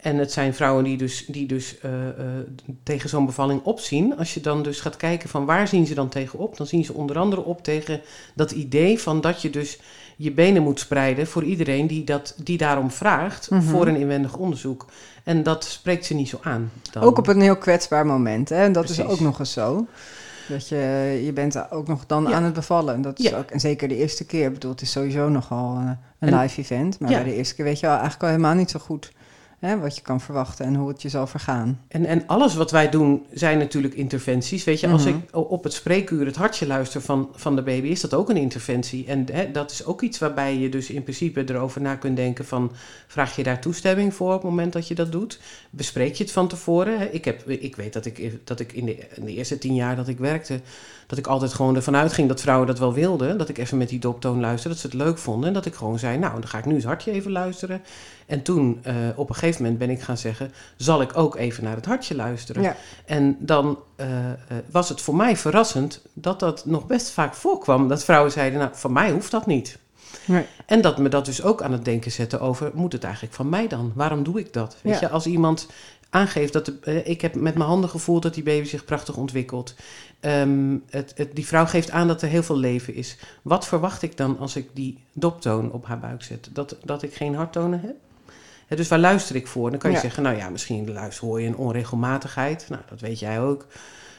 En 0.06 0.18
het 0.18 0.32
zijn 0.32 0.54
vrouwen 0.54 0.84
die 0.84 0.98
dus, 0.98 1.26
die 1.28 1.48
dus 1.48 1.80
eh, 1.80 2.08
eh, 2.08 2.14
tegen 2.84 3.10
zo'n 3.10 3.26
bevalling 3.26 3.62
opzien. 3.64 4.18
Als 4.18 4.34
je 4.34 4.42
dan 4.42 4.64
dus 4.64 4.80
gaat 4.82 4.98
kijken 4.98 5.30
van 5.30 5.46
waar 5.46 5.68
zien 5.68 5.86
ze 5.86 5.94
dan 5.94 6.10
tegen 6.10 6.40
op, 6.40 6.58
dan 6.58 6.68
zien 6.68 6.86
ze 6.86 6.94
onder 6.94 7.18
andere 7.20 7.44
op 7.44 7.64
tegen 7.64 8.02
dat 8.34 8.52
idee 8.52 9.00
van 9.00 9.22
dat 9.22 9.42
je 9.42 9.50
dus 9.50 9.80
je 10.18 10.32
benen 10.32 10.64
moet 10.64 10.80
spreiden 10.80 11.28
voor 11.28 11.44
iedereen 11.44 11.88
die, 11.88 12.04
dat, 12.04 12.36
die 12.44 12.58
daarom 12.58 12.92
vraagt 12.92 13.50
Mhm. 13.50 13.62
voor 13.62 13.88
een 13.88 13.96
inwendig 13.96 14.36
onderzoek. 14.38 14.86
En 15.24 15.44
dat 15.44 15.64
spreekt 15.64 16.06
ze 16.06 16.14
niet 16.14 16.30
zo 16.30 16.38
aan. 16.42 16.72
Dan. 16.92 17.04
Ook 17.04 17.18
op 17.18 17.28
een 17.28 17.42
heel 17.42 17.58
kwetsbaar 17.58 18.06
moment. 18.06 18.50
Hè? 18.50 18.64
En 18.64 18.72
dat 18.72 18.90
is 18.90 19.02
ook 19.04 19.20
nog 19.20 19.40
eens 19.40 19.54
zo. 19.54 19.88
Dat 20.48 20.68
je, 20.68 21.22
je 21.26 21.34
bent 21.34 21.72
ook 21.72 21.88
nog 21.88 22.06
dan 22.06 22.24
Ja. 22.28 22.32
aan 22.36 22.44
het 22.44 22.54
bevallen. 22.54 22.94
En, 22.94 23.02
dat 23.02 23.20
is 23.20 23.30
Ja. 23.30 23.38
ook, 23.38 23.50
en 23.52 23.60
zeker 23.60 23.88
de 23.88 23.96
eerste 23.98 24.26
keer. 24.26 24.46
Ik 24.46 24.54
bedoel, 24.54 24.72
het 24.72 24.82
is 24.82 24.92
sowieso 24.92 25.30
nogal 25.30 25.76
eh, 25.78 25.90
een 26.20 26.34
En- 26.34 26.40
live 26.40 26.60
event. 26.62 27.00
Maar 27.00 27.10
Ja. 27.10 27.16
bij 27.22 27.32
de 27.32 27.36
eerste 27.38 27.56
keer 27.56 27.66
weet 27.66 27.80
je 27.80 27.86
al 27.86 27.92
eigenlijk 27.94 28.24
al 28.24 28.30
helemaal 28.30 28.54
niet 28.56 28.70
zo 28.72 28.80
goed 28.80 29.12
hè, 29.66 29.80
wat 29.80 29.96
je 29.96 30.02
kan 30.02 30.22
verwachten 30.22 30.66
en 30.66 30.76
hoe 30.76 30.88
het 30.88 31.02
je 31.02 31.10
zal 31.10 31.28
vergaan. 31.28 31.82
En, 31.88 32.06
en 32.06 32.28
alles 32.28 32.56
wat 32.56 32.72
wij 32.72 32.90
doen 32.90 33.26
zijn 33.34 33.58
natuurlijk 33.58 33.94
interventies. 33.94 34.64
Weet 34.64 34.80
je, 34.80 34.88
als 34.88 35.06
Mhm. 35.06 35.16
ik 35.16 35.36
op 35.36 35.64
het 35.64 35.74
spreekuur 35.74 36.26
het 36.26 36.36
hartje 36.36 36.68
luister 36.68 37.02
van, 37.02 37.30
van 37.36 37.56
de 37.56 37.62
baby, 37.62 37.88
is 37.88 38.02
dat 38.02 38.14
ook 38.14 38.30
een 38.30 38.38
interventie. 38.38 39.06
En 39.08 39.26
hè, 39.32 39.52
dat 39.52 39.72
is 39.72 39.86
ook 39.86 40.02
iets 40.02 40.20
waarbij 40.20 40.58
je 40.58 40.70
dus 40.70 40.90
in 40.90 41.04
principe 41.04 41.44
erover 41.50 41.82
na 41.82 41.96
kunt 41.96 42.16
denken 42.16 42.46
van... 42.46 42.72
vraag 43.08 43.36
je 43.36 43.44
daar 43.44 43.62
toestemming 43.62 44.14
voor 44.14 44.34
op 44.34 44.42
het 44.42 44.50
moment 44.50 44.74
dat 44.74 44.88
je 44.88 44.96
dat 44.96 45.12
doet? 45.12 45.40
Bespreek 45.70 46.16
je 46.16 46.24
het 46.24 46.34
van 46.34 46.48
tevoren? 46.48 47.00
Hè? 47.00 47.06
Ik, 47.06 47.26
heb, 47.26 47.50
ik 47.50 47.76
weet 47.76 47.94
dat 47.94 48.06
ik, 48.06 48.32
dat 48.44 48.60
ik 48.60 48.74
in, 48.74 48.86
de, 48.86 48.98
in 49.16 49.26
de 49.26 49.34
eerste 49.34 49.58
tien 49.58 49.76
jaar 49.76 49.96
dat 49.96 50.08
ik 50.08 50.18
werkte... 50.18 50.60
dat 51.08 51.18
ik 51.18 51.28
altijd 51.28 51.54
gewoon 51.54 51.76
ervan 51.76 51.96
uitging 51.96 52.28
dat 52.28 52.42
vrouwen 52.42 52.68
dat 52.68 52.80
wel 52.80 52.94
wilden. 52.94 53.38
Dat 53.38 53.50
ik 53.50 53.58
even 53.58 53.78
met 53.78 53.90
die 53.90 54.00
doptoon 54.00 54.40
luisterde, 54.40 54.70
dat 54.70 54.80
ze 54.80 54.98
het 54.98 55.06
leuk 55.06 55.18
vonden. 55.18 55.48
En 55.48 55.54
dat 55.54 55.66
ik 55.66 55.76
gewoon 55.76 56.00
zei, 56.00 56.18
nou, 56.18 56.34
dan 56.34 56.48
ga 56.48 56.58
ik 56.58 56.66
nu 56.66 56.76
het 56.76 56.84
hartje 56.84 57.12
even 57.12 57.32
luisteren. 57.32 57.82
En 58.26 58.42
toen, 58.42 58.80
eh, 58.84 58.96
op 59.16 59.30
een 59.30 59.36
gegeven 59.36 59.62
moment 59.62 59.80
ben 59.80 59.90
ik 59.90 60.02
gaan 60.02 60.18
zeggen... 60.18 60.52
zal 60.78 61.02
ik 61.02 61.18
ook 61.18 61.36
even 61.36 61.64
naar 61.64 61.76
het 61.76 61.86
hartje 61.86 62.16
luisteren? 62.16 62.62
Ja. 62.62 62.76
En 63.06 63.38
dan 63.40 63.80
eh, 63.96 64.30
eh, 64.30 64.34
was 64.72 64.90
het 64.90 65.02
voor 65.02 65.16
mij 65.16 65.38
verrassend 65.38 66.02
dat 66.14 66.40
dat 66.40 66.66
nog 66.66 66.88
best 66.88 67.10
vaak 67.10 67.34
voorkwam. 67.34 67.88
Dat 67.88 68.04
vrouwen 68.04 68.32
zeiden, 68.32 68.60
nou, 68.60 68.72
van 68.74 68.92
mij 68.94 69.12
hoeft 69.12 69.32
dat 69.32 69.46
niet. 69.46 69.78
Nee. 70.26 70.46
En 70.66 70.82
dat 70.82 70.98
me 70.98 71.10
dat 71.10 71.26
dus 71.26 71.44
ook 71.44 71.62
aan 71.62 71.72
het 71.72 71.86
denken 71.86 72.12
zette 72.12 72.40
over, 72.40 72.72
moet 72.74 72.94
het 72.94 73.04
eigenlijk 73.04 73.34
van 73.34 73.50
mij 73.50 73.68
dan? 73.68 73.92
Waarom 73.96 74.24
doe 74.24 74.40
ik 74.40 74.54
dat? 74.54 74.76
Weet 74.82 74.94
Ja. 74.94 75.00
je, 75.00 75.10
als 75.10 75.26
iemand 75.26 75.68
aangeeft 76.10 76.54
dat, 76.54 76.66
de, 76.66 76.78
eh, 76.82 77.08
ik 77.08 77.22
heb 77.22 77.36
met 77.36 77.56
mijn 77.56 77.70
handen 77.70 77.90
gevoeld 77.90 78.24
dat 78.24 78.34
die 78.34 78.44
baby 78.44 78.68
zich 78.68 78.86
prachtig 78.86 79.18
ontwikkelt. 79.18 79.76
Ehm, 80.20 80.78
het, 80.90 81.12
het, 81.16 81.36
die 81.36 81.46
vrouw 81.48 81.66
geeft 81.66 81.92
aan 81.92 82.08
dat 82.08 82.22
er 82.22 82.28
heel 82.30 82.44
veel 82.44 82.58
leven 82.58 82.94
is. 82.94 83.18
Wat 83.42 83.68
verwacht 83.68 84.02
ik 84.02 84.18
dan 84.18 84.38
als 84.40 84.56
ik 84.56 84.70
die 84.74 85.04
doptoon 85.14 85.72
op 85.72 85.86
haar 85.86 86.00
buik 86.00 86.24
zet? 86.24 86.50
Dat, 86.54 86.76
dat 86.84 87.02
ik 87.04 87.14
geen 87.16 87.36
harttonen 87.36 87.82
heb? 87.82 87.96
Dus 88.78 88.88
waar 88.88 89.00
luister 89.00 89.36
ik 89.36 89.48
voor? 89.48 89.70
Dan 89.70 89.80
kan 89.80 89.90
je 89.90 89.96
Ja. 89.96 90.02
zeggen, 90.02 90.24
nou 90.24 90.38
ja, 90.38 90.50
misschien 90.50 90.94
luister, 90.94 91.26
hoor 91.28 91.42
je 91.42 91.48
een 91.48 91.56
onregelmatigheid. 91.58 92.66
Nou, 92.70 92.82
dat 92.90 93.00
weet 93.00 93.20
jij 93.20 93.42
ook. 93.42 93.66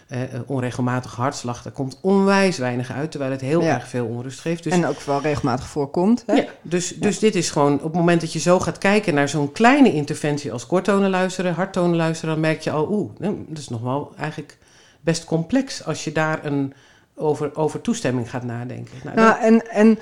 Uh, 0.09 0.19
onregelmatige 0.47 1.21
hartslag, 1.21 1.63
daar 1.63 1.73
komt 1.73 1.99
onwijs 2.01 2.59
weinig 2.59 2.93
uit, 2.93 3.11
terwijl 3.11 3.33
het 3.33 3.41
heel 3.41 3.63
erg 3.63 3.89
veel 3.89 4.07
onrust 4.07 4.41
geeft. 4.41 4.63
Dus, 4.63 4.73
en 4.73 4.87
ook 4.87 5.01
wel 5.01 5.21
regelmatig 5.21 5.67
voorkomt. 5.67 6.23
Hè? 6.27 6.35
Ja, 6.35 6.45
dus, 6.63 6.95
dus 6.97 7.19
dit 7.19 7.35
is 7.35 7.51
gewoon 7.51 7.75
op 7.75 7.83
het 7.83 7.95
moment 7.95 8.21
dat 8.21 8.33
je 8.33 8.39
zo 8.39 8.61
gaat 8.61 8.79
kijken 8.79 9.15
naar 9.15 9.29
zo'n 9.29 9.53
kleine 9.53 9.93
interventie 9.93 10.53
als 10.53 10.67
korttonen 10.67 11.11
luisteren, 11.11 11.55
harttonen 11.55 11.97
luisteren, 11.97 12.35
dan 12.35 12.41
merk 12.41 12.61
je 12.61 12.71
al, 12.71 12.89
oeh, 12.91 13.11
dat 13.49 13.59
is 13.59 13.69
nog 13.69 13.81
wel 13.81 14.13
eigenlijk 14.19 14.59
best 15.01 15.25
complex 15.25 15.85
als 15.85 16.05
je 16.05 16.13
daar 16.13 16.45
een 16.45 16.73
over, 17.17 17.57
over 17.57 17.81
toestemming 17.81 18.31
gaat 18.31 18.45
nadenken. 18.45 18.95
Nou, 19.05 19.17
nou 19.17 19.41
en, 19.41 19.71
en 19.71 19.99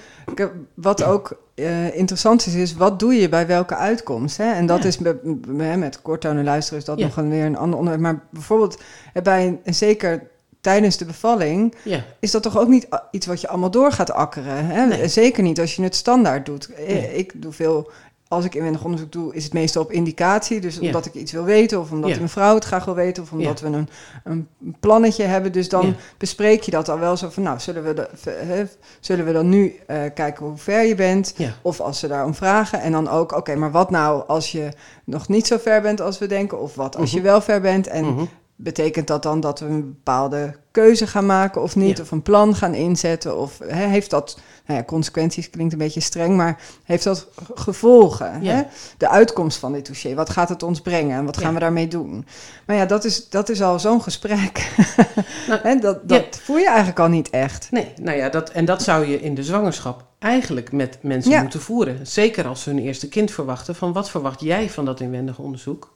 wat 0.74 1.02
ook 1.02 1.42
uh, 1.54 1.96
interessant 1.96 2.46
is, 2.46 2.54
is 2.54 2.74
wat 2.74 2.98
doe 2.98 3.14
je 3.14 3.28
bij 3.28 3.46
welke 3.46 3.74
uitkomst? 3.74 4.36
Hè? 4.36 4.52
En 4.52 4.66
dat 4.66 4.84
is 4.84 4.98
met, 4.98 5.46
met 5.78 6.02
korttonen 6.02 6.44
luisteren 6.44 6.78
is 6.78 6.84
dat 6.84 6.98
nog 6.98 7.16
een, 7.16 7.30
weer 7.30 7.44
een 7.44 7.56
ander 7.56 7.78
onderwerp. 7.78 8.04
Maar 8.04 8.26
bijvoorbeeld 8.30 8.82
bij 9.22 9.58
een, 9.64 9.74
zeker 9.74 10.30
tijdens 10.60 10.96
de 10.96 11.04
bevalling, 11.04 11.74
ja. 11.82 12.04
is 12.20 12.30
dat 12.30 12.42
toch 12.42 12.58
ook 12.58 12.68
niet 12.68 12.88
iets 13.10 13.26
wat 13.26 13.40
je 13.40 13.48
allemaal 13.48 13.70
door 13.70 13.92
gaat 13.92 14.12
akkeren. 14.12 14.66
Hè? 14.66 15.08
Zeker 15.08 15.42
niet 15.42 15.60
als 15.60 15.76
je 15.76 15.82
het 15.82 15.94
standaard 15.94 16.46
doet. 16.46 16.70
Ik 17.14 17.42
doe 17.42 17.52
veel 17.52 17.90
als 18.34 18.44
ik 18.44 18.54
inwendig 18.54 18.84
onderzoek 18.84 19.12
doe, 19.12 19.34
is 19.34 19.44
het 19.44 19.52
meestal 19.52 19.82
op 19.82 19.92
indicatie. 19.92 20.60
Dus 20.60 20.78
omdat 20.78 21.06
ik 21.06 21.14
iets 21.14 21.32
wil 21.32 21.44
weten, 21.44 21.80
of 21.80 21.90
omdat 21.90 22.16
een 22.16 22.28
vrouw 22.28 22.54
het 22.54 22.64
graag 22.64 22.84
wil 22.84 22.94
weten, 22.94 23.22
of 23.22 23.32
omdat 23.32 23.60
we 23.60 23.66
een, 23.66 23.88
een 24.24 24.48
plannetje 24.80 25.24
hebben. 25.24 25.52
Dus 25.52 25.68
dan 25.68 25.94
bespreek 26.18 26.62
je 26.62 26.70
dat 26.70 26.88
al 26.88 26.98
wel 26.98 27.16
zo 27.16 27.30
van, 27.30 27.42
nou, 27.42 27.60
zullen 27.60 27.84
we, 27.84 27.94
de, 27.94 28.08
zullen 29.00 29.24
we 29.24 29.32
dan 29.32 29.48
nu 29.48 29.64
uh, 29.64 30.02
kijken 30.14 30.46
hoe 30.46 30.56
ver 30.56 30.84
je 30.84 30.94
bent? 30.94 31.34
Of 31.62 31.80
als 31.80 31.98
ze 31.98 32.08
daarom 32.08 32.34
vragen. 32.34 32.80
En 32.80 32.92
dan 32.92 33.08
ook, 33.08 33.32
oké, 33.32 33.54
maar 33.54 33.70
wat 33.70 33.90
nou 33.90 34.26
als 34.26 34.52
je 34.52 34.68
nog 35.04 35.28
niet 35.28 35.46
zo 35.46 35.56
ver 35.58 35.80
bent 35.80 36.00
als 36.00 36.18
we 36.18 36.26
denken? 36.26 36.60
Of 36.60 36.74
wat 36.74 36.96
als 36.96 37.10
je 37.10 37.16
mhm. 37.16 37.26
wel 37.26 37.40
ver 37.40 37.60
bent? 37.60 37.86
En 37.86 38.04
mhm. 38.04 38.24
Betekent 38.56 39.06
dat 39.06 39.22
dan 39.22 39.40
dat 39.40 39.60
we 39.60 39.66
een 39.66 39.84
bepaalde 39.84 40.54
keuze 40.70 41.06
gaan 41.06 41.26
maken 41.26 41.62
of 41.62 41.76
niet? 41.76 42.00
Of 42.00 42.10
een 42.10 42.22
plan 42.22 42.54
gaan 42.54 42.74
inzetten? 42.74 43.38
Of 43.38 43.58
heeft 43.66 44.10
dat 44.10 44.38
nou 44.66 44.78
ja, 44.78 44.84
consequenties 44.84 45.50
klinkt 45.50 45.72
een 45.72 45.78
beetje 45.78 46.00
streng, 46.00 46.36
maar 46.36 46.60
heeft 46.84 47.04
dat 47.04 47.28
gevolgen? 47.54 48.42
Hè? 48.42 48.62
De 48.98 49.08
uitkomst 49.08 49.58
van 49.58 49.72
dit 49.72 49.86
dossier, 49.86 50.14
wat 50.14 50.30
gaat 50.30 50.48
het 50.48 50.62
ons 50.62 50.80
brengen 50.80 51.18
en 51.18 51.24
wat 51.24 51.36
gaan 51.36 51.54
we 51.54 51.60
daarmee 51.60 51.88
doen? 51.88 52.26
Maar 52.66 52.76
ja, 52.76 52.86
dat 52.86 53.04
is, 53.04 53.28
dat 53.28 53.48
is 53.48 53.62
al 53.62 53.78
zo'n 53.78 54.02
gesprek. 54.02 54.62
Nou, 55.48 55.80
dat 55.80 56.08
dat 56.08 56.40
voel 56.42 56.58
je 56.58 56.66
eigenlijk 56.66 56.98
al 56.98 57.08
niet 57.08 57.30
echt. 57.30 57.70
Nee, 57.70 57.92
nou 58.00 58.16
ja, 58.16 58.28
dat, 58.28 58.50
en 58.50 58.64
dat 58.64 58.82
zou 58.82 59.06
je 59.06 59.20
in 59.20 59.34
de 59.34 59.44
zwangerschap 59.44 60.04
eigenlijk 60.18 60.72
met 60.72 60.98
mensen 61.02 61.40
moeten 61.40 61.60
voeren. 61.60 62.06
Zeker 62.06 62.46
als 62.46 62.62
ze 62.62 62.70
hun 62.70 62.78
eerste 62.78 63.08
kind 63.08 63.30
verwachten. 63.30 63.74
Van 63.74 63.92
wat 63.92 64.10
verwacht 64.10 64.40
jij 64.40 64.70
van 64.70 64.84
dat 64.84 65.00
inwendig 65.00 65.38
onderzoek? 65.38 65.93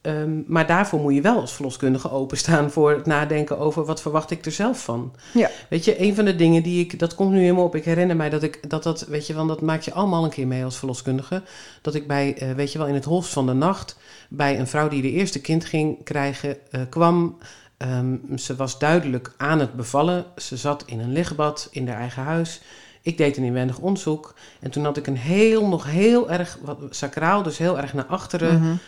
Ehm, 0.00 0.40
maar 0.46 0.66
daarvoor 0.66 1.00
moet 1.00 1.14
je 1.14 1.20
wel 1.20 1.40
als 1.40 1.52
verloskundige 1.52 2.10
openstaan 2.10 2.70
voor 2.74 2.90
het 2.90 3.06
nadenken 3.06 3.58
over 3.58 3.84
wat 3.84 4.02
verwacht 4.02 4.30
ik 4.30 4.44
er 4.44 4.52
zelf 4.52 4.84
van. 4.84 5.14
Ja. 5.34 5.50
Weet 5.68 5.84
je, 5.84 6.02
een 6.02 6.14
van 6.14 6.24
de 6.24 6.36
dingen 6.36 6.62
die 6.62 6.84
ik, 6.84 6.98
dat 6.98 7.14
komt 7.14 7.30
nu 7.30 7.40
helemaal 7.40 7.64
op, 7.64 7.74
ik 7.74 7.84
herinner 7.84 8.16
mij 8.16 8.30
dat 8.30 8.42
ik, 8.42 8.70
dat 8.70 8.82
dat, 8.82 9.00
weet 9.00 9.26
je 9.26 9.34
wel, 9.34 9.46
dat 9.46 9.60
maak 9.60 9.82
je 9.82 9.92
allemaal 9.92 10.24
een 10.24 10.30
keer 10.30 10.46
mee 10.46 10.64
als 10.64 10.78
verloskundige. 10.78 11.42
Dat 11.82 11.94
ik 11.94 12.06
bij, 12.06 12.42
uh, 12.42 12.52
weet 12.52 12.72
je 12.72 12.78
wel, 12.78 12.86
in 12.86 12.94
het 12.94 13.04
holst 13.04 13.32
van 13.32 13.46
de 13.46 13.52
nacht, 13.52 13.96
bij 14.28 14.58
een 14.58 14.66
vrouw 14.66 14.88
die 14.88 15.02
de 15.02 15.10
eerste 15.10 15.40
kind 15.40 15.64
ging 15.64 16.04
krijgen, 16.04 16.56
uh, 16.70 16.80
kwam. 16.88 17.38
Um, 17.78 18.38
ze 18.38 18.56
was 18.56 18.78
duidelijk 18.78 19.32
aan 19.36 19.60
het 19.60 19.72
bevallen. 19.72 20.24
Ze 20.36 20.56
zat 20.56 20.82
in 20.86 21.00
een 21.00 21.12
lichtbad 21.12 21.68
in 21.70 21.88
haar 21.88 21.98
eigen 21.98 22.22
huis. 22.22 22.60
Ik 23.08 23.16
deed 23.16 23.36
een 23.36 23.44
inwendig 23.44 23.78
onderzoek 23.78 24.34
en 24.60 24.70
toen 24.70 24.84
had 24.84 24.96
ik 24.96 25.06
een 25.06 25.16
heel, 25.16 25.68
nog 25.68 25.84
heel 25.84 26.30
erg, 26.30 26.58
wat, 26.62 26.78
sacraal, 26.90 27.42
dus 27.42 27.58
heel 27.58 27.78
erg 27.78 27.94
naar 27.94 28.04
achteren, 28.04 28.60
mm 28.60 28.78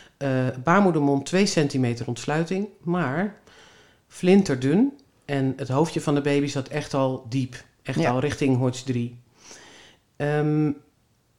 baarmoedermond 0.62 1.26
2 1.26 1.46
centimeter 1.46 2.06
ontsluiting, 2.06 2.68
maar 2.82 3.34
flinterdun. 4.08 4.92
En 5.24 5.52
het 5.56 5.68
hoofdje 5.68 6.00
van 6.00 6.14
de 6.14 6.20
baby 6.20 6.46
zat 6.46 6.68
echt 6.68 6.94
al 6.94 7.26
diep, 7.28 7.64
echt 7.82 8.06
al 8.06 8.20
richting 8.20 8.56
Hodge 8.56 8.84
3. 8.84 9.18
Um, 10.16 10.76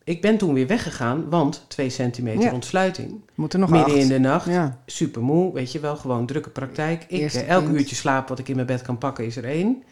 ik 0.04 0.22
ben 0.22 0.38
toen 0.38 0.54
weer 0.54 0.68
weggegaan, 0.68 1.30
want 1.30 1.66
2 1.68 1.90
centimeter 1.90 2.54
ontsluiting. 2.54 3.22
Moet 3.36 3.54
er 3.54 3.60
nog 3.60 3.70
Midden 3.70 4.00
in 4.00 4.08
de 4.08 4.20
nacht, 4.20 4.46
ja. 4.46 4.82
super 4.86 5.22
moe, 5.22 5.54
weet 5.54 5.72
je 5.72 5.80
wel, 5.80 5.96
gewoon 5.96 6.26
drukke 6.26 6.50
praktijk. 6.50 7.06
Ik, 7.08 7.34
eh, 7.34 7.48
elk 7.48 7.68
uurtje 7.68 7.96
slaap 7.96 8.28
wat 8.28 8.40
ik 8.40 8.48
in 8.48 8.56
mijn 8.56 8.68
bed 8.68 8.82
kan 8.82 8.98
pakken 8.98 9.26
is 9.26 9.36
er 9.36 9.46
één. 9.46 9.84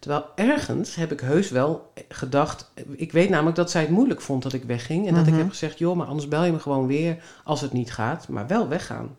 Terwijl 0.00 0.24
ergens 0.34 0.94
heb 0.94 1.12
ik 1.12 1.20
heus 1.20 1.50
wel 1.50 1.92
gedacht. 2.08 2.72
Ik 2.90 3.12
weet 3.12 3.28
namelijk 3.28 3.56
dat 3.56 3.70
zij 3.70 3.80
het 3.80 3.90
moeilijk 3.90 4.20
vond 4.20 4.42
dat 4.42 4.52
ik 4.52 4.64
wegging. 4.64 5.06
En 5.06 5.14
dat 5.14 5.26
ik 5.26 5.32
mhm. 5.32 5.38
heb 5.40 5.50
gezegd: 5.50 5.78
joh, 5.78 5.96
maar 5.96 6.06
anders 6.06 6.28
bel 6.28 6.44
je 6.44 6.52
me 6.52 6.58
gewoon 6.58 6.86
weer 6.86 7.22
als 7.44 7.60
het 7.60 7.72
niet 7.72 7.92
gaat. 7.92 8.28
Maar 8.28 8.46
wel 8.46 8.68
weggaan. 8.68 9.16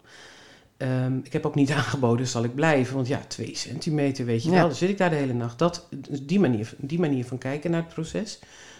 Um, 0.77 1.21
ik 1.23 1.33
heb 1.33 1.45
ook 1.45 1.55
niet 1.55 1.71
aangeboden, 1.81 2.27
zal 2.27 2.43
ik 2.43 2.55
blijven. 2.55 2.95
Want 2.95 3.07
ja, 3.07 3.19
twee 3.27 3.55
centimeter, 3.55 4.25
weet 4.25 4.43
je 4.43 4.49
wel. 4.49 4.61
Dan 4.67 4.75
zit 4.75 4.89
ik 4.89 4.97
daar 4.97 5.09
de 5.09 5.15
hele 5.15 5.33
nacht. 5.33 5.59
Dat, 5.59 5.87
die, 6.21 6.39
manier, 6.39 6.73
die 6.77 6.99
manier 6.99 7.25
van 7.25 7.37
kijken 7.37 7.71
naar 7.71 7.81
het 7.81 7.93
proces. 7.93 8.39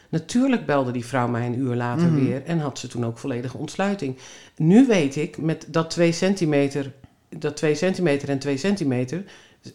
Natuurlijk 0.10 0.66
belde 0.66 0.92
die 0.92 1.06
vrouw 1.06 1.28
mij 1.28 1.46
een 1.46 1.60
uur 1.60 1.76
later 1.76 2.08
mhm. 2.08 2.26
weer. 2.26 2.44
En 2.46 2.60
had 2.60 2.80
ze 2.80 2.88
toen 2.88 3.06
ook 3.06 3.18
volledige 3.18 3.58
ontsluiting. 3.58 4.18
Nu 4.58 4.88
weet 4.88 5.16
ik 5.16 5.38
met 5.38 5.66
dat 5.68 5.90
twee 5.90 6.12
centimeter. 6.12 6.94
Dat 7.30 7.58
twee 7.58 7.76
centimeter 7.76 8.30
en 8.30 8.40
twee 8.40 8.58
centimeter 8.58 9.24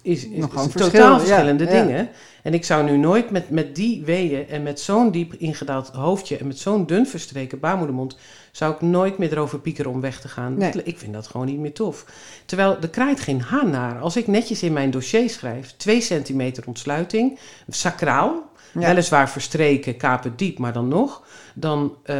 is, 0.02 0.28
is, 0.28 0.44
totaal 0.74 1.18
verschillende 1.18 1.66
dingen. 1.66 2.08
En 2.42 2.54
ik 2.54 2.64
zou 2.64 2.84
nu 2.84 2.96
nooit 2.96 3.30
met, 3.30 3.50
met 3.50 3.74
die 3.74 4.04
weeën 4.04 4.48
en 4.48 4.62
met 4.62 4.80
zo'n 4.80 5.10
diep 5.10 5.34
ingedaald 5.34 5.88
hoofdje 5.88 6.36
en 6.36 6.46
met 6.46 6.58
zo'n 6.58 6.86
dun 6.86 7.06
verstreken 7.06 7.60
baarmoedermond, 7.60 8.16
zou 8.52 8.74
ik 8.74 8.80
nooit 8.80 9.18
meer 9.18 9.32
erover 9.32 9.58
piekeren 9.58 9.90
om 9.90 10.00
weg 10.00 10.20
te 10.20 10.28
gaan. 10.28 10.62
Ik 10.84 10.98
vind 10.98 11.12
dat 11.12 11.26
gewoon 11.26 11.46
niet 11.46 11.58
meer 11.58 11.72
tof. 11.72 12.04
Terwijl 12.44 12.76
er 12.80 12.88
krijgt 12.88 13.20
geen 13.20 13.40
haan 13.40 13.70
naar. 13.70 14.00
Als 14.00 14.16
ik 14.16 14.26
netjes 14.26 14.62
in 14.62 14.72
mijn 14.72 14.90
dossier 14.90 15.30
schrijf, 15.30 15.74
2 15.76 16.00
centimeter 16.00 16.64
ontsluiting, 16.66 17.38
sacraal, 17.68 18.42
weliswaar 18.72 19.30
verstreken, 19.30 19.96
kapen 19.96 20.32
diep, 20.36 20.58
maar 20.58 20.72
dan 20.72 20.88
nog, 20.88 21.22
dan, 21.54 21.96
uh, 22.06 22.16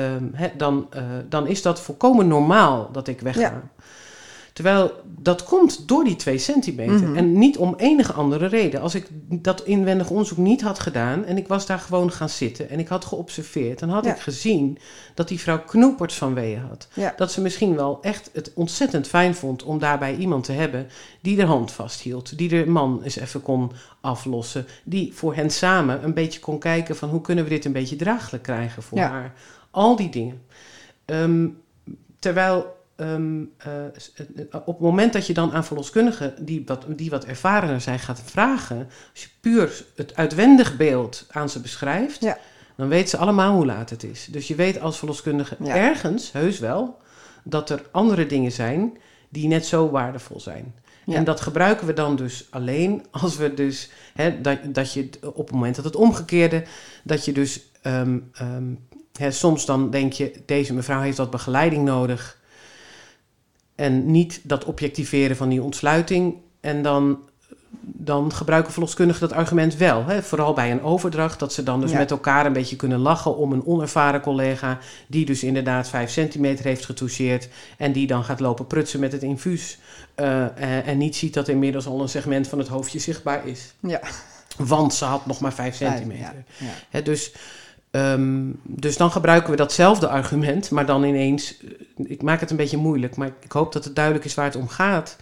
dan, 0.57 0.89
uh, 0.97 1.03
dan 1.29 1.47
is 1.47 1.63
dat 1.63 1.81
volkomen 1.81 2.29
normaal 2.29 2.93
dat 2.93 3.09
ik 3.09 3.21
wegga. 3.21 3.63
Terwijl 4.57 4.92
dat 5.05 5.45
komt 5.45 5.88
door 5.88 6.05
die 6.05 6.16
twee 6.16 6.38
centimeter 6.38 7.09
mhm. 7.09 7.16
en 7.16 7.38
niet 7.38 7.57
om 7.57 7.75
enige 7.77 8.12
andere 8.12 8.47
reden. 8.47 8.81
Als 8.81 8.95
ik 8.95 9.07
dat 9.29 9.62
inwendig 9.64 10.11
onderzoek 10.11 10.38
niet 10.38 10.62
had 10.62 10.79
gedaan 10.79 11.25
en 11.25 11.37
ik 11.37 11.49
was 11.49 11.66
daar 11.66 11.79
gewoon 11.79 12.12
gaan 12.12 12.29
zitten 12.29 12.71
en 12.71 12.79
ik 12.79 12.88
had 12.88 13.05
geobserveerd, 13.05 13.79
dan 13.79 13.88
had 13.88 14.07
ik 14.07 14.19
gezien 14.19 14.79
dat 15.14 15.29
die 15.29 15.40
vrouw 15.40 15.64
knoeperts 15.64 16.14
van 16.14 16.35
weeën 16.35 16.61
had. 16.61 16.88
Dat 17.16 17.33
ze 17.33 17.40
misschien 17.40 17.75
wel 17.75 17.99
echt 18.03 18.31
het 18.33 18.53
ontzettend 18.55 19.07
fijn 19.09 19.35
vond 19.35 19.62
om 19.62 19.79
daarbij 19.79 20.16
iemand 20.16 20.45
te 20.45 20.53
hebben 20.53 20.87
die 21.21 21.37
de 21.37 21.45
hand 21.45 21.73
vasthield, 21.73 22.38
die 22.38 22.49
de 22.49 22.66
man 22.66 23.01
eens 23.03 23.16
even 23.16 23.42
kon 23.42 23.73
aflossen, 24.01 24.66
die 24.85 25.12
voor 25.14 25.35
hen 25.35 25.51
samen 25.51 26.05
een 26.05 26.14
beetje 26.14 26.40
kon 26.40 26.59
kijken 26.59 26.97
van 26.97 27.09
hoe 27.09 27.21
kunnen 27.21 27.45
we 27.45 27.51
dit 27.51 27.64
een 27.64 27.73
beetje 27.73 27.97
draaglijk 27.97 28.42
krijgen 28.42 28.83
voor 28.83 28.99
haar. 28.99 29.35
Al 29.71 29.97
die 29.97 30.11
dingen. 30.11 30.42
Ehm, 31.05 31.49
terwijl 32.19 32.76
Ehm, 32.97 33.45
eh, 33.57 33.73
op 34.51 34.67
het 34.67 34.79
moment 34.79 35.13
dat 35.13 35.27
je 35.27 35.35
dan 35.35 35.53
aan 35.53 35.65
verloskundigen 35.65 36.35
die 36.41 36.63
wat, 36.67 36.85
die 36.89 37.11
wat 37.11 37.25
ervarener 37.25 37.81
zijn 37.81 37.99
gaat 37.99 38.23
vragen, 38.25 38.89
als 39.13 39.23
je 39.23 39.29
puur 39.41 39.85
het 39.97 40.17
uitwendig 40.17 40.77
beeld 40.77 41.27
aan 41.31 41.49
ze 41.49 41.61
beschrijft, 41.61 42.21
ja. 42.21 42.39
dan 42.77 42.89
weten 42.89 43.09
ze 43.09 43.17
allemaal 43.17 43.55
hoe 43.55 43.67
laat 43.67 43.91
het 43.91 44.03
is. 44.03 44.29
Dus 44.31 44.49
je 44.49 44.55
weet 44.55 44.81
als 44.81 44.99
verloskundige 44.99 45.57
ergens, 45.65 46.33
heus 46.33 46.59
wel, 46.59 46.99
dat 47.43 47.71
er 47.71 47.83
andere 47.91 48.27
dingen 48.27 48.53
zijn 48.53 48.99
die 49.29 49.49
net 49.49 49.67
zo 49.67 49.91
waardevol 49.91 50.41
zijn. 50.41 50.75
En 51.07 51.25
dat 51.25 51.41
gebruiken 51.41 51.87
we 51.87 51.93
dan 51.93 52.17
dus 52.17 52.47
alleen 52.51 53.07
als 53.11 53.37
we 53.37 53.55
dus, 53.55 53.91
hè, 54.15 54.41
dat, 54.41 54.59
dat 54.67 54.93
je 54.93 55.09
op 55.23 55.47
het 55.47 55.55
moment 55.55 55.77
dat 55.77 55.85
het 55.85 55.97
omgekeerde, 55.97 56.65
dat 57.05 57.25
je 57.25 57.33
dus 57.33 57.61
ehm, 57.83 58.19
ehm, 58.33 58.75
hè, 59.13 59.31
soms 59.31 59.67
dan 59.67 59.91
denk 59.91 60.13
je, 60.13 60.33
deze 60.47 60.75
mevrouw 60.75 61.01
heeft 61.01 61.17
wat 61.17 61.31
begeleiding 61.31 61.85
nodig. 61.85 62.39
En 63.77 64.11
niet 64.11 64.41
dat 64.43 64.65
objectiveren 64.65 65.37
van 65.37 65.49
die 65.49 65.62
ontsluiting. 65.62 66.35
En 66.61 66.83
dan, 66.83 67.19
dan 67.81 68.33
gebruiken 68.33 68.73
verloskundigen 68.73 69.29
dat 69.29 69.39
argument 69.39 69.77
wel. 69.77 70.05
Hè? 70.05 70.23
Vooral 70.23 70.53
bij 70.53 70.71
een 70.71 70.83
overdracht, 70.83 71.39
dat 71.39 71.53
ze 71.53 71.62
dan 71.62 71.81
dus 71.81 71.93
met 71.93 72.11
elkaar 72.11 72.47
een 72.47 72.53
beetje 72.53 72.77
kunnen 72.77 72.99
lachen 72.99 73.37
om 73.37 73.53
een 73.53 73.67
onervaren 73.67 74.21
collega. 74.21 74.79
die 75.07 75.27
dus 75.27 75.43
inderdaad 75.43 75.89
5 75.89 76.11
centimeter 76.11 76.65
heeft 76.65 76.85
getoucheerd. 76.85 77.49
en 77.79 77.93
die 77.93 78.07
dan 78.07 78.25
gaat 78.25 78.41
lopen 78.41 78.67
prutsen 78.67 79.01
met 79.01 79.12
het 79.12 79.23
infuus. 79.23 79.79
Uh, 80.17 80.89
en, 80.89 80.99
niet 80.99 81.17
ziet 81.17 81.35
dat 81.35 81.49
inmiddels 81.49 81.87
al 81.87 82.01
een 82.01 82.09
segment 82.09 82.49
van 82.49 82.59
het 82.59 82.69
hoofdje 82.69 82.99
zichtbaar 82.99 83.47
is. 83.47 83.75
Ja. 83.81 84.01
Want 84.57 84.95
ze 84.95 85.05
had 85.05 85.27
nog 85.27 85.41
maar 85.41 85.53
5 85.53 85.75
centimeter. 85.77 86.45
Ja, 86.59 86.67
ja. 86.91 87.01
dus 87.01 87.33
Ehm, 87.97 88.51
dus 88.62 88.97
dan 88.97 89.11
gebruiken 89.11 89.51
we 89.51 89.57
datzelfde 89.57 90.09
argument, 90.09 90.71
maar 90.71 90.87
dan 90.87 91.05
ineens. 91.05 91.57
Ik 91.97 92.23
maak 92.23 92.41
het 92.41 92.51
een 92.51 92.57
beetje 92.57 92.77
moeilijk, 92.77 93.17
maar 93.17 93.31
ik 93.41 93.53
hoop 93.53 93.73
dat 93.73 93.85
het 93.85 93.95
duidelijk 93.95 94.25
is 94.25 94.35
waar 94.35 94.45
het 94.45 94.57
om 94.57 94.69
gaat. 94.69 95.17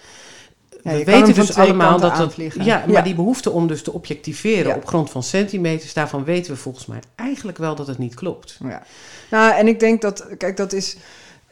we 0.83 1.05
weten 1.05 1.35
dus 1.35 1.57
allemaal 1.57 2.01
dat 2.01 2.17
dat. 2.17 2.35
Ja, 2.55 2.85
maar 2.89 3.05
die 3.05 3.15
behoefte 3.15 3.51
om 3.51 3.67
dus 3.67 3.83
te 3.83 3.93
objectiveren 3.93 4.77
op 4.77 4.87
grond 4.87 5.11
van 5.11 5.23
centimeters, 5.23 5.93
daarvan 5.93 6.25
weten 6.25 6.53
we 6.53 6.59
volgens 6.59 6.87
mij 6.87 7.01
eigenlijk 7.15 7.59
wel 7.59 7.75
dat 7.75 7.87
het 7.87 7.99
niet 7.99 8.15
klopt. 8.15 8.59
Ja. 8.63 8.83
Nou, 9.31 9.55
en 9.55 9.69
ik 9.69 9.81
denk 9.81 10.03
dat, 10.03 10.27
kijk, 10.37 10.57
dat 10.57 10.73
is 10.73 10.97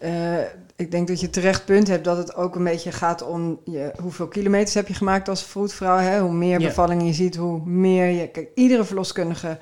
eh, 0.02 0.40
ik 0.76 0.90
denk 0.90 1.08
dat 1.08 1.20
je 1.20 1.30
terecht 1.30 1.64
punt 1.64 1.88
hebt 1.88 2.04
dat 2.04 2.16
het 2.16 2.34
ook 2.34 2.54
een 2.54 2.64
beetje 2.64 2.92
gaat 2.92 3.22
om 3.22 3.60
je, 3.64 3.92
hoeveel 4.00 4.28
kilometers 4.28 4.74
heb 4.74 4.88
je 4.88 4.94
gemaakt 4.94 5.28
als 5.28 5.42
vroedvrouw. 5.42 5.96
Hè? 5.96 6.20
Hoe 6.20 6.32
meer 6.32 6.58
bevallingen 6.58 7.06
je 7.06 7.12
ziet, 7.12 7.36
hoe 7.36 7.60
meer 7.64 8.06
je. 8.06 8.28
Kijk, 8.28 8.48
iedere 8.54 8.84
verloskundige 8.84 9.58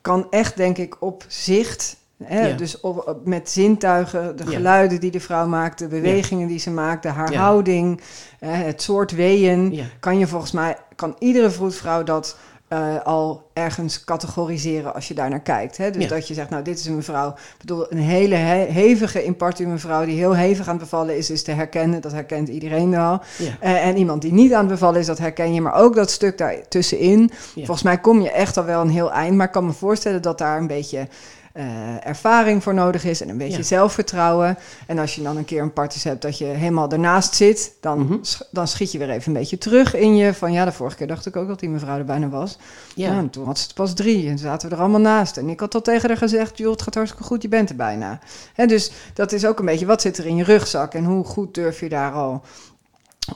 kan 0.00 0.26
echt, 0.30 0.56
denk 0.56 0.78
ik, 0.78 1.02
op 1.02 1.24
zicht. 1.28 1.96
Hè? 2.26 2.46
Ja. 2.48 2.56
Dus 2.56 2.80
op, 2.80 3.08
op- 3.08 3.20
met 3.26 3.50
zintuigen, 3.50 4.36
de 4.36 4.46
geluiden 4.46 5.00
die 5.00 5.10
de 5.10 5.20
vrouw 5.20 5.46
maakt, 5.46 5.78
de 5.78 5.86
bewegingen 5.88 6.48
die 6.48 6.58
ze 6.58 6.70
maakt, 6.70 7.02
de 7.02 7.08
haar 7.08 7.34
houding, 7.34 8.00
eh, 8.40 8.48
het 8.52 8.82
soort 8.82 9.10
weeën 9.10 9.80
kan 10.00 10.18
je 10.18 10.26
volgens 10.26 10.52
mij, 10.52 10.76
kan 10.96 11.16
iedere 11.18 11.50
vroedvrouw 11.50 12.02
dat 12.02 12.36
eh, 12.68 13.02
al 13.04 13.50
ergens 13.52 14.04
categoriseren 14.04 14.94
als 14.94 15.08
je 15.08 15.14
daar 15.14 15.30
naar 15.30 15.40
kijkt. 15.40 15.76
Hè? 15.76 15.90
Dus 15.90 16.02
Ja. 16.02 16.08
dat 16.08 16.28
je 16.28 16.34
zegt, 16.34 16.50
nou, 16.50 16.62
dit 16.62 16.78
is 16.78 16.86
een 16.86 16.94
mevrouw, 16.96 17.28
ik 17.28 17.54
bedoel, 17.58 17.92
een 17.92 17.98
hele 17.98 18.34
he- 18.34 18.64
hevige 18.70 19.24
impartu 19.24 19.66
mevrouw 19.66 20.04
die 20.04 20.16
heel 20.16 20.36
hevig 20.36 20.66
aan 20.66 20.74
het 20.74 20.82
bevallen 20.82 21.16
is, 21.16 21.30
is 21.30 21.42
te 21.42 21.50
herkennen. 21.50 22.00
Dat 22.00 22.12
herkent 22.12 22.48
iedereen 22.48 22.90
wel. 22.90 23.20
Ja. 23.38 23.50
Eh, 23.60 23.86
en 23.86 23.96
iemand 23.96 24.22
die 24.22 24.32
niet 24.32 24.52
aan 24.52 24.60
het 24.60 24.68
bevallen 24.68 25.00
is, 25.00 25.06
dat 25.06 25.18
herken 25.18 25.54
je. 25.54 25.60
Maar 25.60 25.74
ook 25.74 25.94
dat 25.94 26.10
stuk 26.10 26.38
daar 26.38 26.54
tussenin. 26.68 27.30
Ja. 27.54 27.64
Volgens 27.64 27.82
mij 27.82 27.98
kom 27.98 28.20
je 28.20 28.30
echt 28.30 28.56
al 28.56 28.64
wel 28.64 28.80
een 28.80 28.90
heel 28.90 29.12
eind. 29.12 29.36
Maar 29.36 29.46
ik 29.46 29.52
kan 29.52 29.66
me 29.66 29.72
voorstellen 29.72 30.22
dat 30.22 30.38
daar 30.38 30.58
een 30.58 30.66
beetje 30.66 31.08
eh, 31.52 32.06
ervaring 32.06 32.62
voor 32.62 32.74
nodig 32.74 33.04
is 33.04 33.20
en 33.22 33.28
een 33.28 33.38
beetje 33.38 33.56
Ja. 33.58 33.62
zelfvertrouwen. 33.64 34.58
En 34.86 34.98
als 34.98 35.14
je 35.14 35.22
dan 35.22 35.36
een 35.36 35.44
keer 35.44 35.62
een 35.62 35.72
partus 35.72 36.04
hebt 36.04 36.22
dat 36.22 36.38
je 36.38 36.44
helemaal 36.44 36.90
ernaast 36.90 37.34
zit, 37.34 37.72
dan, 37.80 37.98
Mhm. 37.98 38.16
dan 38.50 38.68
schiet 38.68 38.92
je 38.92 38.98
weer 38.98 39.10
even 39.10 39.32
een 39.32 39.38
beetje 39.38 39.58
terug 39.58 39.94
in 39.94 40.16
je. 40.16 40.34
Van 40.34 40.52
ja, 40.52 40.64
de 40.64 40.72
vorige 40.72 40.96
keer 40.96 41.06
dacht 41.06 41.26
ik 41.26 41.36
ook 41.36 41.48
dat 41.48 41.60
die 41.60 41.68
mevrouw 41.68 41.98
er 41.98 42.04
bijna 42.04 42.28
was. 42.28 42.58
Ja. 42.94 43.10
Ja. 43.12 43.18
en 43.18 43.30
toen 43.30 43.44
had 43.46 43.58
ze 43.58 43.64
het 43.64 43.74
pas 43.74 43.94
drie 43.94 44.28
en 44.28 44.38
zaten 44.38 44.68
we 44.68 44.74
er 44.74 44.80
allemaal 44.80 45.00
naast. 45.00 45.36
En 45.36 45.48
ik 45.48 45.60
had 45.60 45.74
al 45.74 45.80
tegen 45.82 46.08
haar 46.08 46.16
gezegd, 46.18 46.58
joh, 46.58 46.70
het 46.72 46.82
gaat 46.82 46.94
hartstikke 46.94 47.26
goed, 47.26 47.42
je 47.42 47.48
bent 47.48 47.70
er 47.70 47.76
bijna. 47.76 48.18
Hè, 48.54 48.66
dus 48.66 48.92
dat 49.14 49.32
is 49.32 49.46
ook 49.46 49.58
een 49.58 49.64
beetje, 49.66 49.86
wat 49.86 50.00
zit 50.00 50.18
er 50.18 50.26
in 50.26 50.36
je 50.36 50.44
rugzak 50.44 50.94
en 50.94 51.04
hoe 51.04 51.24
goed 51.24 51.54
durf 51.54 51.80
je 51.80 51.88
daar 51.88 52.12
al 52.12 52.42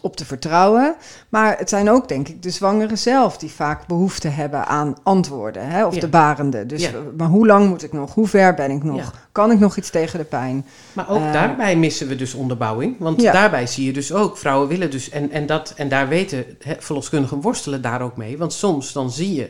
op 0.01 0.16
te 0.16 0.25
vertrouwen. 0.25 0.96
Maar 1.29 1.59
het 1.59 1.68
zijn 1.68 1.90
ook, 1.90 2.09
denk 2.09 2.29
ik, 2.29 2.42
de 2.42 2.51
zwangeren 2.51 2.99
zelf 2.99 3.38
die 3.38 3.51
vaak 3.51 3.87
behoefte 3.87 4.29
hebben 4.29 4.66
aan 4.66 4.96
antwoorden. 5.03 5.68
Hè? 5.68 5.87
Of 5.87 5.94
Ja. 5.94 6.01
de 6.01 6.09
barende. 6.09 6.66
Dus, 6.66 6.83
Ja. 6.83 6.88
eh, 6.88 6.94
maar 7.16 7.29
hoe 7.29 7.46
lang 7.46 7.68
moet 7.68 7.83
ik 7.83 7.92
nog? 7.92 8.14
Hoe 8.14 8.27
ver 8.29 8.55
ben 8.55 8.70
ik 8.70 8.83
nog? 8.83 8.96
Ja. 8.96 9.12
Kan 9.33 9.51
ik 9.51 9.59
nog 9.59 9.77
iets 9.77 9.90
tegen 9.90 10.18
de 10.18 10.25
pijn? 10.25 10.66
Maar 10.92 11.09
ook 11.09 11.20
Eh, 11.22 11.33
daarbij 11.33 11.77
missen 11.77 12.09
we 12.09 12.16
dus 12.16 12.35
onderbouwing. 12.35 12.96
Want 12.99 13.22
daarbij 13.22 13.66
zie 13.66 13.87
je 13.87 13.92
dus 13.92 14.12
ook, 14.12 14.38
vrouwen 14.38 14.68
willen 14.68 14.90
dus, 14.90 15.11
en, 15.11 15.31
en, 15.31 15.46
dat, 15.46 15.72
en 15.77 15.88
daar 15.88 16.09
weten 16.09 16.44
hè, 16.59 16.75
verloskundigen 16.79 17.40
worstelen 17.40 17.83
daar 17.83 18.03
ook 18.03 18.16
mee. 18.16 18.38
Want 18.38 18.53
soms 18.53 18.92
dan 18.92 19.11
zie 19.11 19.35
je 19.35 19.49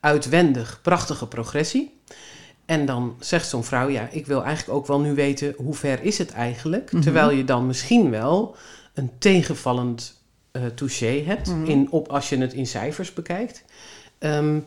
uitwendig 0.00 0.78
prachtige 0.82 1.26
progressie. 1.26 1.94
En 2.66 2.86
dan 2.86 3.14
zegt 3.18 3.48
zo'n 3.48 3.64
vrouw, 3.64 3.88
ja, 3.88 4.08
ik 4.10 4.26
wil 4.26 4.44
eigenlijk 4.44 4.78
ook 4.78 4.86
wel 4.86 5.00
nu 5.00 5.14
weten 5.14 5.54
hoe 5.56 5.74
ver 5.74 6.02
is 6.02 6.18
het 6.18 6.32
eigenlijk. 6.32 6.92
Mhm. 6.92 7.02
Terwijl 7.02 7.30
je 7.30 7.44
dan 7.44 7.66
misschien 7.66 8.10
wel 8.10 8.56
een 8.96 9.10
tegenvallend 9.18 10.20
eh 10.52 10.62
touché 10.66 11.22
hebt, 11.26 11.46
Mhm. 11.48 11.64
in, 11.64 11.90
op, 11.90 12.08
als 12.08 12.28
je 12.28 12.36
het 12.38 12.52
in 12.52 12.66
cijfers 12.66 13.12
bekijkt. 13.12 13.64
Ehm, 14.18 14.58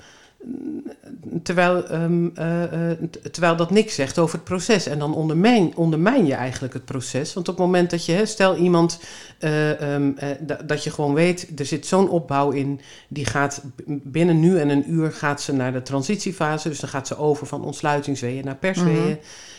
terwijl, 1.43 1.87
ehm, 1.87 2.27
eh, 2.35 2.91
eh, 2.91 2.97
terwijl 3.31 3.55
dat 3.55 3.71
niks 3.71 3.95
zegt 3.95 4.19
over 4.19 4.35
het 4.35 4.43
proces. 4.43 4.85
En 4.85 4.99
dan 4.99 5.15
ondermijn, 5.15 5.75
ondermijn 5.75 6.25
je 6.25 6.33
eigenlijk 6.33 6.73
het 6.73 6.85
proces. 6.85 7.33
Want 7.33 7.47
op 7.49 7.57
het 7.57 7.65
moment 7.65 7.89
dat 7.89 8.05
je, 8.05 8.11
hè, 8.11 8.25
stel 8.25 8.55
iemand, 8.55 8.99
eh, 9.39 9.81
ehm, 9.93 10.11
eh, 10.17 10.27
da- 10.39 10.59
dat 10.65 10.83
je 10.83 10.89
gewoon 10.91 11.13
weet, 11.13 11.59
er 11.59 11.65
zit 11.65 11.85
zo'n 11.85 12.09
opbouw 12.09 12.51
in, 12.51 12.79
die 13.07 13.25
gaat 13.25 13.61
binnen 13.85 14.39
nu 14.39 14.59
en 14.59 14.69
een 14.69 14.91
uur 14.91 15.11
gaat 15.11 15.41
ze 15.41 15.53
naar 15.53 15.73
de 15.73 15.81
transitiefase. 15.81 16.69
Dus 16.69 16.79
dan 16.79 16.89
gaat 16.89 17.07
ze 17.07 17.17
over 17.17 17.47
van 17.47 17.63
ontsluitingsweeën 17.63 18.45
naar 18.45 18.55
persweeën. 18.55 19.01
Mhm. 19.01 19.15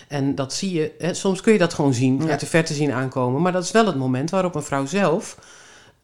En 0.09 0.35
dat 0.35 0.53
zie 0.53 0.73
je, 0.73 0.93
hè, 0.99 1.15
soms 1.15 1.41
kun 1.41 1.53
je 1.53 1.59
dat 1.59 1.75
gewoon 1.75 1.95
zien, 1.95 2.23
Ja. 2.23 2.31
uit 2.31 2.41
de 2.41 2.47
verte 2.47 2.75
zien 2.75 2.93
aankomen. 2.93 3.43
Maar 3.43 3.53
dat 3.53 3.65
is 3.65 3.71
wel 3.71 3.87
het 3.87 3.97
moment 3.97 4.31
waarop 4.31 4.55
een 4.55 4.63
vrouw 4.63 4.87
zelf 4.87 5.39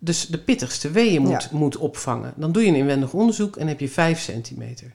dus 0.07 0.27
de 0.27 0.39
pittigste 0.39 0.91
weeën 0.91 1.23
moet, 1.23 1.51
moet 1.51 1.77
opvangen. 1.77 2.33
Dan 2.37 2.53
doe 2.53 2.63
je 2.63 2.69
een 2.69 2.75
inwendig 2.75 3.13
onderzoek 3.13 3.57
en 3.57 3.67
heb 3.69 3.81
je 3.81 3.89
5 3.89 4.21
centimeter. 4.21 4.93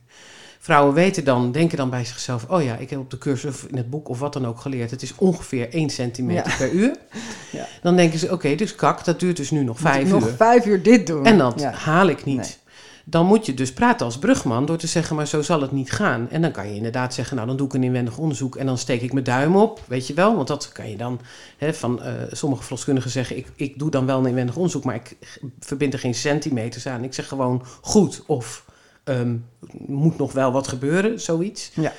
Vrouwen 0.59 0.93
weten 0.93 1.23
dan, 1.23 1.51
denken 1.51 1.77
dan 1.77 1.89
bij 1.89 2.05
zichzelf: 2.05 2.45
oh 2.49 2.63
ja, 2.63 2.75
ik 2.75 2.89
heb 2.89 2.99
op 2.99 3.09
de 3.11 3.17
cursus 3.17 3.49
of 3.49 3.63
in 3.69 3.77
het 3.77 3.89
boek 3.89 4.09
of 4.09 4.19
wat 4.19 4.33
dan 4.33 4.47
ook 4.47 4.59
geleerd, 4.59 4.91
het 4.91 5.01
is 5.01 5.15
ongeveer 5.15 5.73
1 5.73 5.89
centimeter 5.89 6.51
Ja. 6.51 6.57
per 6.57 6.71
uur. 6.71 6.95
Ja. 7.51 7.67
Dan 7.81 7.95
denken 7.95 8.19
ze: 8.19 8.31
oké, 8.31 8.55
dus 8.55 8.75
kak, 8.75 9.05
dat 9.05 9.19
duurt 9.19 9.37
dus 9.37 9.51
nu 9.51 9.63
nog 9.63 9.79
Moet 9.79 9.87
ik 9.87 9.93
5 9.93 10.09
nog 10.09 10.25
uur. 10.27 10.33
vijf 10.35 10.65
uur 10.65 10.83
dit 10.83 11.07
doen? 11.07 11.25
En 11.25 11.37
dat 11.37 11.63
haal 11.63 12.07
ik 12.07 12.25
niet. 12.25 12.37
Nee. 12.37 12.55
Dan 13.05 13.25
moet 13.25 13.45
je 13.45 13.53
dus 13.53 13.73
praten 13.73 14.05
als 14.05 14.19
brugman 14.19 14.65
door 14.65 14.77
te 14.77 14.87
zeggen, 14.87 15.15
maar 15.15 15.27
zo 15.27 15.41
zal 15.41 15.61
het 15.61 15.71
niet 15.71 15.91
gaan. 15.91 16.29
En 16.29 16.41
dan 16.41 16.51
kan 16.51 16.67
je 16.67 16.75
inderdaad 16.75 17.13
zeggen, 17.13 17.35
nou 17.35 17.47
dan 17.47 17.57
doe 17.57 17.67
ik 17.67 17.73
een 17.73 17.83
inwendig 17.83 18.17
onderzoek 18.17 18.55
en 18.55 18.65
dan 18.65 18.77
steek 18.77 19.01
ik 19.01 19.13
mijn 19.13 19.25
duim 19.25 19.55
op, 19.55 19.81
weet 19.87 20.07
je 20.07 20.13
wel. 20.13 20.35
Want 20.35 20.47
dat 20.47 20.71
kan 20.71 20.89
je 20.89 20.97
dan, 20.97 21.19
hè, 21.57 21.73
van 21.73 22.01
eh, 22.01 22.13
sommige 22.31 22.63
verloskundigen 22.63 23.11
zeggen, 23.11 23.37
ik, 23.37 23.47
ik 23.55 23.79
doe 23.79 23.89
dan 23.89 24.05
wel 24.05 24.19
een 24.19 24.25
inwendig 24.25 24.55
onderzoek, 24.55 24.83
maar 24.83 24.95
ik 24.95 25.17
verbind 25.59 25.93
er 25.93 25.99
geen 25.99 26.15
centimeters 26.15 26.87
aan. 26.87 27.03
Ik 27.03 27.13
zeg 27.13 27.27
gewoon 27.27 27.63
goed 27.81 28.23
of 28.25 28.65
ehm, 29.03 29.37
moet 29.71 30.17
nog 30.17 30.31
wel 30.31 30.51
wat 30.51 30.67
gebeuren, 30.67 31.19
zoiets. 31.19 31.71
Ja. 31.73 31.93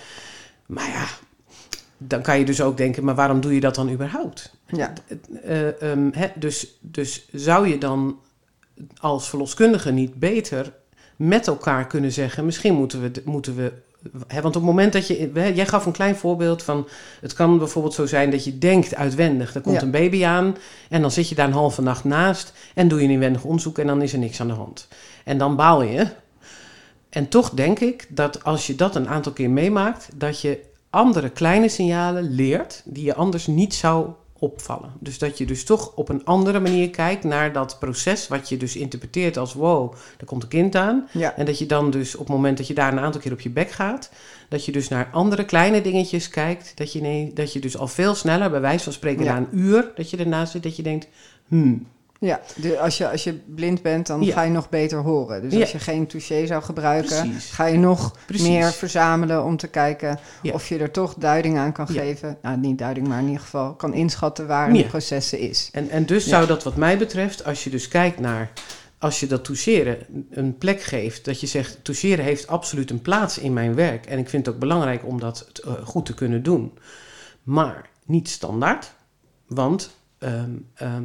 Maar 0.67 0.89
ja, 0.89 1.07
dan 1.99 2.23
kan 2.23 2.39
je 2.39 2.45
dus 2.45 2.61
ook 2.61 2.77
denken, 2.77 3.05
maar 3.05 3.15
waarom 3.15 3.41
doe 3.41 3.55
je 3.55 3.61
dat 3.61 3.75
dan 3.75 3.91
überhaupt? 3.91 4.55
Ja. 4.67 4.93
Eh, 5.43 5.83
ehm, 5.83 6.11
hè, 6.13 6.29
dus, 6.35 6.79
dus 6.81 7.29
zou 7.33 7.69
je 7.69 7.79
dan 7.79 8.19
als 8.97 9.29
verloskundige 9.29 9.91
niet 9.91 10.15
beter 10.15 10.73
met 11.29 11.47
elkaar 11.47 11.87
kunnen 11.87 12.13
zeggen: 12.13 12.45
misschien 12.45 12.75
moeten 12.75 13.01
we. 13.01 13.23
Moeten 13.25 13.57
we 13.57 13.73
hè, 14.27 14.41
want 14.41 14.57
op 14.57 14.63
het 14.63 14.71
moment 14.71 14.93
dat 14.93 15.07
je. 15.07 15.31
Jij 15.55 15.67
gaf 15.67 15.87
een 15.87 15.93
klein 15.93 16.17
voorbeeld 16.17 16.63
van. 16.63 16.89
Het 17.21 17.33
kan 17.33 17.59
bijvoorbeeld 17.59 17.95
zo 17.95 18.07
zijn 18.07 18.31
dat 18.31 18.45
je 18.45 18.59
denkt 18.59 18.95
uitwendig: 18.95 19.55
er 19.55 19.61
komt 19.61 19.77
Ja. 19.77 19.83
een 19.83 19.91
baby 19.91 20.25
aan. 20.25 20.57
En 20.89 21.01
dan 21.01 21.11
zit 21.11 21.29
je 21.29 21.35
daar 21.35 21.47
een 21.47 21.53
halve 21.53 21.83
nacht 21.83 22.05
naast. 22.05 22.53
En 22.75 22.89
doe 22.89 22.99
je 22.99 23.05
een 23.05 23.11
inwendig 23.13 23.45
onderzoek. 23.45 23.79
En 23.79 23.87
dan 23.87 24.03
is 24.03 24.13
er 24.13 24.19
niks 24.19 24.41
aan 24.41 24.47
de 24.49 24.53
hand. 24.53 24.89
En 25.25 25.39
dan 25.39 25.57
baal 25.57 25.83
je. 25.83 26.07
En 27.11 27.29
toch 27.29 27.51
denk 27.51 27.79
ik 27.81 28.07
dat 28.09 28.45
als 28.45 28.67
je 28.67 28.75
dat 28.75 28.97
een 28.97 29.09
aantal 29.09 29.33
keer 29.33 29.51
meemaakt. 29.51 30.09
dat 30.15 30.41
je 30.41 30.61
andere 30.91 31.31
kleine 31.31 31.69
signalen 31.69 32.35
leert. 32.35 32.83
die 32.85 33.05
je 33.05 33.15
anders 33.15 33.47
niet 33.47 33.75
zou 33.75 34.07
opvallen. 34.43 34.93
Dus 34.99 35.19
dat 35.19 35.39
je 35.39 35.47
dus 35.47 35.65
toch 35.65 35.93
op 35.95 36.09
een 36.09 36.25
andere 36.25 36.61
manier 36.61 36.91
kijkt 36.91 37.25
naar 37.25 37.53
dat 37.53 37.77
proces, 37.79 38.29
wat 38.29 38.49
je 38.49 38.57
dus 38.57 38.77
interpreteert 38.77 39.37
als 39.37 39.53
wow, 39.55 39.95
er 40.19 40.27
komt 40.27 40.43
een 40.43 40.49
kind 40.49 40.77
aan. 40.77 41.09
Ja. 41.13 41.37
En 41.37 41.45
dat 41.45 41.59
je 41.59 41.67
dan 41.67 41.91
dus 41.91 42.15
op 42.15 42.27
het 42.27 42.37
moment 42.37 42.57
dat 42.57 42.67
je 42.67 42.75
daar 42.75 42.93
een 42.93 43.01
aantal 43.01 43.21
keer 43.21 43.33
op 43.33 43.41
je 43.41 43.51
bek 43.51 43.71
gaat, 43.71 44.11
dat 44.49 44.65
je 44.65 44.73
dus 44.73 44.89
naar 44.89 45.09
andere 45.13 45.45
kleine 45.45 45.81
dingetjes 45.81 46.29
kijkt, 46.29 46.73
dat 46.77 46.93
je, 46.93 47.01
nee, 47.01 47.33
dat 47.33 47.53
je 47.53 47.61
dus 47.61 47.77
al 47.77 47.89
veel 47.89 48.15
sneller, 48.15 48.51
bij 48.51 48.61
wijze 48.61 48.85
van 48.85 48.93
spreken 48.93 49.25
Ja. 49.25 49.33
na 49.33 49.39
een 49.39 49.59
uur 49.59 49.93
dat 49.95 50.11
je 50.11 50.17
ernaast 50.17 50.53
zit, 50.53 50.63
dat 50.63 50.77
je 50.77 50.83
denkt, 50.83 51.09
hmm, 51.49 51.87
Ja, 52.25 52.41
de, 52.57 52.79
als, 52.81 52.99
je, 52.99 53.11
als 53.11 53.25
je 53.25 53.33
blind 53.33 53.83
bent, 53.83 54.07
dan 54.07 54.23
Ja. 54.23 54.33
ga 54.33 54.43
je 54.43 54.51
nog 54.51 54.69
beter 54.69 54.99
horen. 54.99 55.43
Dus 55.43 55.53
Ja. 55.53 55.61
als 55.61 55.73
je 55.73 55.79
geen 55.79 56.07
touché 56.07 56.47
zou 56.47 56.63
gebruiken, 56.63 57.29
Precies. 57.31 57.51
ga 57.51 57.67
je 57.67 57.79
nog 57.79 58.17
Precies. 58.27 58.49
meer 58.49 58.73
verzamelen 58.73 59.45
om 59.45 59.57
te 59.57 59.69
kijken 59.69 60.19
Ja. 60.43 60.53
of 60.53 60.69
je 60.69 60.79
er 60.79 60.91
toch 60.91 61.15
duiding 61.15 61.59
aan 61.59 61.73
kan 61.73 61.89
geven. 61.89 62.39
Nou, 62.43 62.59
niet 62.59 62.79
duiding, 62.79 63.09
maar 63.09 63.19
in 63.19 63.27
ieder 63.27 63.41
geval 63.41 63.75
kan 63.75 63.95
inschatten 63.95 64.47
waar 64.47 64.69
een 64.71 64.87
processen 64.87 65.39
is. 65.39 65.69
En, 65.73 65.91
en 65.91 66.07
dus 66.07 66.27
zou 66.27 66.47
dat 66.47 66.63
wat 66.63 66.77
mij 66.77 66.99
betreft, 66.99 67.45
als 67.45 67.65
je 67.65 67.71
dus 67.71 67.89
kijkt 67.89 68.21
naar, 68.21 68.53
als 68.99 69.21
je 69.21 69.27
dat 69.27 69.45
toucheren 69.45 69.99
een 70.31 70.59
plek 70.59 70.83
geeft, 70.83 71.25
dat 71.25 71.41
je 71.41 71.47
zegt, 71.47 71.85
toucheren 71.85 72.25
heeft 72.25 72.47
absoluut 72.47 72.91
een 72.91 73.03
plaats 73.03 73.39
in 73.39 73.53
mijn 73.53 73.75
werk. 73.75 74.07
En 74.07 74.19
ik 74.19 74.29
vind 74.29 74.47
het 74.47 74.55
ook 74.55 74.61
belangrijk 74.61 75.07
om 75.07 75.21
dat 75.21 75.47
eh, 75.65 75.73
goed 75.85 76.07
te 76.07 76.15
kunnen 76.15 76.43
doen. 76.43 76.79
Maar 77.43 77.89
niet 78.05 78.29
standaard, 78.29 78.93
want 79.47 79.91
ehm, 80.19 80.51
ehm, 80.75 81.05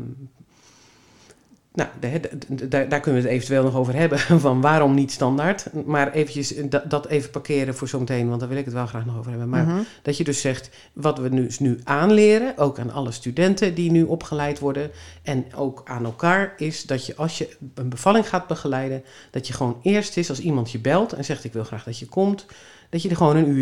nou, 1.77 1.89
daar, 2.69 2.89
daar 2.89 2.99
kunnen 2.99 3.21
we 3.21 3.27
het 3.27 3.35
eventueel 3.37 3.63
nog 3.63 3.75
over 3.75 3.95
hebben, 3.95 4.19
van 4.47 4.61
waarom 4.61 4.93
niet 4.93 5.11
standaard. 5.11 5.65
Maar 5.85 6.11
eventjes 6.11 6.53
eh, 6.55 6.65
dat, 6.69 6.89
dat 6.89 7.07
even 7.07 7.29
parkeren 7.29 7.75
voor 7.75 7.87
zometeen, 7.87 8.27
want 8.27 8.39
daar 8.39 8.49
wil 8.49 8.57
ik 8.57 8.65
het 8.65 8.73
wel 8.73 8.85
graag 8.87 9.05
nog 9.05 9.17
over 9.17 9.29
hebben. 9.29 9.49
Maar 9.49 9.65
Mhm. 9.65 9.79
dat 10.01 10.17
je 10.17 10.23
dus 10.23 10.41
zegt, 10.41 10.69
wat 10.93 11.17
we 11.19 11.29
nu, 11.29 11.49
nu 11.59 11.79
aanleren, 11.83 12.57
ook 12.57 12.79
aan 12.79 12.91
alle 12.91 13.11
studenten 13.11 13.73
die 13.73 13.91
nu 13.91 14.03
opgeleid 14.03 14.59
worden 14.59 14.91
en 15.23 15.45
ook 15.55 15.81
aan 15.85 16.05
elkaar, 16.05 16.53
is 16.57 16.83
dat 16.83 17.05
je 17.05 17.15
als 17.15 17.37
je 17.37 17.57
een 17.73 17.89
bevalling 17.89 18.29
gaat 18.29 18.47
begeleiden, 18.47 19.03
dat 19.31 19.47
je 19.47 19.53
gewoon 19.53 19.79
eerst 19.81 20.17
is 20.17 20.29
als 20.29 20.39
iemand 20.39 20.71
je 20.71 20.79
belt 20.79 21.13
en 21.13 21.25
zegt 21.25 21.43
ik 21.43 21.53
wil 21.53 21.63
graag 21.63 21.83
dat 21.83 21.99
je 21.99 22.05
komt, 22.05 22.45
dat 22.89 23.01
je 23.01 23.09
er 23.09 23.15
gewoon 23.15 23.35
een 23.35 23.53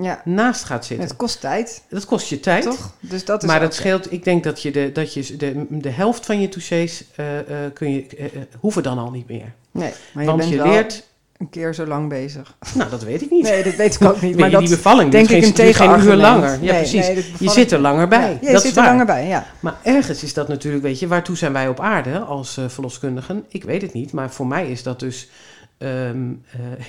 Ja, 0.00 0.22
naast 0.24 0.64
gaat 0.64 0.84
zitten. 0.84 1.06
het 1.06 1.16
kost 1.16 1.40
tijd, 1.40 1.82
Dat 1.88 2.04
kost 2.04 2.28
je 2.28 2.40
tijd. 2.40 2.62
toch? 2.64 2.92
Dus 3.00 3.24
dat 3.24 3.42
is 3.42 3.48
Maar 3.48 3.60
het 3.60 3.74
scheelt, 3.74 4.12
ik 4.12 4.24
denk 4.24 4.44
dat 4.44 4.62
je 4.62 4.70
de, 4.70 4.90
dat 4.92 5.14
je 5.14 5.36
de, 5.36 5.66
de 5.68 5.90
helft 5.90 6.26
van 6.26 6.40
je 6.40 6.48
touchés 6.48 7.04
eh, 7.14 7.38
eh, 7.38 7.72
kun 7.72 7.92
je, 7.92 8.06
eh, 8.06 8.26
hoeven 8.60 8.82
dan 8.82 8.98
al 8.98 9.10
niet 9.10 9.28
meer. 9.28 9.52
Nee, 9.70 9.92
maar 10.12 10.22
je 10.22 10.28
Want 10.28 10.40
bent 10.40 10.52
je 10.52 10.62
leert, 10.62 11.04
een 11.38 11.50
keer 11.50 11.74
zo 11.74 11.86
lang 11.86 12.08
bezig. 12.08 12.56
nou 12.74 12.90
dat 12.90 13.02
weet 13.02 13.22
ik 13.22 13.30
niet. 13.30 13.42
Nee, 13.42 13.62
dat 13.62 13.74
weet 13.74 13.94
ik 13.94 14.08
ook 14.08 14.20
niet. 14.20 14.36
Maar 14.36 14.44
je, 14.44 14.50
dat 14.52 14.60
die 14.60 14.76
bevalling 14.76 15.10
denk 15.10 15.28
ik 15.28 15.36
een 15.36 15.42
geen, 15.42 15.52
duurt 15.54 15.76
geen 15.76 16.00
uur 16.00 16.14
langer. 16.14 16.50
Ja, 16.50 16.58
Nee, 16.72 16.74
precies. 16.74 17.06
nee, 17.06 17.24
je 17.38 17.50
zit 17.50 17.72
er 17.72 17.78
langer 17.78 18.08
bij. 18.08 18.30
Ja, 18.30 18.38
je 18.46 18.52
dat 18.52 18.62
zit 18.62 18.70
is 18.70 18.76
er 18.76 18.84
langer 18.84 19.06
bij, 19.06 19.26
ja. 19.26 19.46
Maar 19.60 19.76
ergens 19.82 20.22
is 20.22 20.34
dat 20.34 20.48
natuurlijk, 20.48 20.82
weet 20.82 20.98
je, 20.98 21.06
waartoe 21.08 21.36
zijn 21.36 21.52
wij 21.52 21.68
op 21.68 21.80
aarde 21.80 22.18
als 22.18 22.58
verloskundigen? 22.68 23.44
Ik 23.48 23.64
weet 23.64 23.82
het 23.82 23.92
niet, 23.92 24.12
maar 24.12 24.30
voor 24.30 24.46
mij 24.46 24.70
is 24.70 24.82
dat 24.82 25.00
dus 25.00 25.28
ehm, 25.78 26.32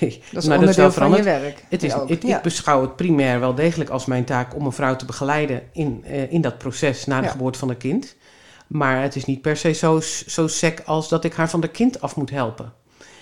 Dat 0.32 0.42
is 0.42 0.48
is 0.48 0.48
onderdeel 0.48 0.92
van 0.92 1.10
je 1.12 1.22
werk. 1.22 1.64
Het 1.68 1.82
is, 1.82 1.94
ook. 1.94 2.08
ik, 2.08 2.22
ja. 2.22 2.36
ik 2.36 2.42
beschouw 2.42 2.80
het 2.80 2.96
primair 2.96 3.40
wel 3.40 3.54
degelijk 3.54 3.90
als 3.90 4.06
mijn 4.06 4.24
taak 4.24 4.54
om 4.54 4.66
een 4.66 4.72
vrouw 4.72 4.96
te 4.96 5.04
begeleiden 5.04 5.62
in, 5.72 6.04
eh, 6.04 6.32
in 6.32 6.40
dat 6.40 6.58
proces 6.58 7.04
na 7.06 7.18
de 7.18 7.24
Ja. 7.24 7.30
geboorte 7.30 7.58
van 7.58 7.68
een 7.70 7.76
kind. 7.76 8.16
Maar 8.66 9.02
het 9.02 9.16
is 9.16 9.24
niet 9.24 9.40
per 9.42 9.56
se 9.56 9.72
zo, 9.72 10.00
zo 10.26 10.46
sec 10.46 10.82
als 10.84 11.08
dat 11.08 11.24
ik 11.24 11.34
haar 11.34 11.50
van 11.50 11.60
de 11.60 11.68
kind 11.68 12.00
af 12.00 12.16
moet 12.16 12.30
helpen. 12.30 12.72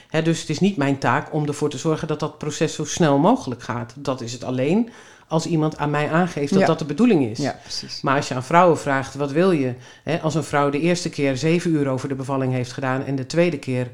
Hè, 0.08 0.22
dus 0.22 0.40
het 0.40 0.48
is 0.50 0.60
niet 0.60 0.76
mijn 0.76 0.98
taak 0.98 1.32
om 1.32 1.46
ervoor 1.46 1.70
te 1.70 1.78
zorgen 1.78 2.08
dat 2.08 2.20
dat 2.20 2.38
proces 2.38 2.74
zo 2.74 2.84
snel 2.84 3.18
mogelijk 3.18 3.62
gaat. 3.62 3.94
Dat 3.96 4.20
is 4.20 4.32
het 4.32 4.44
alleen 4.44 4.90
als 5.28 5.46
iemand 5.46 5.76
aan 5.78 5.90
mij 5.90 6.10
aangeeft 6.10 6.50
dat 6.52 6.60
Ja. 6.60 6.66
dat 6.66 6.78
de 6.78 6.84
bedoeling 6.84 7.24
is. 7.24 7.38
ja, 7.38 7.58
precies. 7.62 8.00
Maar 8.00 8.16
als 8.16 8.28
je 8.28 8.34
aan 8.34 8.44
vrouwen 8.44 8.78
vraagt, 8.78 9.14
wat 9.14 9.30
wil 9.32 9.50
je? 9.50 9.74
Hè, 10.02 10.20
als 10.20 10.34
een 10.34 10.44
vrouw 10.44 10.70
de 10.70 10.80
eerste 10.80 11.08
keer 11.10 11.36
zeven 11.36 11.70
uur 11.70 11.88
over 11.88 12.08
de 12.08 12.14
bevalling 12.14 12.52
heeft 12.52 12.72
gedaan 12.72 13.04
en 13.04 13.16
de 13.16 13.26
tweede 13.26 13.58
keer 13.58 13.90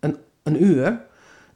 een, 0.00 0.16
een 0.42 0.62
uur, 0.64 1.00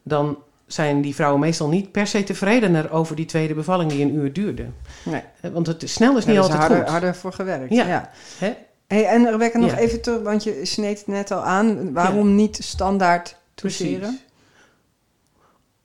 dan 0.09 0.39
zijn 0.67 1.01
die 1.01 1.15
vrouwen 1.15 1.41
meestal 1.41 1.69
niet 1.69 1.93
per 1.93 2.07
se 2.07 2.25
tevredener 2.25 2.91
over 2.91 3.17
die 3.17 3.25
tweede 3.27 3.55
bevalling 3.55 3.91
die 3.91 4.03
een 4.05 4.15
uur 4.15 4.33
duurde. 4.33 4.67
Nee. 5.05 5.23
Hè, 5.41 5.51
Want 5.51 5.67
het 5.67 5.83
snel 5.91 6.17
is 6.17 6.25
Ja, 6.25 6.31
niet 6.31 6.37
dus 6.41 6.45
altijd 6.45 6.61
harder, 6.61 6.79
goed. 6.79 6.89
harder 6.89 7.15
voor 7.15 7.33
gewerkt. 7.33 7.75
Ja. 7.75 7.87
Ja. 7.87 8.11
Hè? 8.39 8.55
Hey, 8.87 9.07
en 9.07 9.31
Rebecca, 9.31 9.59
nog 9.59 9.71
Ja. 9.71 9.79
even 9.79 10.01
terug, 10.01 10.23
want 10.23 10.45
je 10.45 10.61
sneed 10.65 10.99
het 10.99 11.07
net 11.07 11.31
al 11.31 11.43
aan. 11.43 11.93
Waarom 11.93 12.35
niet 12.35 12.59
standaard? 12.63 13.37
Precies. 13.55 13.99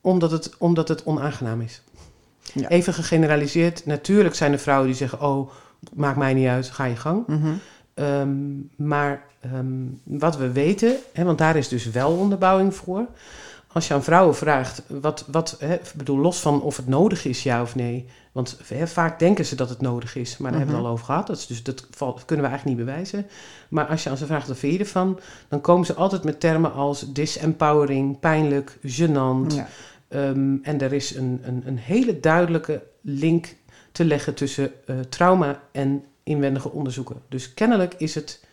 Omdat 0.01 0.31
het, 0.31 0.57
omdat 0.57 0.87
het 0.87 1.03
onaangenaam 1.03 1.61
is. 1.61 1.81
Ja. 2.53 2.67
Even 2.69 2.93
gegeneraliseerd. 2.93 3.85
Natuurlijk 3.85 4.35
zijn 4.35 4.51
er 4.51 4.59
vrouwen 4.59 4.87
die 4.87 4.97
zeggen: 4.97 5.21
Oh, 5.21 5.49
maakt 5.93 6.17
mij 6.17 6.33
niet 6.33 6.47
uit, 6.47 6.69
ga 6.69 6.85
je 6.85 6.95
gang. 6.95 7.27
Mhm. 7.27 7.53
Ehm, 7.93 8.29
maar 8.75 9.23
ehm, 9.41 9.65
wat 10.03 10.37
we 10.37 10.51
weten, 10.51 10.95
hè, 11.13 11.23
want 11.23 11.37
daar 11.37 11.55
is 11.55 11.67
dus 11.67 11.85
wel 11.89 12.11
onderbouwing 12.11 12.75
voor. 12.75 13.05
Als 13.73 13.87
je 13.87 13.93
aan 13.93 14.03
vrouwen 14.03 14.35
vraagt, 14.35 14.81
wat, 14.87 15.25
wat 15.31 15.55
hè, 15.59 15.77
bedoel, 15.95 16.17
los 16.17 16.39
van 16.39 16.61
of 16.61 16.77
het 16.77 16.87
nodig 16.87 17.25
is, 17.25 17.43
ja 17.43 17.61
of 17.61 17.75
nee. 17.75 18.05
Want 18.31 18.57
hè, 18.67 18.87
vaak 18.87 19.19
denken 19.19 19.45
ze 19.45 19.55
dat 19.55 19.69
het 19.69 19.81
nodig 19.81 20.15
is, 20.15 20.37
maar 20.37 20.51
daar 20.51 20.59
hebben 20.59 20.77
we 20.77 20.81
het 20.81 20.81
Mhm. 20.81 20.85
al 20.85 20.91
over 20.91 21.05
gehad. 21.05 21.27
Dat, 21.27 21.37
is 21.37 21.47
dus, 21.47 21.63
dat 21.63 21.87
valt- 21.91 22.25
kunnen 22.25 22.45
we 22.45 22.51
eigenlijk 22.51 22.77
niet 22.79 22.87
bewijzen. 22.87 23.25
Maar 23.69 23.85
als 23.85 24.03
je 24.03 24.09
aan 24.09 24.17
ze 24.17 24.25
vraagt, 24.25 24.47
wat 24.47 24.57
vind 24.57 24.73
je 24.73 24.79
ervan? 24.79 25.19
Dan 25.47 25.61
komen 25.61 25.85
ze 25.85 25.93
altijd 25.93 26.23
met 26.23 26.39
termen 26.39 26.73
als 26.73 27.13
disempowering, 27.13 28.19
pijnlijk, 28.19 28.77
gênant. 28.81 29.53
Ja. 29.55 29.67
Ehm, 30.07 30.55
en 30.61 30.81
er 30.81 30.93
is 30.93 31.15
een, 31.15 31.41
een, 31.43 31.63
een 31.65 31.77
hele 31.77 32.19
duidelijke 32.19 32.83
link 33.01 33.55
te 33.91 34.05
leggen 34.05 34.33
tussen 34.33 34.71
eh, 34.85 34.95
trauma 35.09 35.59
en 35.71 36.03
inwendige 36.23 36.71
onderzoeken. 36.71 37.15
Dus 37.29 37.53
kennelijk 37.53 37.93
is 37.97 38.15
het 38.15 38.45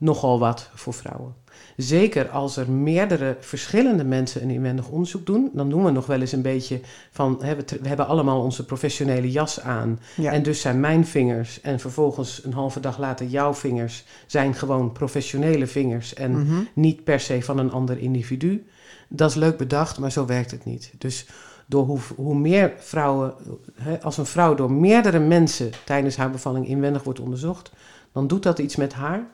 nogal 0.00 0.38
wat 0.38 0.70
voor 0.74 0.94
vrouwen. 0.94 1.34
Zeker 1.76 2.28
als 2.28 2.56
er 2.56 2.70
meerdere 2.70 3.36
verschillende 3.40 4.04
mensen 4.04 4.42
een 4.42 4.50
inwendig 4.50 4.88
onderzoek 4.88 5.26
doen, 5.26 5.50
dan 5.52 5.70
doen 5.70 5.84
we 5.84 5.90
nog 5.90 6.06
wel 6.06 6.20
eens 6.20 6.32
een 6.32 6.42
beetje 6.42 6.80
van, 7.10 7.38
hè, 7.42 7.56
we, 7.56 7.88
hebben 7.88 8.06
allemaal 8.06 8.42
onze 8.42 8.64
professionele 8.64 9.30
jas 9.30 9.60
aan. 9.60 10.00
Ja. 10.16 10.32
En 10.32 10.42
dus 10.42 10.60
zijn 10.60 10.80
mijn 10.80 11.06
vingers 11.06 11.60
en 11.60 11.80
vervolgens 11.80 12.44
een 12.44 12.52
halve 12.52 12.80
dag 12.80 12.98
later 12.98 13.26
jouw 13.26 13.54
vingers 13.54 14.04
zijn 14.26 14.54
gewoon 14.54 14.92
professionele 14.92 15.66
vingers 15.66 16.14
en 16.14 16.30
Mhm. 16.30 16.60
niet 16.74 17.04
per 17.04 17.20
se 17.20 17.42
van 17.42 17.58
een 17.58 17.72
ander 17.72 17.98
individu. 17.98 18.66
Dat 19.08 19.30
is 19.30 19.36
leuk 19.36 19.56
bedacht, 19.56 19.98
maar 19.98 20.12
zo 20.12 20.26
werkt 20.26 20.50
het 20.50 20.64
niet. 20.64 20.92
Dus 20.98 21.26
door 21.66 21.84
hoe, 21.84 21.98
hoe 22.16 22.34
meer 22.38 22.72
vrouwen, 22.78 23.34
hè, 23.74 24.02
als 24.02 24.18
een 24.18 24.26
vrouw 24.26 24.54
door 24.54 24.72
meerdere 24.72 25.18
mensen 25.18 25.70
tijdens 25.84 26.16
haar 26.16 26.30
bevalling 26.30 26.66
inwendig 26.68 27.02
wordt 27.02 27.20
onderzocht, 27.20 27.72
dan 28.12 28.26
doet 28.26 28.42
dat 28.42 28.58
iets 28.58 28.76
met 28.76 28.92
haar. 28.92 29.26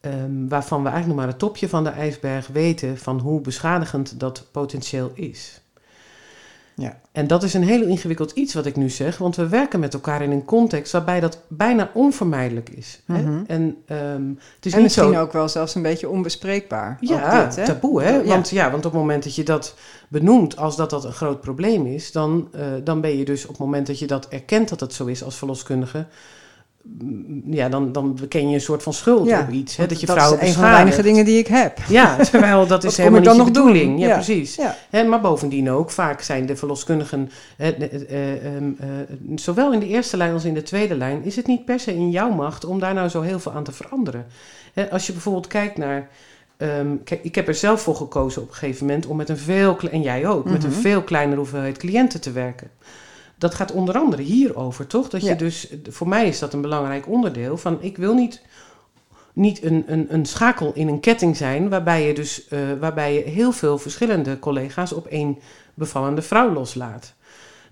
Ehm, 0.00 0.48
waarvan 0.48 0.82
we 0.82 0.88
eigenlijk 0.88 1.06
nog 1.06 1.16
maar 1.16 1.26
het 1.26 1.38
topje 1.38 1.68
van 1.68 1.84
de 1.84 1.90
ijsberg 1.90 2.46
weten 2.46 2.98
van 2.98 3.18
hoe 3.18 3.40
beschadigend 3.40 4.20
dat 4.20 4.46
potentieel 4.50 5.10
is. 5.14 5.60
Ja. 6.78 7.00
En 7.12 7.26
dat 7.26 7.42
is 7.42 7.54
een 7.54 7.62
heel 7.64 7.82
ingewikkeld 7.82 8.30
iets 8.30 8.54
wat 8.54 8.66
ik 8.66 8.76
nu 8.76 8.90
zeg, 8.90 9.18
want 9.18 9.36
we 9.36 9.48
werken 9.48 9.80
met 9.80 9.94
elkaar 9.94 10.22
in 10.22 10.30
een 10.30 10.44
context 10.44 10.92
waarbij 10.92 11.20
dat 11.20 11.38
bijna 11.48 11.90
onvermijdelijk 11.94 12.68
is. 12.68 13.02
hè. 13.06 13.22
Mhm. 13.22 13.42
En 13.46 13.76
ehm, 13.86 14.28
het 14.54 14.66
is 14.66 14.72
en 14.72 14.82
niet 14.82 14.92
zo. 14.92 15.02
misschien 15.02 15.16
ook 15.16 15.32
wel 15.32 15.48
zelfs 15.48 15.74
een 15.74 15.82
beetje 15.82 16.08
onbespreekbaar. 16.08 16.96
Ja, 17.00 17.44
dit, 17.44 17.56
hè? 17.56 17.64
taboe, 17.64 18.02
hè? 18.02 18.16
Ja. 18.16 18.24
Want, 18.24 18.50
ja, 18.50 18.70
want 18.70 18.86
op 18.86 18.92
het 18.92 19.00
moment 19.00 19.24
dat 19.24 19.34
je 19.34 19.42
dat 19.42 19.74
benoemt 20.08 20.56
als 20.56 20.76
dat 20.76 20.90
dat 20.90 21.04
een 21.04 21.12
groot 21.12 21.40
probleem 21.40 21.86
is, 21.86 22.12
dan, 22.12 22.48
eh, 22.52 22.62
dan 22.84 23.00
ben 23.00 23.16
je 23.16 23.24
dus 23.24 23.42
op 23.42 23.50
het 23.50 23.58
moment 23.58 23.86
dat 23.86 23.98
je 23.98 24.06
dat 24.06 24.28
erkent 24.28 24.68
dat 24.68 24.80
het 24.80 24.92
zo 24.92 25.06
is 25.06 25.24
als 25.24 25.36
verloskundige, 25.36 26.06
ja, 27.50 27.68
dan, 27.68 27.92
dan 27.92 28.14
beken 28.14 28.48
je 28.48 28.54
een 28.54 28.60
soort 28.60 28.82
van 28.82 28.92
schuld 28.92 29.26
Ja, 29.28 29.40
op 29.40 29.50
iets. 29.50 29.76
Hè? 29.76 29.86
Dat 29.86 30.00
je 30.00 30.06
dat 30.06 30.16
vrouwen 30.16 30.40
is 30.40 30.48
een 30.48 30.54
van 30.54 30.62
de 30.64 30.70
weinige 30.70 31.02
dingen 31.02 31.24
die 31.24 31.38
ik 31.38 31.46
heb. 31.46 31.78
Ja, 31.88 32.16
terwijl 32.30 32.66
dat 32.66 32.84
is 32.84 32.96
helemaal 32.96 33.18
niet 33.20 33.28
dan 33.28 33.36
je 33.36 33.42
nog 33.42 33.50
doen? 33.50 33.64
bedoeling. 33.66 34.00
Ja, 34.00 34.06
Ja. 34.06 34.14
precies. 34.14 34.54
Ja. 34.54 34.76
Hè, 34.90 35.04
maar 35.04 35.20
bovendien 35.20 35.70
ook, 35.70 35.90
vaak 35.90 36.20
zijn 36.22 36.46
de 36.46 36.56
verloskundigen, 36.56 37.30
eh, 37.56 37.68
ehm, 37.68 38.70
eh, 38.78 38.88
zowel 39.34 39.72
in 39.72 39.80
de 39.80 39.86
eerste 39.86 40.16
lijn 40.16 40.32
als 40.32 40.44
in 40.44 40.54
de 40.54 40.62
tweede 40.62 40.94
lijn, 40.96 41.24
is 41.24 41.36
het 41.36 41.46
niet 41.46 41.64
per 41.64 41.80
se 41.80 41.94
in 41.94 42.10
jouw 42.10 42.30
macht 42.30 42.64
om 42.64 42.78
daar 42.78 42.94
nou 42.94 43.08
zo 43.08 43.20
heel 43.20 43.38
veel 43.40 43.52
aan 43.52 43.64
te 43.64 43.72
veranderen. 43.72 44.26
Hè, 44.72 44.90
als 44.90 45.06
je 45.06 45.12
bijvoorbeeld 45.12 45.46
kijkt 45.46 45.76
naar. 45.76 46.08
ehm, 46.56 46.86
kijk, 47.04 47.24
ik 47.24 47.34
heb 47.34 47.48
er 47.48 47.54
zelf 47.54 47.80
voor 47.82 47.94
gekozen 47.96 48.42
op 48.42 48.48
een 48.48 48.54
gegeven 48.54 48.86
moment 48.86 49.06
om 49.06 49.16
met 49.16 49.28
een 49.28 49.38
veel, 49.38 49.76
en 49.90 50.02
jij 50.02 50.26
ook, 50.26 50.44
met 50.44 50.64
een 50.64 50.70
Mhm. 50.70 50.80
veel 50.80 51.02
kleinere 51.02 51.36
hoeveelheid 51.36 51.78
cliënten 51.78 52.20
te 52.20 52.32
werken. 52.32 52.70
Dat 53.38 53.54
gaat 53.54 53.72
onder 53.72 53.98
andere 53.98 54.22
hierover, 54.22 54.86
toch? 54.86 55.08
Dat 55.08 55.20
je 55.20 55.26
Ja. 55.28 55.34
dus, 55.34 55.72
voor 55.88 56.08
mij 56.08 56.28
is 56.28 56.38
dat 56.38 56.52
een 56.52 56.60
belangrijk 56.60 57.08
onderdeel 57.08 57.56
van, 57.56 57.78
ik 57.80 57.96
wil 57.96 58.14
niet 58.14 58.42
niet 59.32 59.62
een, 59.64 59.84
een, 59.86 60.06
een 60.14 60.26
schakel 60.26 60.72
in 60.74 60.88
een 60.88 61.00
ketting 61.00 61.36
zijn, 61.36 61.68
waarbij 61.68 62.06
je 62.06 62.14
dus 62.14 62.48
eh, 62.48 62.58
waarbij 62.80 63.14
je 63.14 63.20
heel 63.20 63.52
veel 63.52 63.78
verschillende 63.78 64.38
collega's 64.38 64.92
op 64.92 65.06
één 65.06 65.38
bevallende 65.74 66.22
vrouw 66.22 66.52
loslaat. 66.52 67.14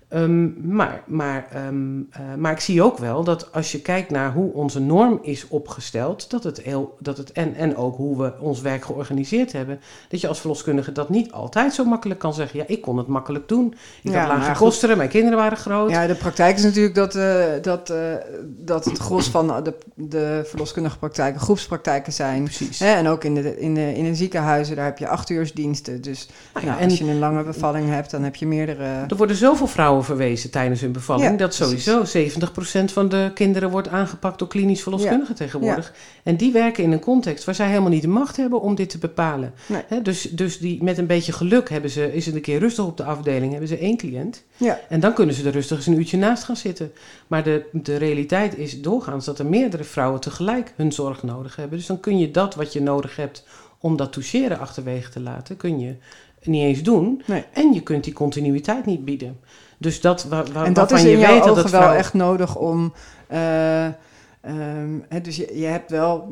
Ehm, 0.09 0.75
maar, 0.75 1.03
maar, 1.05 1.47
ehm, 1.51 1.99
eh, 2.09 2.21
maar 2.37 2.51
ik 2.51 2.59
zie 2.59 2.83
ook 2.83 2.97
wel 2.97 3.23
dat 3.23 3.53
als 3.53 3.71
je 3.71 3.81
kijkt 3.81 4.09
naar 4.09 4.33
hoe 4.33 4.53
onze 4.53 4.79
norm 4.79 5.19
is 5.21 5.47
opgesteld, 5.47 6.29
dat 6.29 6.43
het 6.43 6.61
heel, 6.61 6.97
dat 6.99 7.17
het, 7.17 7.31
en, 7.31 7.55
en 7.55 7.75
ook 7.77 7.95
hoe 7.95 8.17
we 8.17 8.33
ons 8.39 8.61
werk 8.61 8.85
georganiseerd 8.85 9.51
hebben, 9.51 9.79
dat 10.09 10.21
je 10.21 10.27
als 10.27 10.39
verloskundige 10.39 10.91
dat 10.91 11.09
niet 11.09 11.31
altijd 11.31 11.73
zo 11.73 11.85
makkelijk 11.85 12.19
kan 12.19 12.33
zeggen. 12.33 12.59
Ja, 12.59 12.65
ik 12.67 12.81
kon 12.81 12.97
het 12.97 13.07
makkelijk 13.07 13.47
doen. 13.47 13.75
Ik 14.03 14.11
Ja, 14.11 14.19
had 14.19 14.27
lage 14.37 14.49
goed. 14.49 14.57
kosten, 14.57 14.97
mijn 14.97 15.09
kinderen 15.09 15.37
waren 15.37 15.57
groot. 15.57 15.89
Ja, 15.89 16.07
de 16.07 16.15
praktijk 16.15 16.55
is 16.57 16.63
natuurlijk 16.63 16.95
dat, 16.95 17.15
eh, 17.15 17.43
dat, 17.61 17.89
eh, 17.89 17.97
dat 18.45 18.85
het 18.85 18.97
gros 18.97 19.27
van 19.27 19.63
de, 19.63 19.73
de 19.93 20.41
verloskundige 20.45 20.97
praktijken 20.97 21.41
groepspraktijken 21.41 22.13
zijn. 22.13 22.43
Precies. 22.43 22.79
Hè? 22.79 22.93
En 22.93 23.07
ook 23.07 23.23
in 23.23 23.33
de, 23.33 23.59
in, 23.59 23.73
de, 23.73 23.93
in 23.95 24.03
de 24.03 24.15
ziekenhuizen, 24.15 24.75
daar 24.75 24.85
heb 24.85 24.97
je 24.97 25.07
acht 25.07 25.29
uursdiensten. 25.29 26.01
Dus 26.01 26.29
Nou 26.53 26.65
ja, 26.65 26.71
nou, 26.71 26.83
en 26.83 26.89
als 26.89 26.99
je 26.99 27.09
een 27.09 27.19
lange 27.19 27.43
bevalling 27.43 27.89
hebt, 27.89 28.11
dan 28.11 28.23
heb 28.23 28.35
je 28.35 28.47
meerdere... 28.47 28.83
Er 29.07 29.17
worden 29.17 29.35
zoveel 29.35 29.67
vrouwen 29.67 29.96
verwezen 30.03 30.49
tijdens 30.49 30.81
hun 30.81 30.91
bevalling. 30.91 31.31
Ja, 31.31 31.37
dat 31.37 31.53
sowieso 31.53 32.03
70% 32.03 32.83
van 32.85 33.09
de 33.09 33.31
kinderen 33.33 33.69
wordt 33.69 33.87
aangepakt 33.87 34.39
door 34.39 34.47
klinisch 34.47 34.81
verloskundigen 34.81 35.35
tegenwoordig. 35.35 35.93
En 36.23 36.37
die 36.37 36.51
werken 36.51 36.83
in 36.83 36.91
een 36.91 36.99
context 36.99 37.43
waar 37.45 37.55
zij 37.55 37.67
helemaal 37.67 37.89
niet 37.89 38.01
de 38.01 38.07
macht 38.07 38.37
hebben 38.37 38.61
om 38.61 38.75
dit 38.75 38.89
te 38.89 38.97
bepalen. 38.97 39.53
Nee. 39.65 40.01
Dus 40.01 40.21
dus 40.21 40.59
die, 40.59 40.83
met 40.83 40.97
een 40.97 41.07
beetje 41.07 41.31
geluk 41.31 41.69
hebben 41.69 41.89
ze, 41.89 42.13
is 42.13 42.25
het 42.25 42.35
een 42.35 42.41
keer 42.41 42.59
rustig 42.59 42.85
op 42.85 42.97
de 42.97 43.03
afdeling, 43.03 43.51
hebben 43.51 43.69
ze 43.69 43.77
één 43.77 43.97
cliënt. 43.97 44.43
Ja, 44.57 44.79
En 44.89 44.99
dan 44.99 45.13
kunnen 45.13 45.35
ze 45.35 45.45
er 45.45 45.51
rustig 45.51 45.77
eens 45.77 45.87
een 45.87 45.97
uurtje 45.97 46.17
naast 46.17 46.43
gaan 46.43 46.57
zitten. 46.57 46.91
Maar 47.27 47.43
de, 47.43 47.65
de 47.71 47.95
realiteit 47.95 48.57
is 48.57 48.81
doorgaans 48.81 49.25
dat 49.25 49.39
er 49.39 49.45
meerdere 49.45 49.83
vrouwen 49.83 50.19
tegelijk 50.19 50.73
hun 50.75 50.91
zorg 50.91 51.23
nodig 51.23 51.55
hebben. 51.55 51.77
Dus 51.77 51.87
dan 51.87 51.99
kun 51.99 52.17
je 52.17 52.31
dat 52.31 52.55
wat 52.55 52.73
je 52.73 52.81
nodig 52.81 53.15
hebt 53.15 53.45
om 53.79 53.97
dat 53.97 54.13
toucheren 54.13 54.59
achterwege 54.59 55.11
te 55.11 55.19
laten, 55.19 55.57
kun 55.57 55.79
je 55.79 55.95
niet 56.43 56.63
eens 56.63 56.83
doen. 56.83 57.21
Nee. 57.25 57.43
En 57.53 57.73
je 57.73 57.81
kunt 57.81 58.03
die 58.03 58.13
continuïteit 58.13 58.85
niet 58.85 59.05
bieden. 59.05 59.39
Dus 59.77 60.01
dat 60.01 60.23
waar, 60.23 60.45
waar, 60.51 60.65
en 60.65 60.73
dat 60.73 60.91
is 60.91 61.01
je 61.01 61.11
in 61.11 61.19
jouw 61.19 61.33
weet 61.33 61.43
dat 61.43 61.55
het 61.55 61.69
wel 61.69 61.91
echt 61.91 62.13
nodig 62.13 62.55
om... 62.55 62.93
ehm, 63.27 64.99
hè, 65.09 65.21
dus 65.21 65.35
je, 65.35 65.59
je 65.59 65.65
hebt 65.65 65.91
wel 65.91 66.29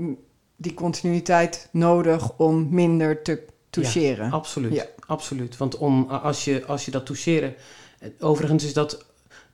die 0.55 0.73
continuïteit 0.73 1.69
nodig 1.71 2.37
om 2.37 2.67
minder 2.69 3.21
te 3.21 3.45
toucheren. 3.69 4.31
Absoluut, 4.31 4.73
Ja. 4.73 4.85
absoluut. 5.07 5.57
Want 5.57 5.77
om, 5.77 6.09
als, 6.09 6.43
je, 6.45 6.65
als 6.65 6.85
je 6.85 6.91
dat 6.91 7.05
toucheren... 7.05 7.55
eh, 7.99 8.09
Overigens 8.19 8.63
is 8.63 8.73
dat 8.73 9.05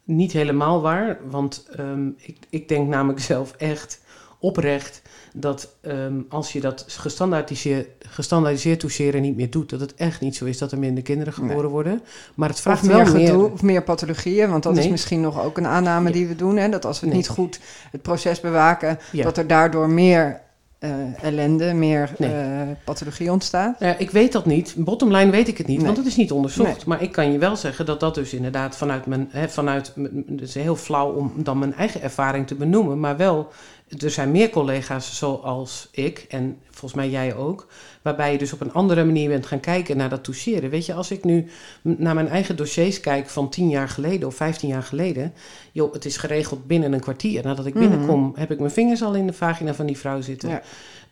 niet 0.03 0.31
helemaal 0.31 0.81
waar. 0.81 1.19
Want 1.29 1.65
ehm, 1.75 2.07
ik, 2.17 2.37
ik 2.49 2.67
denk 2.67 2.87
namelijk 2.87 3.19
zelf 3.33 3.51
echt 3.57 4.00
oprecht... 4.41 5.01
dat 5.33 5.75
ehm, 5.81 6.13
als 6.29 6.51
je 6.53 6.59
dat 6.59 6.85
gestandaardiseerd, 6.87 7.87
gestandaardiseerd 7.99 9.19
niet 9.21 9.35
meer 9.35 9.49
doet... 9.49 9.69
dat 9.69 9.79
het 9.79 9.95
echt 9.95 10.21
niet 10.21 10.35
zo 10.35 10.45
is 10.45 10.57
dat 10.57 10.71
er 10.71 10.79
minder 10.79 11.03
kinderen 11.03 11.33
Nee. 11.37 11.47
geboren 11.47 11.69
worden. 11.69 12.01
Maar 12.35 12.49
het 12.49 12.59
vraagt 12.59 12.81
Of 12.81 12.87
wel 12.87 13.03
meer 13.03 13.13
meer... 13.13 13.27
gedoe, 13.27 13.51
of 13.51 13.61
meer 13.61 13.83
pathologieën, 13.83 14.49
want 14.49 14.63
dat 14.63 14.77
is 14.77 14.87
misschien 14.87 15.21
nog 15.21 15.43
ook 15.43 15.57
een 15.57 15.67
aanname 15.67 16.07
Ja. 16.07 16.13
die 16.13 16.27
we 16.27 16.35
doen. 16.35 16.57
Hè, 16.57 16.69
dat 16.69 16.85
als 16.85 16.99
we 16.99 17.05
Nee. 17.07 17.15
niet 17.15 17.27
goed 17.27 17.59
het 17.91 18.01
proces 18.01 18.39
bewaken, 18.39 18.99
Ja. 19.11 19.23
dat 19.23 19.37
er 19.37 19.47
daardoor 19.47 19.89
meer 19.89 20.41
eh, 20.79 21.23
ellende, 21.23 21.73
meer 21.73 22.13
Nee. 22.17 22.31
eh, 22.33 22.61
pathologie 22.85 23.31
ontstaat. 23.31 23.75
Ja, 23.79 23.97
ik 23.97 24.11
weet 24.11 24.31
dat 24.31 24.45
niet. 24.45 24.73
Bottomline 24.77 25.31
weet 25.31 25.47
ik 25.47 25.57
het 25.57 25.67
niet, 25.67 25.77
Nee. 25.77 25.85
want 25.85 25.97
het 25.97 26.05
is 26.05 26.15
niet 26.15 26.31
onderzocht. 26.31 26.69
Nee. 26.69 26.83
Maar 26.85 27.01
ik 27.01 27.11
kan 27.11 27.31
je 27.31 27.37
wel 27.37 27.55
zeggen 27.55 27.85
dat 27.85 27.99
dat 27.99 28.15
dus 28.15 28.33
inderdaad 28.33 28.77
vanuit 28.77 29.05
mijn... 29.05 29.27
Hè, 29.31 29.49
vanuit, 29.49 29.93
het 30.27 30.41
is 30.41 30.53
heel 30.55 30.75
flauw 30.75 31.11
om 31.11 31.33
dan 31.35 31.59
mijn 31.59 31.73
eigen 31.73 32.01
ervaring 32.01 32.47
te 32.47 32.55
benoemen, 32.55 32.99
maar 32.99 33.17
wel 33.17 33.51
er 33.99 34.09
zijn 34.09 34.31
meer 34.31 34.49
collega's 34.49 35.17
zoals 35.17 35.87
ik 35.91 36.25
en 36.29 36.57
volgens 36.69 36.93
mij 36.93 37.09
jij 37.09 37.35
ook, 37.35 37.67
waarbij 38.01 38.31
je 38.31 38.37
dus 38.37 38.53
op 38.53 38.61
een 38.61 38.73
andere 38.73 39.05
manier 39.05 39.29
bent 39.29 39.45
gaan 39.45 39.59
kijken 39.59 39.97
naar 39.97 40.09
dat 40.09 40.23
toucheren. 40.23 40.69
Weet 40.69 40.85
je, 40.85 40.93
als 40.93 41.11
ik 41.11 41.23
nu 41.23 41.47
naar 41.81 42.15
mijn 42.15 42.27
eigen 42.27 42.55
dossiers 42.55 42.99
kijk 42.99 43.29
van 43.29 43.49
tien 43.49 43.69
jaar 43.69 43.89
geleden 43.89 44.27
of 44.27 44.35
vijftien 44.35 44.69
jaar 44.69 44.83
geleden, 44.83 45.33
joh, 45.71 45.93
het 45.93 46.05
is 46.05 46.17
geregeld 46.17 46.67
binnen 46.67 46.93
een 46.93 46.99
kwartier. 46.99 47.43
Nadat 47.43 47.65
ik 47.65 47.73
binnenkom, 47.73 48.33
heb 48.35 48.51
ik 48.51 48.59
mijn 48.59 48.71
vingers 48.71 49.03
al 49.03 49.13
in 49.13 49.27
de 49.27 49.33
vagina 49.33 49.73
van 49.73 49.85
die 49.85 49.97
vrouw 49.97 50.21
zitten. 50.21 50.49
Ja. 50.49 50.61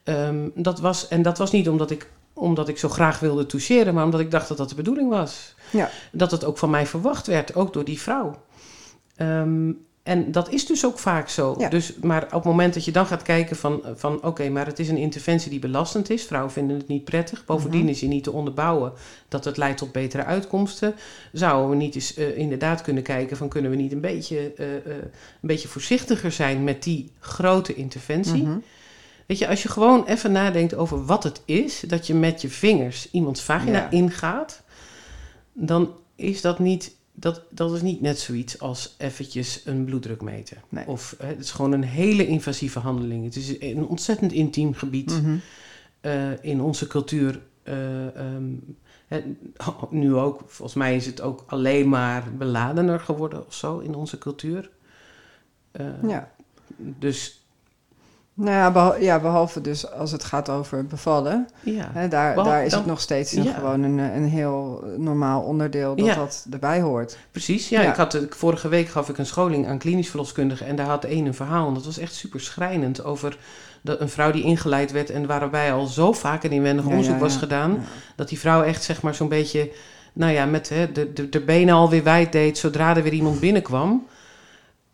Ehm, 0.04 0.50
dat 0.56 0.80
was, 0.80 1.08
en 1.08 1.22
dat 1.22 1.38
was 1.38 1.52
niet 1.52 1.70
omdat 1.70 1.92
ik, 1.92 2.10
omdat 2.34 2.68
ik 2.68 2.78
zo 2.78 2.90
graag 2.90 3.20
wilde 3.20 3.46
toucheren, 3.46 3.94
maar 3.94 4.06
omdat 4.06 4.20
ik 4.20 4.32
dacht 4.32 4.48
dat 4.48 4.58
dat 4.58 4.70
de 4.70 4.76
bedoeling 4.76 5.10
was. 5.10 5.56
Ja. 5.72 5.90
Dat 6.12 6.32
het 6.32 6.44
ook 6.44 6.58
van 6.58 6.70
mij 6.70 6.86
verwacht 6.86 7.28
werd, 7.28 7.56
ook 7.56 7.74
door 7.74 7.84
die 7.84 8.02
vrouw. 8.02 8.36
Um, 9.18 9.88
en 10.10 10.32
dat 10.32 10.50
is 10.50 10.66
dus 10.66 10.86
ook 10.86 11.00
vaak 11.00 11.30
zo. 11.30 11.56
Dus, 11.70 11.94
maar 12.02 12.24
op 12.24 12.32
het 12.32 12.44
moment 12.44 12.74
dat 12.74 12.86
je 12.86 12.92
dan 12.92 13.06
gaat 13.06 13.22
kijken 13.22 13.56
van, 13.56 13.84
van 13.96 14.24
oké, 14.24 14.50
maar 14.50 14.66
het 14.66 14.80
is 14.80 14.90
een 14.90 14.98
interventie 14.98 15.50
die 15.50 15.60
belastend 15.60 16.10
is. 16.10 16.24
Vrouwen 16.24 16.52
vinden 16.52 16.78
het 16.78 16.88
niet 16.88 17.04
prettig. 17.04 17.46
Bovendien 17.46 17.82
mhm. 17.82 17.90
is 17.90 18.00
je 18.00 18.08
niet 18.08 18.24
te 18.24 18.32
onderbouwen 18.32 18.94
dat 19.28 19.46
het 19.46 19.58
leidt 19.58 19.78
tot 19.78 19.92
betere 19.92 20.24
uitkomsten. 20.24 20.96
Zouden 21.32 21.70
we 21.70 21.76
niet 21.76 21.96
eens 21.96 22.18
uh, 22.18 22.38
inderdaad 22.38 22.82
kunnen 22.82 23.04
kijken 23.04 23.38
van 23.38 23.50
kunnen 23.50 23.72
we 23.72 23.78
niet 23.78 23.92
een 23.92 24.02
beetje, 24.02 24.54
uh, 24.58 24.68
uh, 24.68 24.94
een 24.94 25.12
beetje 25.42 25.68
voorzichtiger 25.68 26.32
zijn 26.32 26.64
met 26.64 26.84
die 26.84 27.12
grote 27.20 27.76
interventie. 27.76 28.44
Mm 28.44 28.64
Weet 29.26 29.38
je, 29.38 29.48
als 29.48 29.64
je 29.64 29.70
gewoon 29.70 30.06
even 30.06 30.32
nadenkt 30.32 30.76
over 30.76 31.06
wat 31.06 31.24
het 31.24 31.42
is, 31.46 31.80
dat 31.88 32.08
je 32.08 32.14
met 32.14 32.42
je 32.42 32.50
vingers 32.50 33.12
iemands 33.12 33.42
vagina 33.42 33.90
ingaat, 33.90 34.64
dan 35.54 35.94
is 36.16 36.42
dat 36.42 36.60
niet 36.60 36.98
dat, 37.20 37.42
dat 37.50 37.74
is 37.74 37.82
niet 37.82 38.02
net 38.02 38.20
zoiets 38.20 38.60
als 38.60 38.96
eventjes 38.98 39.62
een 39.66 39.86
bloeddruk 39.86 40.22
meten. 40.22 40.58
Of 40.86 41.16
het 41.18 41.40
is 41.40 41.52
gewoon 41.52 41.72
een 41.72 41.84
hele 41.84 42.28
invasieve 42.28 42.80
handeling. 42.80 43.24
Het 43.24 43.36
is 43.36 43.62
een 43.62 43.88
ontzettend 43.88 44.32
intiem 44.32 44.74
gebied 44.74 45.22
mhm. 45.22 45.38
eh, 46.02 46.44
in 46.44 46.62
onze 46.62 46.88
cultuur. 46.88 47.42
Uh, 47.64 49.18
nu 49.90 50.16
ook, 50.16 50.44
volgens 50.46 50.78
mij 50.78 50.96
is 50.96 51.06
het 51.06 51.22
ook 51.22 51.44
alleen 51.48 51.90
maar 51.90 52.24
beladener 52.38 53.00
geworden 53.00 53.46
of 53.46 53.54
zo 53.54 53.80
in 53.80 53.96
onze 53.96 54.18
cultuur. 54.18 54.70
Uh, 55.72 55.88
ja. 56.08 56.32
Dus 56.78 57.39
nou 58.40 58.56
ja, 58.56 58.72
behalve, 58.72 59.04
ja, 59.04 59.20
behalve 59.20 59.62
dus 59.62 59.92
als 59.92 60.12
het 60.12 60.24
gaat 60.24 60.50
over 60.50 60.86
bevallen. 60.86 61.48
Ja. 61.64 61.90
Hè, 61.94 62.08
daar, 62.08 62.36
daar 62.36 62.66
is 62.66 62.74
het 62.74 62.86
nog 62.86 63.02
steeds 63.02 63.38
gewoon 63.56 63.84
een, 63.84 63.98
een 63.98 64.28
heel 64.28 64.84
normaal 64.98 65.42
onderdeel 65.42 65.96
dat 65.96 66.16
dat 66.16 66.46
erbij 66.52 66.82
hoort. 66.82 67.18
Precies, 67.32 67.70
ja. 67.70 67.82
Ik 67.82 67.96
had, 67.96 68.26
vorige 68.30 68.68
week 68.68 68.88
gaf 68.88 69.10
ik 69.10 69.18
een 69.18 69.26
scholing 69.26 69.68
aan 69.68 69.78
klinisch 69.78 70.10
verloskundigen 70.10 70.66
en 70.66 70.76
daar 70.76 70.86
had 70.86 71.04
één 71.04 71.26
een 71.26 71.34
verhaal. 71.34 71.68
En 71.68 71.74
dat 71.74 71.86
was 71.86 71.98
echt 71.98 72.14
super 72.14 72.42
schrijnend 72.42 73.04
over 73.04 73.38
een 73.84 74.10
vrouw 74.10 74.32
die 74.32 74.44
ingeleid 74.44 74.92
werd 74.92 75.10
en 75.10 75.26
waarbij 75.26 75.74
al 75.74 75.86
zo 75.86 76.14
vaak 76.14 76.44
een 76.44 76.52
inwendig 76.52 76.86
onderzoek 76.86 77.20
was 77.20 77.38
gedaan. 77.38 77.84
Dat 78.16 78.30
die 78.30 78.40
vrouw 78.40 78.64
echt 78.64 78.84
zeg 78.84 79.02
maar 79.02 79.16
zo'n 79.16 79.30
beetje, 79.30 79.72
nou 80.14 80.32
ja, 80.32 80.46
met 80.46 80.70
hè, 80.70 80.92
de, 80.92 81.14
de, 81.14 81.30
de 81.30 81.42
benen 81.42 81.76
alweer 81.76 82.04
wijd 82.04 82.32
deed 82.32 82.58
zodra 82.58 82.96
er 82.96 83.04
weer 83.04 83.14
iemand 83.14 83.40
binnenkwam. 83.40 84.08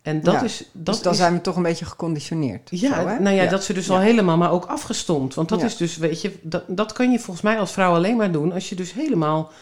En 0.06 0.20
dat 0.20 0.42
is. 0.42 0.64
Dat 0.72 0.94
dus 0.94 1.02
dan 1.02 1.14
zijn 1.14 1.32
we 1.32 1.40
toch 1.40 1.56
een 1.56 1.62
beetje 1.62 1.84
geconditioneerd. 1.84 2.68
Ja, 2.70 3.18
nou 3.18 3.36
ja, 3.36 3.46
dat 3.46 3.64
ze 3.64 3.72
dus 3.72 3.90
al 3.90 3.98
helemaal, 3.98 4.36
maar 4.36 4.50
ook 4.50 4.64
afgestomd. 4.64 5.34
Want 5.34 5.48
dat 5.48 5.62
is 5.62 5.76
dus, 5.76 5.96
weet 5.96 6.20
je, 6.20 6.38
dat, 6.42 6.64
dat 6.68 6.92
kan 6.92 7.10
je 7.10 7.18
volgens 7.18 7.44
mij 7.44 7.58
als 7.58 7.72
vrouw 7.72 7.94
alleen 7.94 8.16
maar 8.16 8.32
doen 8.32 8.52
als 8.52 8.68
je 8.68 8.74
dus 8.74 8.92
helemaal 8.92 9.52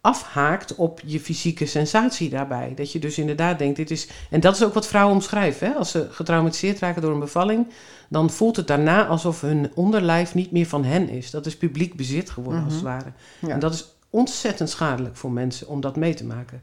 afhaakt 0.00 0.74
op 0.74 1.00
je 1.04 1.20
fysieke 1.20 1.66
sensatie 1.66 2.30
daarbij. 2.30 2.72
Dat 2.74 2.92
je 2.92 2.98
dus 2.98 3.18
inderdaad 3.18 3.58
denkt, 3.58 3.76
dit 3.76 3.90
is. 3.90 4.08
En 4.30 4.40
dat 4.40 4.54
is 4.54 4.64
ook 4.64 4.74
wat 4.74 4.86
vrouwen 4.86 5.14
omschrijven. 5.14 5.66
Hè? 5.66 5.74
Als 5.74 5.90
ze 5.90 6.06
getraumatiseerd 6.10 6.78
raken 6.78 7.02
door 7.02 7.12
een 7.12 7.18
bevalling, 7.18 7.66
dan 8.08 8.30
voelt 8.30 8.56
het 8.56 8.66
daarna 8.66 9.06
alsof 9.06 9.40
hun 9.40 9.70
onderlijf 9.74 10.34
niet 10.34 10.50
meer 10.50 10.66
van 10.66 10.84
hen 10.84 11.08
is. 11.08 11.30
Dat 11.30 11.46
is 11.46 11.56
publiek 11.56 11.96
bezit 11.96 12.30
geworden, 12.30 12.64
als 12.64 12.72
het 12.72 12.82
mhm. 12.82 12.92
ware. 12.92 13.12
En 13.52 13.58
dat 13.58 13.74
is 13.74 13.94
ontzettend 14.10 14.70
schadelijk 14.70 15.16
voor 15.16 15.32
mensen 15.32 15.68
om 15.68 15.80
dat 15.80 15.96
mee 15.96 16.14
te 16.14 16.24
maken. 16.24 16.62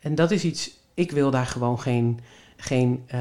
En 0.00 0.14
dat 0.14 0.30
is 0.30 0.44
iets. 0.44 0.70
Ik 0.94 1.10
wil 1.10 1.30
daar 1.30 1.46
gewoon 1.46 1.80
geen 1.80 2.20
geen 2.56 3.04
uh, 3.14 3.20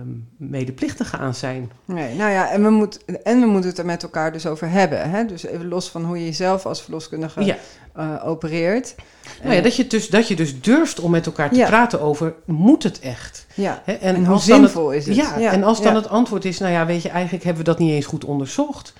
um, 0.00 0.28
medeplichtige 0.36 1.16
aan 1.16 1.34
zijn. 1.34 1.70
Nee, 1.84 2.14
nou 2.14 2.30
ja, 2.30 2.50
en 2.50 2.62
we, 2.62 2.70
moet, 2.70 3.04
en 3.22 3.40
we 3.40 3.46
moeten 3.46 3.70
het 3.70 3.78
er 3.78 3.84
met 3.84 4.02
elkaar 4.02 4.32
dus 4.32 4.46
over 4.46 4.70
hebben. 4.70 5.10
Hè? 5.10 5.24
Dus 5.24 5.44
even 5.44 5.68
los 5.68 5.88
van 5.88 6.04
hoe 6.04 6.18
je 6.18 6.24
jezelf 6.24 6.66
als 6.66 6.82
verloskundige 6.82 7.44
ja. 7.44 7.56
uh, 7.98 8.26
opereert. 8.28 8.94
Nou 9.42 9.54
ja, 9.54 9.60
dat 9.60 9.76
je, 9.76 9.86
dus, 9.86 10.08
dat 10.08 10.28
je 10.28 10.36
dus 10.36 10.60
durft 10.60 11.00
om 11.00 11.10
met 11.10 11.26
elkaar 11.26 11.50
te 11.50 11.64
praten 11.66 12.00
over, 12.00 12.34
moet 12.44 12.82
het 12.82 13.00
echt? 13.00 13.46
Ja, 13.54 13.82
en, 13.84 14.00
en 14.00 14.26
hoe 14.26 14.38
zinvol 14.38 14.92
is 14.92 15.06
het? 15.06 15.16
Ja, 15.16 15.40
en 15.40 15.62
als 15.62 15.82
dan 15.82 15.94
het 15.94 16.08
antwoord 16.08 16.44
is, 16.44 16.58
nou 16.58 16.72
ja, 16.72 16.86
weet 16.86 17.02
je, 17.02 17.08
eigenlijk 17.08 17.44
hebben 17.44 17.64
we 17.64 17.70
dat 17.70 17.78
niet 17.78 17.92
eens 17.92 18.06
goed 18.06 18.24
onderzocht 18.24 18.92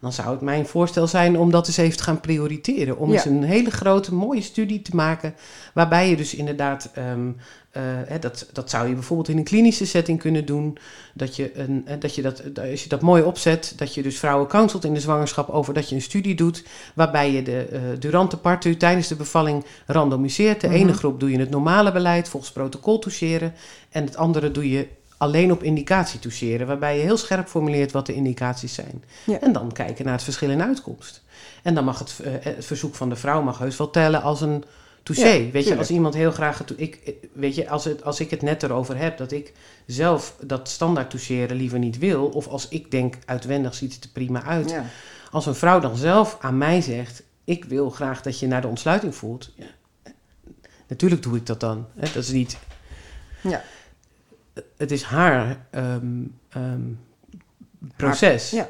dan 0.00 0.12
zou 0.12 0.30
het 0.30 0.40
mijn 0.40 0.66
voorstel 0.66 1.06
zijn 1.06 1.38
om 1.38 1.50
dat 1.50 1.66
eens 1.66 1.76
even 1.76 1.96
te 1.96 2.02
gaan 2.02 2.20
prioriteren. 2.20 2.98
Om 2.98 3.12
eens 3.12 3.24
een 3.24 3.42
hele 3.42 3.70
grote, 3.70 4.14
mooie 4.14 4.42
studie 4.42 4.82
te 4.82 4.96
maken. 4.96 5.34
Waarbij 5.74 6.10
je 6.10 6.16
dus 6.16 6.34
inderdaad, 6.34 6.90
um, 6.98 7.36
dat, 8.20 8.46
dat 8.52 8.70
zou 8.70 8.88
je 8.88 8.94
bijvoorbeeld 8.94 9.28
in 9.28 9.36
een 9.36 9.44
klinische 9.44 9.86
setting 9.86 10.18
kunnen 10.18 10.46
doen. 10.46 10.78
Dat 11.14 11.36
je, 11.36 11.58
een, 11.58 11.86
dat 11.98 12.14
je 12.14 12.22
dat, 12.22 12.42
als 12.70 12.82
je 12.82 12.88
dat 12.88 13.00
mooi 13.00 13.22
opzet, 13.22 13.72
dat 13.76 13.94
je 13.94 14.02
dus 14.02 14.18
vrouwen 14.18 14.48
counselt 14.48 14.84
in 14.84 14.94
de 14.94 15.00
zwangerschap 15.00 15.48
over 15.48 15.74
dat 15.74 15.88
je 15.88 15.94
een 15.94 16.02
studie 16.02 16.34
doet. 16.34 16.64
Waarbij 16.94 17.32
je 17.32 17.42
de 17.42 17.68
uh, 17.72 17.80
durante 17.98 18.36
partu 18.36 18.76
tijdens 18.76 19.08
de 19.08 19.16
bevalling 19.16 19.64
randomiseert. 19.86 20.60
De 20.60 20.68
ene 20.68 20.84
mhm. 20.84 20.98
groep 20.98 21.20
doe 21.20 21.30
je 21.30 21.38
het 21.38 21.50
normale 21.50 21.92
beleid 21.92 22.28
volgens 22.28 22.52
protocol 22.52 22.98
toucheren. 22.98 23.54
En 23.90 24.04
het 24.04 24.16
andere 24.16 24.50
doe 24.50 24.70
je 24.70 24.88
alleen 25.18 25.52
op 25.52 25.62
indicatie 25.62 26.20
toucheren, 26.20 26.66
waarbij 26.66 26.96
je 26.96 27.02
heel 27.02 27.16
scherp 27.16 27.48
formuleert 27.48 27.92
wat 27.92 28.06
de 28.06 28.14
indicaties 28.14 28.74
zijn. 28.74 29.04
En 29.40 29.52
dan 29.52 29.72
kijken 29.72 30.04
naar 30.04 30.14
het 30.14 30.22
verschil 30.22 30.50
in 30.50 30.62
uitkomst. 30.62 31.22
En 31.62 31.74
dan 31.74 31.84
mag 31.84 31.98
het, 31.98 32.18
uh, 32.20 32.32
het 32.40 32.64
verzoek 32.64 32.94
van 32.94 33.08
de 33.08 33.16
vrouw 33.16 33.42
mag 33.42 33.58
heus 33.58 33.76
wel 33.76 33.90
tellen 33.90 34.22
als 34.22 34.40
een 34.40 34.64
touché. 35.02 35.50
weet 35.50 35.66
je, 35.66 35.76
als 35.76 35.90
iemand 35.90 36.14
heel 36.14 36.30
graag. 36.30 36.64
Ik, 36.76 37.14
weet 37.32 37.54
je, 37.54 37.68
als, 37.68 37.84
het, 37.84 38.04
als 38.04 38.20
ik 38.20 38.30
het 38.30 38.42
net 38.42 38.62
erover 38.62 38.96
heb 38.96 39.18
dat 39.18 39.32
ik 39.32 39.52
zelf 39.86 40.36
dat 40.40 40.68
standaard 40.68 41.10
toucheren 41.10 41.56
liever 41.56 41.78
niet 41.78 41.98
wil, 41.98 42.26
of 42.26 42.46
als 42.46 42.68
ik 42.68 42.90
denk 42.90 43.14
uitwendig 43.24 43.74
ziet 43.74 43.94
het 43.94 44.04
er 44.04 44.10
prima 44.10 44.42
uit. 44.42 44.74
Als 45.30 45.46
een 45.46 45.54
vrouw 45.54 45.80
dan 45.80 45.96
zelf 45.96 46.36
aan 46.40 46.58
mij 46.58 46.80
zegt: 46.80 47.22
Ik 47.44 47.64
wil 47.64 47.90
graag 47.90 48.22
dat 48.22 48.38
je 48.38 48.46
naar 48.46 48.60
de 48.60 48.68
ontsluiting 48.68 49.14
voelt. 49.14 49.50
Natuurlijk 50.86 51.22
doe 51.22 51.36
ik 51.36 51.46
dat 51.46 51.60
dan. 51.60 51.86
Hè? 51.94 52.06
Dat 52.12 52.22
is 52.22 52.30
niet. 52.30 52.58
Ja 53.40 53.62
het 54.76 54.90
is 54.90 55.02
haar 55.02 55.66
ehm, 55.70 56.24
ehm, 56.48 56.82
proces. 57.96 58.50
ja. 58.50 58.68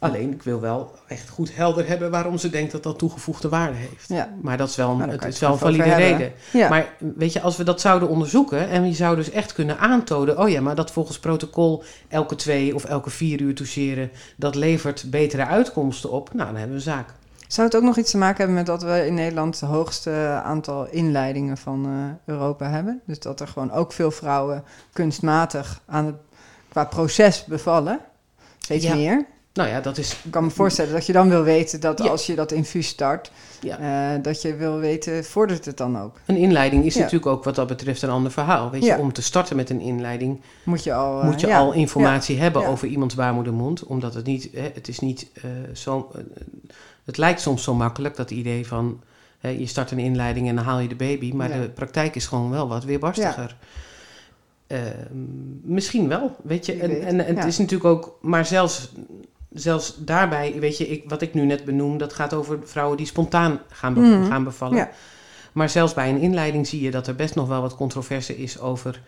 Alleen, 0.00 0.32
ik 0.32 0.42
wil 0.42 0.60
wel 0.60 0.94
echt 1.08 1.28
goed 1.28 1.56
helder 1.56 1.88
hebben 1.88 2.10
waarom 2.10 2.38
ze 2.38 2.50
denkt 2.50 2.72
dat 2.72 2.82
dat 2.82 2.98
toegevoegde 2.98 3.48
waarde 3.48 3.76
heeft. 3.76 4.08
Ja. 4.08 4.34
Maar 4.42 4.56
dat 4.56 4.68
is 4.68 4.76
wel 4.76 4.90
een, 4.90 5.08
het 5.08 5.24
is 5.24 5.38
wel 5.38 5.52
een 5.52 5.58
valide 5.58 5.94
reden. 5.94 6.32
Ja. 6.52 6.68
Maar 6.68 6.94
weet 7.16 7.32
je, 7.32 7.40
als 7.40 7.56
we 7.56 7.64
dat 7.64 7.80
zouden 7.80 8.08
onderzoeken 8.08 8.68
en 8.68 8.86
je 8.86 8.94
zou 8.94 9.16
dus 9.16 9.30
echt 9.30 9.52
kunnen 9.52 9.78
aantonen, 9.78 10.38
oh 10.38 10.48
ja, 10.48 10.60
maar 10.60 10.74
dat 10.74 10.90
volgens 10.90 11.18
protocol 11.18 11.82
elke 12.08 12.34
twee 12.34 12.74
of 12.74 12.84
elke 12.84 13.10
vier 13.10 13.40
uur 13.40 13.54
toucheren, 13.54 14.10
dat 14.36 14.54
levert 14.54 15.04
betere 15.10 15.46
uitkomsten 15.46 16.10
op, 16.10 16.34
nou 16.34 16.46
dan 16.46 16.56
hebben 16.56 16.76
we 16.76 16.84
een 16.84 16.92
zaak. 16.92 17.14
Zou 17.50 17.66
het 17.66 17.76
ook 17.76 17.82
nog 17.82 17.96
iets 17.96 18.10
te 18.10 18.18
maken 18.18 18.36
hebben 18.36 18.54
met 18.54 18.66
dat 18.66 18.82
we 18.82 19.06
in 19.06 19.14
Nederland 19.14 19.60
het 19.60 19.70
hoogste 19.70 20.40
aantal 20.44 20.86
inleidingen 20.90 21.56
van 21.56 21.86
uh, 21.86 22.34
Europa 22.34 22.70
hebben? 22.70 23.00
Dus 23.06 23.18
dat 23.18 23.40
er 23.40 23.48
gewoon 23.48 23.72
ook 23.72 23.92
veel 23.92 24.10
vrouwen 24.10 24.64
kunstmatig 24.92 25.80
aan 25.86 26.06
het, 26.06 26.14
qua 26.68 26.84
proces 26.84 27.44
bevallen? 27.44 27.98
Steeds 28.58 28.84
ja. 28.84 28.94
meer? 28.94 29.26
Nou 29.52 29.68
ja, 29.68 29.80
dat 29.80 29.98
is... 29.98 30.16
Ik 30.24 30.30
kan 30.30 30.44
me 30.44 30.50
voorstellen 30.50 30.92
dat 30.92 31.06
je 31.06 31.12
dan 31.12 31.28
wil 31.28 31.42
weten 31.42 31.80
dat 31.80 32.00
als 32.00 32.26
je 32.26 32.34
dat 32.34 32.52
infuus 32.52 32.88
start, 32.88 33.30
ja. 33.60 34.14
uh, 34.16 34.22
dat 34.22 34.42
je 34.42 34.56
wil 34.56 34.78
weten, 34.78 35.24
vordert 35.24 35.64
het 35.64 35.76
dan 35.76 35.98
ook? 35.98 36.20
Een 36.26 36.36
inleiding 36.36 36.84
is 36.84 36.96
natuurlijk 36.96 37.26
ook 37.26 37.44
wat 37.44 37.54
dat 37.54 37.66
betreft 37.66 38.02
een 38.02 38.10
ander 38.10 38.32
verhaal. 38.32 38.70
Weet 38.70 38.84
je, 38.84 38.98
om 38.98 39.12
te 39.12 39.22
starten 39.22 39.56
met 39.56 39.70
een 39.70 39.80
inleiding 39.80 40.40
moet 40.64 40.84
je 40.84 40.94
al, 40.94 41.24
moet 41.24 41.40
je 41.40 41.46
uh, 41.46 41.58
al 41.58 41.72
informatie 41.72 42.38
hebben 42.38 42.66
over 42.66 42.88
iemands 42.88 43.14
baarmoedermond. 43.14 43.84
Omdat 43.84 44.14
het 44.14 44.26
niet, 44.26 44.48
hè, 44.52 44.70
het 44.74 44.88
is 44.88 44.98
niet 44.98 45.26
zo 45.72 46.10
het 47.04 47.16
lijkt 47.16 47.40
soms 47.40 47.62
zo 47.62 47.74
makkelijk, 47.74 48.16
dat 48.16 48.30
idee 48.30 48.66
van 48.66 49.00
hè, 49.38 49.48
je 49.48 49.66
start 49.66 49.90
een 49.90 49.98
inleiding 49.98 50.48
en 50.48 50.54
dan 50.54 50.64
haal 50.64 50.78
je 50.78 50.88
de 50.88 50.94
baby, 50.94 51.32
maar 51.32 51.48
de 51.48 51.70
praktijk 51.74 52.14
is 52.14 52.26
gewoon 52.26 52.50
wel 52.50 52.68
wat 52.68 52.84
weerbarstiger. 52.84 53.56
Ja. 53.58 54.76
Uh, 54.76 54.80
misschien 55.62 56.08
wel, 56.08 56.36
weet 56.42 56.66
je. 56.66 56.72
En, 56.72 57.02
en, 57.06 57.26
en 57.26 57.36
het 57.36 57.46
is 57.46 57.58
natuurlijk 57.58 57.90
ook, 57.90 58.18
maar 58.20 58.46
zelfs, 58.46 58.92
zelfs 59.52 59.96
daarbij, 59.98 60.60
weet 60.60 60.78
je, 60.78 60.88
ik, 60.88 61.08
wat 61.08 61.22
ik 61.22 61.34
nu 61.34 61.44
net 61.44 61.64
benoem, 61.64 61.98
dat 61.98 62.12
gaat 62.12 62.34
over 62.34 62.58
vrouwen 62.64 62.96
die 62.96 63.06
spontaan 63.06 63.60
gaan, 63.68 63.94
be 63.94 64.00
mm. 64.00 64.24
gaan 64.24 64.44
bevallen. 64.44 64.88
Maar 65.52 65.68
zelfs 65.68 65.94
bij 65.94 66.08
een 66.08 66.20
inleiding 66.20 66.66
zie 66.66 66.80
je 66.80 66.90
dat 66.90 67.06
er 67.06 67.14
best 67.14 67.34
nog 67.34 67.48
wel 67.48 67.60
wat 67.60 67.76
controverse 67.76 68.36
is 68.36 68.60
over 68.60 69.02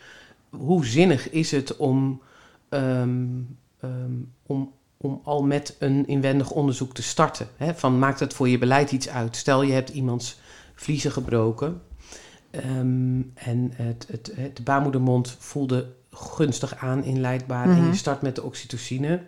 hoe 0.50 0.86
zinnig 0.86 1.30
is 1.30 1.50
het 1.50 1.76
om, 1.76 2.20
um, 2.68 3.56
um, 3.84 4.32
om 4.46 4.72
om 5.02 5.20
al 5.24 5.42
met 5.42 5.76
een 5.78 6.06
inwendig 6.06 6.50
onderzoek 6.50 6.94
te 6.94 7.02
starten. 7.02 7.48
Hè? 7.56 7.74
Van 7.74 7.98
maakt 7.98 8.20
het 8.20 8.34
voor 8.34 8.48
je 8.48 8.58
beleid 8.58 8.92
iets 8.92 9.08
uit? 9.08 9.36
Stel 9.36 9.62
je 9.62 9.72
hebt 9.72 9.90
iemands 9.90 10.40
vliezen 10.74 11.12
gebroken 11.12 11.82
um, 12.64 13.30
en 13.34 13.72
het, 13.74 14.06
het, 14.10 14.32
het, 14.34 14.56
de 14.56 14.62
baarmoedermond 14.62 15.36
voelde 15.38 15.86
gunstig 16.10 16.76
aan 16.76 17.04
inleidbaar. 17.04 17.64
En 17.64 17.78
Mhm. 17.80 17.86
je 17.90 17.96
start 17.96 18.22
met 18.22 18.34
de 18.34 18.42
oxytocine. 18.42 19.22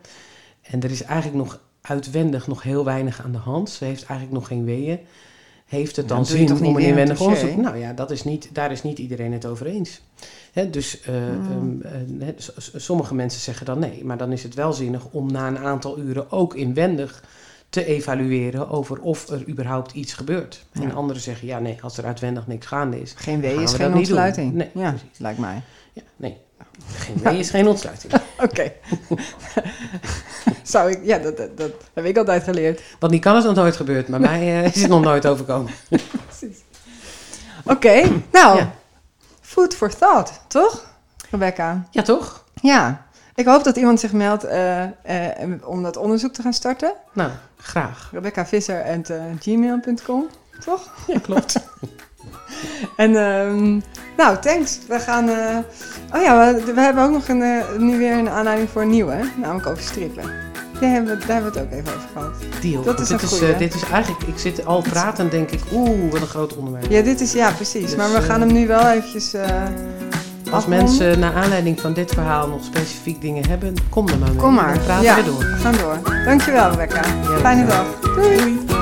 En 0.62 0.83
er 0.83 0.91
is 0.91 1.03
eigenlijk 1.03 1.45
nog 1.45 1.61
uitwendig 1.81 2.47
nog 2.47 2.62
heel 2.62 2.85
weinig 2.85 3.22
aan 3.25 3.33
de 3.33 3.39
hand. 3.39 3.70
Ze 3.70 3.85
heeft 3.85 4.05
eigenlijk 4.07 4.39
nog 4.39 4.49
geen 4.49 4.64
weeën. 4.64 4.99
Heeft 5.75 5.97
het 5.97 6.09
dan 6.09 6.27
zin 6.27 6.53
om 6.53 6.77
een 6.77 6.83
inwendig 6.83 7.20
onderzoek? 7.20 7.57
Nou 7.57 7.77
ja, 7.77 7.93
dat 7.93 8.11
is 8.11 8.25
niet, 8.25 8.49
daar 8.53 8.72
is 8.72 8.83
niet 8.83 8.99
iedereen 8.99 9.33
het 9.33 9.47
over 9.47 9.66
eens. 9.66 10.01
Dus 10.70 11.01
eh, 11.01 11.14
Mm. 11.14 11.83
ehm, 11.83 12.22
eh, 12.22 12.35
sommige 12.77 13.14
mensen 13.14 13.41
zeggen 13.41 13.66
dan 13.66 13.79
nee. 13.79 14.05
Maar 14.05 14.16
dan 14.16 14.33
is 14.33 14.43
het 14.43 14.55
wel 14.55 14.72
zinnig 14.72 15.05
om 15.11 15.33
na 15.33 15.49
een 15.49 15.59
aantal 15.59 15.99
uren 15.99 16.33
ook 16.33 16.55
inwendig 16.55 17.25
te 17.68 17.85
evalueren 17.85 18.68
over 18.68 19.01
of 19.01 19.29
er 19.29 19.49
überhaupt 19.49 19.93
iets 19.93 20.12
gebeurt. 20.12 20.64
Ja. 20.72 20.83
En 20.83 20.95
anderen 20.95 21.22
zeggen 21.22 21.47
ja, 21.47 21.59
nee, 21.59 21.79
als 21.81 21.99
er 21.99 22.05
uitwendig 22.05 22.47
niks 22.47 22.66
gaande 22.66 23.01
is. 23.01 23.12
Geen 23.16 23.41
wee 23.41 23.62
is 23.62 23.72
geen 23.72 23.95
ontsluiting. 23.95 24.53
Nee, 24.53 24.70
ja, 24.75 24.91
precies. 24.91 25.18
lijkt 25.18 25.39
mij. 25.39 25.62
Ja, 25.93 26.03
nee. 26.16 26.37
Geen 26.95 27.17
wee 27.23 27.39
is 27.39 27.51
geen 27.51 27.69
ontsluiting. 27.69 28.12
Oké. 28.47 28.73
Zou 30.62 30.91
ik, 30.91 30.99
ja, 31.03 31.19
dat, 31.19 31.37
dat, 31.37 31.57
dat 31.57 31.71
heb 31.95 32.05
ik 32.05 32.17
altijd 32.17 32.43
geleerd. 32.43 32.81
Want 32.99 33.12
die 33.12 33.21
kan 33.21 33.37
is 33.37 33.45
nog 33.45 33.55
nooit 33.55 33.77
gebeurd, 33.77 34.09
maar 34.09 34.21
mij 34.21 34.41
eh, 34.41 34.65
is 34.65 34.81
het 34.81 34.91
nog 34.91 35.03
nooit 35.03 35.27
overkomen. 35.27 35.73
Precies. 36.27 36.57
Oké, 37.65 38.03
nou, 38.33 38.57
Ja. 38.59 38.73
food 39.41 39.75
for 39.75 39.97
thought, 39.97 40.41
toch, 40.49 40.85
Rebecca? 41.31 41.87
Ja, 41.91 42.03
toch? 42.03 42.45
Ja, 42.62 43.07
ik 43.35 43.47
hoop 43.47 43.65
dat 43.65 43.77
iemand 43.77 44.01
zich 44.01 44.12
meldt 44.12 44.45
eh, 44.45 44.83
eh, 44.83 44.91
om 45.65 45.83
dat 45.83 45.97
onderzoek 45.97 46.33
te 46.33 46.43
gaan 46.43 46.53
starten. 46.53 46.93
Nou, 47.12 47.31
graag. 47.57 48.09
RebeccaVisser.gmail.com, 48.12 50.27
toch? 50.65 50.89
Ja, 51.07 51.19
klopt. 51.19 51.57
En 52.97 53.16
ehm, 53.16 53.81
nou, 54.16 54.39
thanks. 54.41 54.79
We 54.89 54.99
gaan. 55.01 55.29
eh, 55.29 55.57
oh 56.14 56.22
ja, 56.22 56.55
we, 56.55 56.72
we 56.75 56.81
hebben 56.81 57.05
ook 57.05 57.11
nog 57.11 57.29
een, 57.29 57.43
eh, 57.43 57.79
nu 57.79 57.99
weer 57.99 58.12
een 58.12 58.29
aanleiding 58.29 58.68
voor 58.70 58.83
een 58.83 58.91
nieuwe, 58.91 59.16
namelijk 59.37 59.66
over 59.66 59.83
strippen. 59.83 60.22
Daar 60.81 60.91
hebben, 60.91 61.18
we, 61.18 61.27
daar 61.27 61.35
hebben 61.35 61.53
we 61.53 61.59
het 61.59 61.68
ook 61.68 61.79
even 61.79 61.95
over 61.95 62.09
gehad. 62.12 62.33
Deal. 62.61 62.83
Dat 62.83 63.01
is 63.01 63.09
dit, 63.09 63.22
een 63.22 63.29
is, 63.29 63.41
eh, 63.41 63.59
dit 63.59 63.75
is 63.75 63.83
eigenlijk, 63.93 64.22
ik 64.22 64.39
zit 64.39 64.66
al 64.66 64.83
praten 64.83 65.31
denk 65.31 65.51
ik, 65.51 65.61
oeh, 65.72 66.12
wat 66.12 66.20
een 66.20 66.27
groot 66.27 66.57
onderwerp. 66.57 66.91
Ja, 66.91 67.03
dit 67.03 67.20
is 67.20 67.33
ja 67.33 67.51
precies. 67.51 67.85
Dus, 67.85 67.97
maar 67.97 68.12
we 68.12 68.20
gaan 68.20 68.41
hem 68.41 68.53
nu 68.53 68.66
wel 68.66 68.89
eventjes. 68.89 69.35
Als 70.51 70.66
mensen 70.66 71.18
naar 71.18 71.35
aanleiding 71.35 71.81
van 71.81 71.93
dit 71.93 72.11
verhaal 72.11 72.49
nog 72.49 72.64
specifiek 72.64 73.20
dingen 73.20 73.49
hebben, 73.49 73.75
kom 73.91 74.09
er 74.09 74.18
maar 74.18 74.29
mee. 74.29 74.39
Kom 74.39 74.55
maar. 74.55 74.75
Dan 74.75 74.85
praten 74.85 75.05
ja, 75.05 75.16
we 75.16 75.25
door. 75.25 75.39
we 75.39 75.57
gaan 75.57 75.75
door. 75.77 76.25
Dankjewel, 76.25 76.70
Rebecca. 76.70 77.03
Ja, 77.05 77.39
Fijne 77.39 77.66
dag. 77.66 77.87
Doei. 78.01 78.74